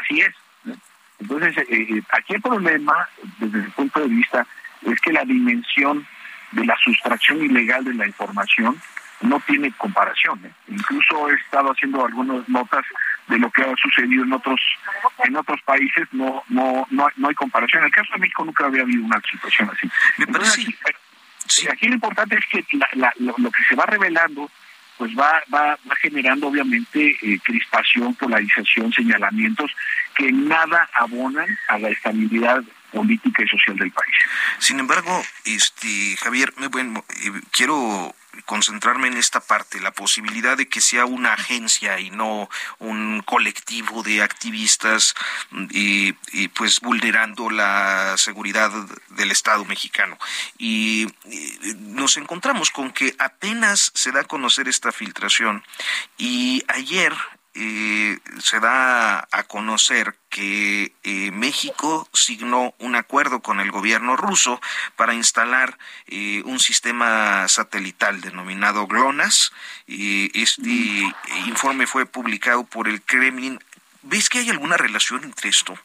Así 0.00 0.20
es. 0.20 0.34
¿no? 0.64 0.74
Entonces, 1.20 1.56
eh, 1.58 1.66
eh, 1.70 2.02
aquí 2.12 2.34
el 2.34 2.40
problema, 2.42 3.08
desde 3.38 3.58
el 3.58 3.70
punto 3.72 4.00
de 4.00 4.08
vista, 4.08 4.46
es 4.84 5.00
que 5.00 5.12
la 5.12 5.24
dimensión 5.24 6.06
de 6.52 6.64
la 6.66 6.76
sustracción 6.82 7.42
ilegal 7.44 7.84
de 7.84 7.94
la 7.94 8.06
información 8.06 8.80
no 9.22 9.40
tiene 9.40 9.72
comparación. 9.72 10.40
¿eh? 10.44 10.50
Incluso 10.68 11.30
he 11.30 11.34
estado 11.34 11.72
haciendo 11.72 12.04
algunas 12.04 12.48
notas 12.48 12.84
de 13.28 13.38
lo 13.38 13.50
que 13.50 13.62
ha 13.62 13.74
sucedido 13.76 14.24
en 14.24 14.32
otros 14.32 14.60
en 15.24 15.36
otros 15.36 15.60
países, 15.62 16.06
no 16.12 16.42
no 16.48 16.86
no, 16.90 17.08
no 17.16 17.28
hay 17.28 17.34
comparación. 17.34 17.82
En 17.82 17.86
el 17.86 17.92
caso 17.92 18.12
de 18.12 18.20
México 18.20 18.44
nunca 18.44 18.66
había 18.66 18.82
habido 18.82 19.04
una 19.04 19.20
situación 19.30 19.70
así. 19.74 19.88
Entonces, 20.18 20.52
aquí, 20.52 20.76
eh, 21.66 21.68
aquí 21.72 21.88
lo 21.88 21.94
importante 21.94 22.36
es 22.36 22.44
que 22.50 22.64
la- 22.76 22.88
la- 22.94 23.12
lo, 23.18 23.34
lo 23.38 23.50
que 23.50 23.62
se 23.64 23.74
va 23.74 23.86
revelando 23.86 24.50
pues 24.98 25.10
va, 25.18 25.42
va, 25.52 25.76
va 25.90 25.96
generando 26.00 26.46
obviamente 26.46 27.16
eh, 27.20 27.40
crispación, 27.42 28.14
polarización, 28.14 28.92
señalamientos 28.92 29.72
que 30.14 30.30
nada 30.30 30.88
abonan 30.94 31.48
a 31.68 31.78
la 31.78 31.88
estabilidad 31.88 32.62
política 32.94 33.42
y 33.42 33.48
social 33.48 33.76
del 33.76 33.90
país. 33.90 34.14
Sin 34.58 34.78
embargo, 34.78 35.22
este 35.44 36.16
Javier, 36.16 36.54
bueno, 36.70 37.04
eh, 37.08 37.40
quiero 37.50 38.14
concentrarme 38.46 39.08
en 39.08 39.16
esta 39.16 39.40
parte, 39.40 39.80
la 39.80 39.92
posibilidad 39.92 40.56
de 40.56 40.68
que 40.68 40.80
sea 40.80 41.06
una 41.06 41.32
agencia 41.32 42.00
y 42.00 42.10
no 42.10 42.48
un 42.78 43.22
colectivo 43.24 44.02
de 44.02 44.22
activistas 44.22 45.14
y, 45.70 46.12
pues 46.48 46.80
vulnerando 46.80 47.50
la 47.50 48.14
seguridad 48.16 48.70
del 49.10 49.30
Estado 49.30 49.64
mexicano. 49.64 50.18
Y 50.58 51.06
nos 51.78 52.16
encontramos 52.16 52.70
con 52.70 52.92
que 52.92 53.14
apenas 53.18 53.92
se 53.94 54.12
da 54.12 54.20
a 54.20 54.24
conocer 54.24 54.68
esta 54.68 54.92
filtración 54.92 55.62
y 56.18 56.64
ayer 56.68 57.14
eh, 57.56 58.18
se 58.40 58.58
da 58.58 59.28
a 59.30 59.42
conocer 59.44 60.16
que 60.28 60.92
eh, 61.04 61.30
México 61.30 62.08
signó 62.12 62.74
un 62.78 62.96
acuerdo 62.96 63.42
con 63.42 63.60
el 63.60 63.70
gobierno 63.70 64.16
ruso 64.16 64.60
para 64.96 65.14
instalar 65.14 65.78
eh, 66.08 66.42
un 66.46 66.58
sistema 66.58 67.46
satelital 67.46 68.20
denominado 68.20 68.88
GLONASS. 68.88 69.52
este 69.86 71.14
informe 71.46 71.86
fue 71.86 72.06
publicado 72.06 72.64
por 72.64 72.88
el 72.88 73.00
Kremlin. 73.02 73.60
¿Ves 74.02 74.28
que 74.28 74.40
hay 74.40 74.50
alguna 74.50 74.76
relación 74.76 75.22
entre 75.22 75.48
esto? 75.50 75.78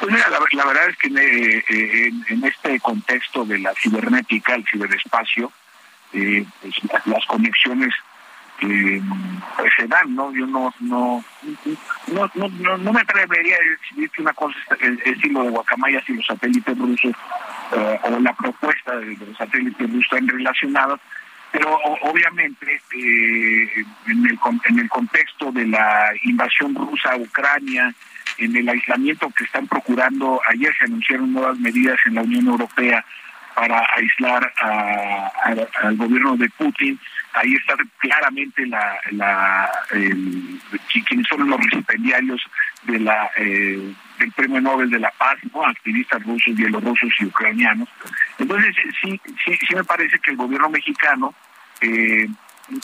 Pues 0.00 0.12
mira, 0.12 0.28
la, 0.30 0.64
verdad 0.64 0.88
es 0.88 0.96
que 0.96 1.08
en, 1.08 2.24
en, 2.28 2.44
este 2.44 2.80
contexto 2.80 3.44
de 3.44 3.58
la 3.58 3.72
cibernética, 3.74 4.54
el 4.54 4.66
ciberespacio, 4.66 5.52
pues, 6.10 6.74
las 7.04 7.24
conexiones 7.26 7.94
pues 8.60 9.72
se 9.76 9.86
dan, 9.86 10.14
¿no? 10.14 10.32
Yo 10.32 10.46
no 10.46 10.72
no 10.80 11.24
no, 12.08 12.30
no, 12.34 12.78
no, 12.78 12.92
me 12.92 13.00
atrevería 13.00 13.56
a 13.56 13.70
decir 13.70 14.10
que 14.10 14.22
una 14.22 14.32
cosa 14.32 14.56
es 14.70 14.82
el 14.82 15.00
estilo 15.04 15.44
de 15.44 15.50
guacamayas 15.50 16.08
y 16.08 16.14
los 16.14 16.26
satélites 16.26 16.78
rusos 16.78 17.14
eh, 17.72 18.00
o 18.04 18.20
la 18.20 18.32
propuesta 18.34 18.96
de, 18.96 19.16
los 19.16 19.36
satélites 19.36 19.88
rusos 19.88 20.04
están 20.04 20.28
relacionados, 20.28 21.00
pero 21.52 21.78
obviamente 22.02 22.80
eh, 22.96 23.84
en, 24.06 24.26
el, 24.26 24.38
en 24.68 24.78
el 24.78 24.88
contexto 24.88 25.52
de 25.52 25.66
la 25.66 26.12
invasión 26.22 26.74
rusa 26.74 27.12
a 27.12 27.16
Ucrania, 27.16 27.92
en 28.38 28.56
el 28.56 28.68
aislamiento 28.68 29.30
que 29.30 29.44
están 29.44 29.66
procurando, 29.66 30.40
ayer 30.48 30.74
se 30.78 30.84
anunciaron 30.84 31.32
nuevas 31.32 31.58
medidas 31.58 31.98
en 32.06 32.14
la 32.14 32.22
Unión 32.22 32.46
Europea 32.46 33.04
para 33.54 33.86
aislar 33.96 34.52
al 35.82 35.96
gobierno 35.96 36.36
de 36.36 36.48
Putin, 36.50 36.98
ahí 37.34 37.54
está 37.54 37.74
claramente 37.98 38.66
la, 38.66 38.98
la 39.10 39.70
quienes 41.10 41.26
son 41.26 41.48
los 41.48 41.60
recipiendarios 41.60 42.40
de 42.84 43.00
la 43.00 43.30
eh, 43.36 43.92
del 44.18 44.32
premio 44.32 44.60
Nobel 44.60 44.90
de 44.90 45.00
la 45.00 45.10
Paz, 45.10 45.38
¿no? 45.52 45.66
activistas 45.66 46.22
rusos, 46.22 46.54
bielorrusos 46.54 47.10
y 47.20 47.24
ucranianos. 47.24 47.88
Entonces 48.38 48.74
sí, 49.00 49.20
sí, 49.44 49.58
sí 49.66 49.74
me 49.74 49.84
parece 49.84 50.18
que 50.18 50.30
el 50.30 50.36
gobierno 50.36 50.68
mexicano 50.68 51.34
eh, 51.80 52.28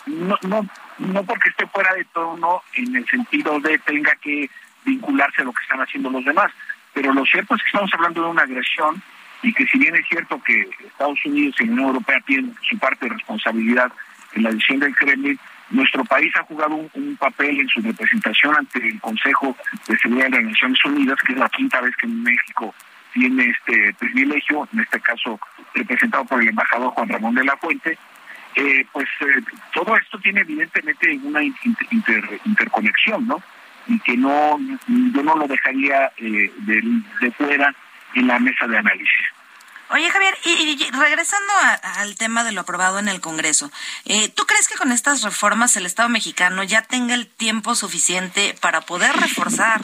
no, 0.06 0.38
no, 0.42 0.66
no 0.98 1.22
porque 1.24 1.50
esté 1.50 1.66
fuera 1.66 1.94
de 1.94 2.04
tono 2.06 2.62
en 2.74 2.96
el 2.96 3.06
sentido 3.06 3.60
de 3.60 3.78
tenga 3.78 4.14
que 4.16 4.50
vincularse 4.84 5.42
a 5.42 5.44
lo 5.44 5.52
que 5.52 5.62
están 5.62 5.80
haciendo 5.80 6.10
los 6.10 6.24
demás, 6.24 6.50
pero 6.94 7.12
lo 7.12 7.24
cierto 7.26 7.54
es 7.54 7.62
que 7.62 7.68
estamos 7.68 7.90
hablando 7.94 8.22
de 8.22 8.30
una 8.30 8.42
agresión 8.42 9.02
y 9.43 9.53
que 9.53 9.66
si 9.66 9.78
bien 9.78 9.95
es 9.95 10.07
cierto 10.09 10.41
que 10.43 10.68
Estados 10.87 11.18
Unidos 11.24 11.57
y 11.61 11.66
la 11.66 11.72
Unión 11.72 11.89
Europea 11.89 12.20
tienen 12.26 12.55
su 12.62 12.78
parte 12.78 13.07
de 13.07 13.14
responsabilidad 13.14 13.93
en 14.34 14.43
la 14.43 14.51
decisión 14.51 14.80
del 14.80 14.95
Kremlin, 14.95 15.39
nuestro 15.70 16.05
país 16.05 16.32
ha 16.37 16.45
jugado 16.45 16.74
un, 16.74 17.16
papel 17.16 17.61
en 17.61 17.68
su 17.68 17.80
representación 17.80 18.55
ante 18.57 18.87
el 18.87 19.01
Consejo 19.01 19.57
de 19.89 19.99
Seguridad 19.99 20.26
de 20.26 20.43
las 20.43 20.53
Naciones 20.53 20.84
Unidas, 20.84 21.18
que 21.26 21.32
es 21.32 21.39
la 21.39 21.49
quinta 21.49 21.80
vez 21.80 21.95
que 21.97 22.07
México 22.07 22.74
tiene 23.12 23.47
este 23.47 23.95
privilegio, 23.95 24.68
en 24.72 24.80
este 24.80 25.01
caso 25.01 25.41
representado 25.74 26.24
por 26.24 26.41
el 26.41 26.49
embajador 26.49 26.91
Juan 26.91 27.09
Ramón 27.09 27.34
de 27.34 27.45
la 27.45 27.57
Fuente. 27.57 27.99
Eh, 28.55 28.87
pues 28.93 29.07
eh, 29.20 29.43
todo 29.74 29.97
esto 29.97 30.18
tiene 30.18 30.41
evidentemente 30.41 31.18
una 31.22 31.43
interconexión, 31.43 33.26
¿no? 33.26 33.43
Y 33.87 33.99
que 34.01 34.16
no, 34.16 34.59
yo 34.89 35.22
no 35.22 35.37
lo 35.37 35.47
dejaría 35.47 36.12
eh, 36.16 36.51
de 36.59 37.30
fuera 37.32 37.74
en 38.16 38.26
la 38.26 38.38
mesa 38.38 38.66
de 38.66 38.78
análisis. 38.78 39.26
Oye, 39.88 40.10
Javier, 40.10 40.36
y, 40.44 40.90
regresando 40.90 41.52
al 41.82 42.16
tema 42.16 42.42
de 42.42 42.50
lo 42.50 42.62
aprobado 42.62 42.98
en 42.98 43.08
el 43.08 43.20
Congreso, 43.20 43.70
eh, 44.04 44.28
¿tú 44.30 44.44
crees 44.44 44.66
que 44.66 44.74
con 44.74 44.90
estas 44.90 45.22
reformas 45.22 45.76
el 45.76 45.86
Estado 45.86 46.08
mexicano 46.08 46.64
ya 46.64 46.82
tenga 46.82 47.14
el 47.14 47.28
tiempo 47.28 47.76
suficiente 47.76 48.56
para 48.60 48.80
poder 48.80 49.14
reforzar 49.16 49.80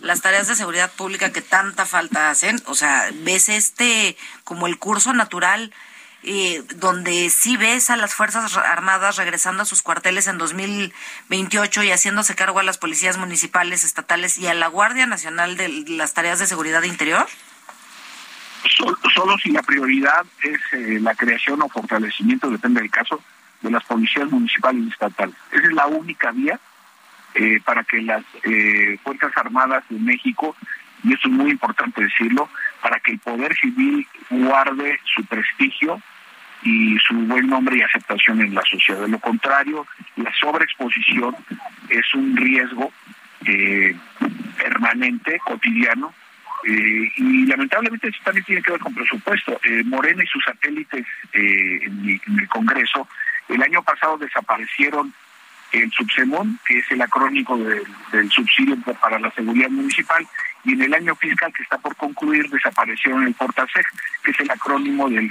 las 0.00 0.22
tareas 0.22 0.48
de 0.48 0.54
seguridad 0.54 0.90
pública 0.92 1.30
que 1.30 1.42
tanta 1.42 1.84
falta 1.84 2.30
hacen? 2.30 2.62
O 2.64 2.74
sea, 2.74 3.10
¿ves 3.12 3.50
este 3.50 4.16
como 4.44 4.66
el 4.66 4.78
curso 4.78 5.12
natural 5.12 5.74
eh, 6.26 6.64
donde 6.76 7.28
sí 7.28 7.58
ves 7.58 7.90
a 7.90 7.96
las 7.96 8.14
Fuerzas 8.14 8.56
Armadas 8.56 9.16
regresando 9.16 9.62
a 9.62 9.66
sus 9.66 9.82
cuarteles 9.82 10.26
en 10.26 10.38
2028 10.38 11.82
y 11.82 11.90
haciéndose 11.90 12.34
cargo 12.34 12.60
a 12.60 12.62
las 12.62 12.78
policías 12.78 13.18
municipales, 13.18 13.84
estatales 13.84 14.38
y 14.38 14.46
a 14.46 14.54
la 14.54 14.68
Guardia 14.68 15.04
Nacional 15.04 15.58
de 15.58 15.68
las 15.86 16.14
tareas 16.14 16.38
de 16.38 16.46
seguridad 16.46 16.82
interior? 16.84 17.26
Solo, 18.68 19.38
si 19.38 19.50
la 19.50 19.62
prioridad 19.62 20.24
es 20.42 20.60
eh, 20.72 20.98
la 21.00 21.14
creación 21.14 21.60
o 21.62 21.68
fortalecimiento, 21.68 22.50
depende 22.50 22.80
del 22.80 22.90
caso, 22.90 23.22
de 23.60 23.70
las 23.70 23.84
policías 23.84 24.30
municipales 24.30 24.84
y 24.84 24.88
estatales. 24.88 25.34
Esa 25.52 25.66
es 25.66 25.72
la 25.72 25.86
única 25.86 26.30
vía 26.32 26.58
eh, 27.34 27.60
para 27.64 27.84
que 27.84 28.00
las 28.02 28.24
eh, 28.44 28.98
Fuerzas 29.02 29.32
Armadas 29.36 29.84
de 29.88 29.98
México, 29.98 30.56
y 31.02 31.12
esto 31.12 31.28
es 31.28 31.34
muy 31.34 31.50
importante 31.50 32.02
decirlo, 32.02 32.48
para 32.82 33.00
que 33.00 33.12
el 33.12 33.18
poder 33.18 33.54
civil 33.56 34.06
guarde 34.30 34.98
su 35.14 35.24
prestigio 35.24 36.00
y 36.62 36.96
su 37.06 37.14
buen 37.14 37.46
nombre 37.46 37.76
y 37.76 37.82
aceptación 37.82 38.40
en 38.40 38.54
la 38.54 38.62
sociedad. 38.62 39.02
De 39.02 39.08
lo 39.08 39.18
contrario, 39.18 39.86
la 40.16 40.32
sobreexposición 40.34 41.36
es 41.90 42.14
un 42.14 42.36
riesgo 42.36 42.92
permanente, 44.56 45.38
cotidiano, 45.44 46.14
eh, 46.66 47.12
y 47.16 47.46
lamentablemente 47.46 48.08
eso 48.08 48.18
también 48.24 48.44
tiene 48.44 48.62
que 48.62 48.72
ver 48.72 48.80
con 48.80 48.94
presupuesto. 48.94 49.60
Eh, 49.64 49.82
Morena 49.84 50.24
y 50.24 50.26
sus 50.26 50.42
satélites 50.44 51.06
eh, 51.32 51.80
en, 51.82 52.20
el 52.38 52.48
Congreso 52.48 53.06
el 53.48 53.62
año 53.62 53.82
pasado 53.82 54.16
desaparecieron 54.16 55.12
el 55.72 55.90
Subsemón, 55.90 56.58
que 56.66 56.78
es 56.78 56.90
el 56.90 57.02
acrónico 57.02 57.58
del, 57.58 58.30
subsidio 58.30 58.76
para 59.00 59.18
la 59.18 59.30
seguridad 59.32 59.68
municipal, 59.68 60.26
y 60.64 60.72
en 60.72 60.82
el 60.82 60.94
año 60.94 61.14
fiscal 61.16 61.52
que 61.52 61.64
está 61.64 61.76
por 61.76 61.94
concluir 61.96 62.48
desaparecieron 62.48 63.26
el 63.26 63.34
Fortaseg, 63.34 63.84
que 64.22 64.30
es 64.30 64.40
el 64.40 64.50
acrónimo 64.50 65.10
del, 65.10 65.30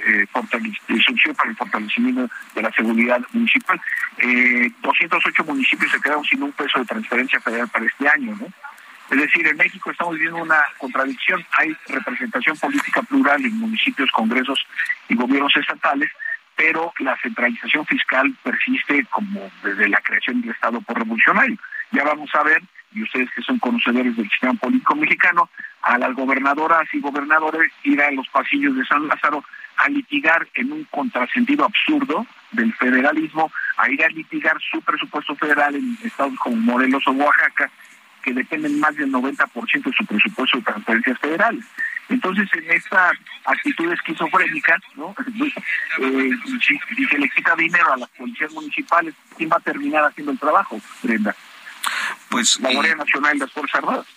subsidio 1.03 1.33
para 1.33 1.49
el 1.49 1.55
fortalecimiento 1.55 2.29
de 2.53 2.61
la 2.61 2.71
seguridad 2.73 3.21
municipal. 3.31 3.81
208 4.81 5.43
municipios 5.45 5.91
se 5.91 6.01
quedaron 6.01 6.25
sin 6.25 6.43
un 6.43 6.51
peso 6.51 6.77
de 6.77 6.85
transferencia 6.85 7.39
federal 7.39 7.69
para 7.69 7.85
este 7.85 8.07
año, 8.07 8.35
¿no? 8.39 8.47
Es 9.09 9.17
decir, 9.17 9.45
en 9.47 9.57
México 9.57 9.91
estamos 9.91 10.15
viviendo 10.15 10.41
una 10.41 10.63
contradicción. 10.77 11.45
Hay 11.57 11.75
representación 11.87 12.57
política 12.57 13.01
plural 13.03 13.43
en 13.43 13.59
municipios, 13.59 14.09
congresos 14.11 14.65
y 15.09 15.15
gobiernos 15.15 15.55
estatales, 15.55 16.09
pero 16.55 16.93
la 16.99 17.17
centralización 17.21 17.85
fiscal 17.85 18.33
persiste 18.43 19.05
como 19.11 19.51
desde 19.63 19.89
la 19.89 20.01
creación 20.01 20.41
del 20.41 20.51
Estado 20.51 20.81
por 20.81 20.97
revolucionario. 20.97 21.57
Ya 21.91 22.03
vamos 22.03 22.29
a 22.33 22.43
ver, 22.43 22.61
y 22.93 23.03
ustedes 23.03 23.29
que 23.35 23.41
son 23.41 23.59
conocedores 23.59 24.15
del 24.15 24.29
sistema 24.29 24.53
político 24.53 24.95
mexicano, 24.95 25.49
a 25.81 25.97
las 25.97 26.15
gobernadoras 26.15 26.87
y 26.93 27.01
gobernadores 27.01 27.71
ir 27.83 28.01
a 28.01 28.11
los 28.11 28.27
pasillos 28.29 28.75
de 28.75 28.85
San 28.85 29.07
Lázaro 29.07 29.43
a 29.77 29.89
litigar 29.89 30.47
en 30.55 30.71
un 30.71 30.83
contrasentido 30.85 31.65
absurdo 31.65 32.25
del 32.51 32.73
federalismo, 32.75 33.51
a 33.77 33.89
ir 33.89 34.03
a 34.03 34.07
litigar 34.07 34.57
su 34.71 34.81
presupuesto 34.81 35.35
federal 35.35 35.75
en 35.75 35.97
estados 36.03 36.37
como 36.39 36.55
Morelos 36.55 37.03
o 37.07 37.11
Oaxaca, 37.11 37.69
que 38.23 38.33
dependen 38.33 38.79
más 38.79 38.95
del 38.95 39.11
90% 39.11 39.83
de 39.83 39.93
su 39.93 40.05
presupuesto 40.05 40.57
de 40.57 40.63
transferencias 40.63 41.19
federales. 41.19 41.65
Entonces, 42.09 42.49
en 42.53 42.71
esta 42.71 43.11
actitud 43.45 43.91
esquizofrénica, 43.91 44.77
¿no? 44.95 45.15
Eh, 45.99 46.31
si, 46.65 47.05
se 47.05 47.17
le 47.19 47.29
quita 47.29 47.55
dinero 47.55 47.93
a 47.93 47.97
las 47.97 48.09
policías 48.09 48.51
municipales, 48.51 49.13
¿quién 49.37 49.47
va 49.47 49.57
a 49.57 49.59
terminar 49.59 50.03
haciendo 50.05 50.31
el 50.31 50.39
trabajo, 50.39 50.81
Brenda? 51.03 51.35
Pues, 52.29 52.59
la 52.59 52.73
Guardia 52.73 52.93
eh, 52.93 52.95
Nacional 52.95 53.33
de 53.33 53.45
las 53.45 53.51
Fuerzas 53.51 53.75
Armadas. 53.75 54.07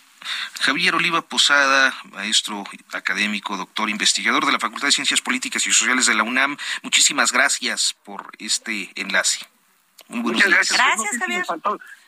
Javier 0.61 0.95
Oliva 0.95 1.21
Posada, 1.21 1.93
maestro 2.11 2.63
académico, 2.93 3.57
doctor 3.57 3.89
investigador 3.89 4.45
de 4.45 4.53
la 4.53 4.59
Facultad 4.59 4.87
de 4.87 4.91
Ciencias 4.91 5.21
Políticas 5.21 5.65
y 5.67 5.71
Sociales 5.71 6.07
de 6.07 6.15
la 6.15 6.23
UNAM, 6.23 6.57
muchísimas 6.81 7.31
gracias 7.31 7.95
por 8.03 8.31
este 8.39 8.91
enlace. 8.95 9.45
Muchas 10.09 10.49
gracias. 10.49 10.77
Gracias, 10.77 11.17
Javier. 11.19 11.45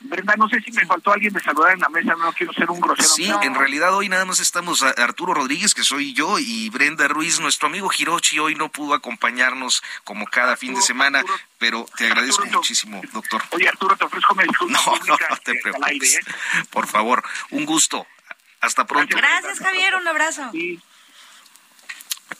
Brenda, 0.02 0.36
no 0.38 0.48
sé 0.48 0.62
si 0.62 0.72
me 0.72 0.86
faltó 0.86 1.12
alguien 1.12 1.34
de 1.34 1.42
saludar 1.42 1.74
en 1.74 1.80
la 1.80 1.90
mesa, 1.90 2.16
no 2.16 2.32
quiero 2.32 2.54
ser 2.54 2.70
un 2.72 2.80
grosero. 2.80 3.10
Sí, 3.10 3.30
en 3.42 3.54
realidad 3.56 3.94
hoy 3.94 4.08
nada 4.08 4.24
más 4.26 4.40
estamos 4.40 4.82
Arturo 4.84 5.34
Rodríguez, 5.34 5.74
que 5.74 5.84
soy 5.84 6.14
yo, 6.14 6.40
y 6.40 6.70
Brenda 6.70 7.08
Ruiz, 7.08 7.40
nuestro 7.40 7.68
amigo 7.68 7.90
Hirochi, 7.96 8.40
hoy 8.40 8.56
no 8.56 8.70
pudo 8.70 8.94
acompañarnos 8.94 9.84
como 10.06 10.26
cada 10.26 10.56
fin 10.56 10.74
de 10.74 10.82
semana, 10.82 11.24
pero 11.58 11.86
te 11.98 12.08
agradezco 12.08 12.46
muchísimo, 12.46 13.02
doctor. 13.12 13.44
Oye, 13.52 13.68
Arturo, 13.68 13.98
te 13.98 14.06
ofrezco 14.06 14.36
mi 14.36 14.44
disculpa. 14.44 14.80
No, 14.86 14.96
no, 15.06 15.18
no 15.30 15.38
te 15.38 15.56
preocupes. 15.56 16.16
¿eh? 16.16 16.22
Por 16.70 16.88
favor, 16.88 17.24
un 17.52 17.66
gusto. 17.66 18.08
Hasta 18.62 18.86
pronto. 18.86 19.16
Gracias, 19.16 19.60
Javier, 19.60 19.96
un 19.96 20.08
abrazo. 20.08 20.52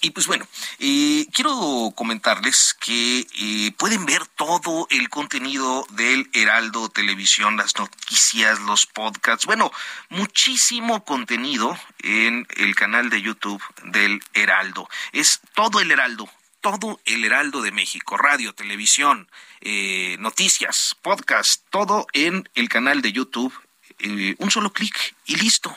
Y 0.02 0.12
pues 0.12 0.28
bueno, 0.28 0.48
eh, 0.80 1.28
quiero 1.34 1.92
comentarles 1.96 2.76
que 2.80 3.28
eh, 3.36 3.72
pueden 3.78 4.06
ver 4.06 4.26
todo 4.28 4.88
el 4.92 5.10
contenido 5.10 5.86
del 5.92 6.30
Heraldo 6.34 6.90
Televisión, 6.90 7.58
las 7.58 7.78
noticias, 7.78 8.60
los 8.62 8.86
podcasts, 8.86 9.46
bueno, 9.46 9.72
muchísimo 10.10 11.04
contenido 11.04 11.78
en 12.00 12.48
el 12.56 12.76
canal 12.76 13.10
de 13.10 13.22
YouTube 13.22 13.62
del 13.84 14.22
Heraldo. 14.34 14.88
Es 15.12 15.42
todo 15.56 15.80
el 15.80 15.92
Heraldo, 15.92 16.30
todo 16.62 17.02
el 17.06 17.26
Heraldo 17.26 17.62
de 17.62 17.72
México, 17.72 18.16
radio, 18.16 18.54
televisión, 18.54 19.30
eh, 19.62 20.18
noticias, 20.20 20.96
podcast, 21.02 21.66
todo 21.72 22.08
en 22.14 22.48
el 22.56 22.70
canal 22.70 23.02
de 23.02 23.12
YouTube. 23.12 23.54
un 24.38 24.50
solo 24.50 24.72
clic 24.72 25.14
y 25.26 25.36
listo 25.36 25.76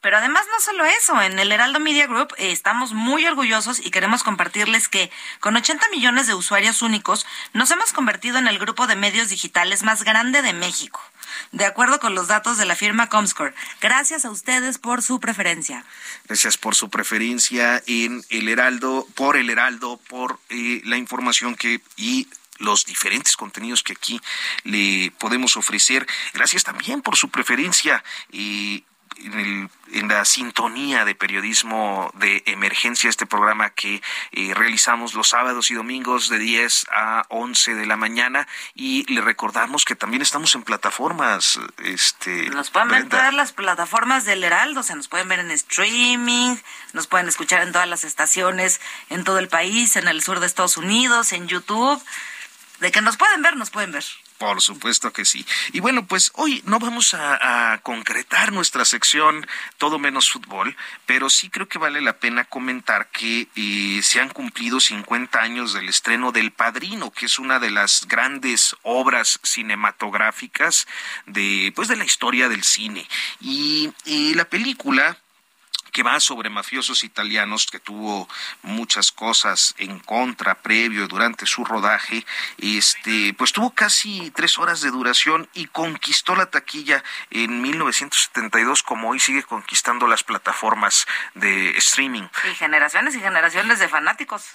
pero 0.00 0.16
además 0.16 0.46
no 0.52 0.60
solo 0.60 0.84
eso, 0.84 1.20
en 1.22 1.38
el 1.38 1.50
Heraldo 1.50 1.80
Media 1.80 2.06
Group 2.06 2.32
eh, 2.38 2.52
estamos 2.52 2.92
muy 2.92 3.26
orgullosos 3.26 3.80
y 3.84 3.90
queremos 3.90 4.22
compartirles 4.22 4.88
que 4.88 5.10
con 5.40 5.56
80 5.56 5.88
millones 5.90 6.26
de 6.26 6.34
usuarios 6.34 6.82
únicos 6.82 7.26
nos 7.52 7.70
hemos 7.70 7.92
convertido 7.92 8.38
en 8.38 8.46
el 8.46 8.58
grupo 8.58 8.86
de 8.86 8.96
medios 8.96 9.28
digitales 9.28 9.82
más 9.82 10.04
grande 10.04 10.42
de 10.42 10.52
México, 10.52 11.00
de 11.50 11.64
acuerdo 11.64 11.98
con 11.98 12.14
los 12.14 12.28
datos 12.28 12.58
de 12.58 12.64
la 12.64 12.76
firma 12.76 13.08
Comscore. 13.08 13.54
Gracias 13.80 14.24
a 14.24 14.30
ustedes 14.30 14.78
por 14.78 15.02
su 15.02 15.18
preferencia. 15.18 15.84
Gracias 16.26 16.56
por 16.58 16.76
su 16.76 16.90
preferencia 16.90 17.82
en 17.86 18.24
el 18.30 18.48
Heraldo, 18.48 19.06
por 19.14 19.36
el 19.36 19.50
Heraldo, 19.50 19.98
por 20.08 20.38
eh, 20.48 20.80
la 20.84 20.96
información 20.96 21.56
que 21.56 21.80
y 21.96 22.28
los 22.58 22.84
diferentes 22.84 23.36
contenidos 23.36 23.82
que 23.82 23.92
aquí 23.92 24.20
le 24.64 25.12
podemos 25.18 25.56
ofrecer. 25.56 26.06
Gracias 26.34 26.64
también 26.64 27.02
por 27.02 27.16
su 27.16 27.30
preferencia 27.30 28.04
y 28.30 28.84
en, 29.24 29.70
la 30.08 30.24
sintonía 30.24 31.04
de 31.04 31.14
periodismo 31.14 32.10
de 32.14 32.42
emergencia, 32.46 33.10
este 33.10 33.26
programa 33.26 33.70
que 33.70 34.02
eh, 34.32 34.54
realizamos 34.54 35.14
los 35.14 35.28
sábados 35.28 35.70
y 35.70 35.74
domingos 35.74 36.28
de 36.28 36.38
10 36.38 36.86
a 36.92 37.26
11 37.28 37.74
de 37.74 37.86
la 37.86 37.96
mañana 37.96 38.48
y 38.74 39.10
le 39.12 39.20
recordamos 39.20 39.84
que 39.84 39.96
también 39.96 40.22
estamos 40.22 40.54
en 40.54 40.62
plataformas. 40.62 41.58
Este, 41.84 42.48
nos 42.50 42.70
pueden 42.70 42.88
ver 42.88 43.00
en 43.02 43.08
todas 43.08 43.34
las 43.34 43.52
plataformas 43.52 44.24
del 44.24 44.44
Heraldo, 44.44 44.80
o 44.80 44.82
sea, 44.82 44.96
nos 44.96 45.08
pueden 45.08 45.28
ver 45.28 45.40
en 45.40 45.50
streaming, 45.50 46.56
nos 46.92 47.06
pueden 47.06 47.28
escuchar 47.28 47.62
en 47.62 47.72
todas 47.72 47.88
las 47.88 48.04
estaciones 48.04 48.80
en 49.10 49.24
todo 49.24 49.38
el 49.38 49.48
país, 49.48 49.96
en 49.96 50.08
el 50.08 50.22
sur 50.22 50.40
de 50.40 50.46
Estados 50.46 50.76
Unidos, 50.76 51.32
en 51.32 51.48
YouTube. 51.48 52.02
De 52.80 52.92
que 52.92 53.00
nos 53.00 53.16
pueden 53.16 53.42
ver, 53.42 53.56
nos 53.56 53.70
pueden 53.70 53.92
ver. 53.92 54.04
Por 54.38 54.62
supuesto 54.62 55.12
que 55.12 55.24
sí. 55.24 55.44
Y 55.72 55.80
bueno, 55.80 56.06
pues 56.06 56.30
hoy 56.34 56.62
no 56.64 56.78
vamos 56.78 57.12
a, 57.14 57.80
concretar 57.82 58.52
nuestra 58.52 58.84
sección 58.84 59.46
todo 59.78 59.98
menos 59.98 60.30
fútbol, 60.30 60.76
pero 61.06 61.28
sí 61.28 61.50
creo 61.50 61.68
que 61.68 61.78
vale 61.78 62.00
la 62.00 62.18
pena 62.18 62.44
comentar 62.44 63.08
que 63.10 63.48
eh, 63.56 64.00
se 64.02 64.20
han 64.20 64.28
cumplido 64.28 64.78
50 64.78 65.40
años 65.40 65.72
del 65.72 65.88
estreno 65.88 66.30
del 66.30 66.52
Padrino, 66.52 67.10
que 67.10 67.26
es 67.26 67.38
una 67.38 67.58
de 67.58 67.70
las 67.70 68.06
grandes 68.06 68.76
obras 68.82 69.40
cinematográficas 69.42 70.86
de, 71.26 71.72
pues, 71.74 71.88
de 71.88 71.96
la 71.96 72.04
historia 72.04 72.48
del 72.48 72.62
cine. 72.62 73.08
y 73.40 73.92
la 74.34 74.44
película 74.44 75.18
que 75.98 76.04
va 76.04 76.20
sobre 76.20 76.48
mafiosos 76.48 77.02
italianos, 77.02 77.66
que 77.66 77.80
tuvo 77.80 78.28
muchas 78.62 79.10
cosas 79.10 79.74
en 79.78 79.98
contra 79.98 80.54
previo 80.62 81.08
durante 81.08 81.44
su 81.44 81.64
rodaje, 81.64 82.24
este, 82.58 83.34
pues 83.34 83.50
tuvo 83.50 83.70
casi 83.70 84.30
tres 84.30 84.58
horas 84.58 84.80
de 84.80 84.92
duración 84.92 85.48
y 85.54 85.66
conquistó 85.66 86.36
la 86.36 86.46
taquilla 86.46 87.02
en 87.30 87.60
1972, 87.60 88.84
como 88.84 89.08
hoy 89.10 89.18
sigue 89.18 89.42
conquistando 89.42 90.06
las 90.06 90.22
plataformas 90.22 91.04
de 91.34 91.70
streaming. 91.70 92.28
Y 92.48 92.54
generaciones 92.54 93.16
y 93.16 93.20
generaciones 93.20 93.80
de 93.80 93.88
fanáticos 93.88 94.52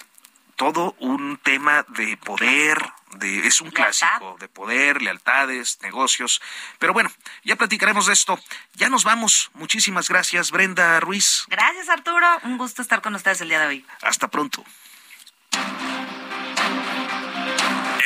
todo 0.56 0.94
un 0.98 1.38
tema 1.38 1.84
de 1.88 2.16
poder, 2.16 2.78
de, 3.16 3.46
es 3.46 3.60
un 3.60 3.70
clásico 3.70 4.36
de 4.38 4.48
poder, 4.48 5.02
lealtades, 5.02 5.78
negocios. 5.82 6.40
Pero 6.78 6.92
bueno, 6.92 7.10
ya 7.42 7.56
platicaremos 7.56 8.06
de 8.06 8.12
esto. 8.12 8.38
Ya 8.74 8.88
nos 8.88 9.04
vamos. 9.04 9.50
Muchísimas 9.54 10.08
gracias, 10.08 10.50
Brenda 10.50 11.00
Ruiz. 11.00 11.44
Gracias, 11.48 11.88
Arturo. 11.88 12.26
Un 12.44 12.58
gusto 12.58 12.82
estar 12.82 13.02
con 13.02 13.14
ustedes 13.14 13.40
el 13.40 13.48
día 13.48 13.60
de 13.60 13.66
hoy. 13.66 13.86
Hasta 14.02 14.28
pronto. 14.28 14.64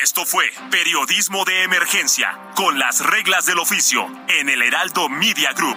Esto 0.03 0.25
fue 0.25 0.51
Periodismo 0.71 1.45
de 1.45 1.65
Emergencia, 1.65 2.39
con 2.55 2.79
las 2.79 3.05
reglas 3.05 3.47
del 3.47 3.59
oficio, 3.59 4.07
en 4.29 4.49
el 4.49 4.63
Heraldo 4.63 5.09
Media 5.09 5.53
Group. 5.53 5.77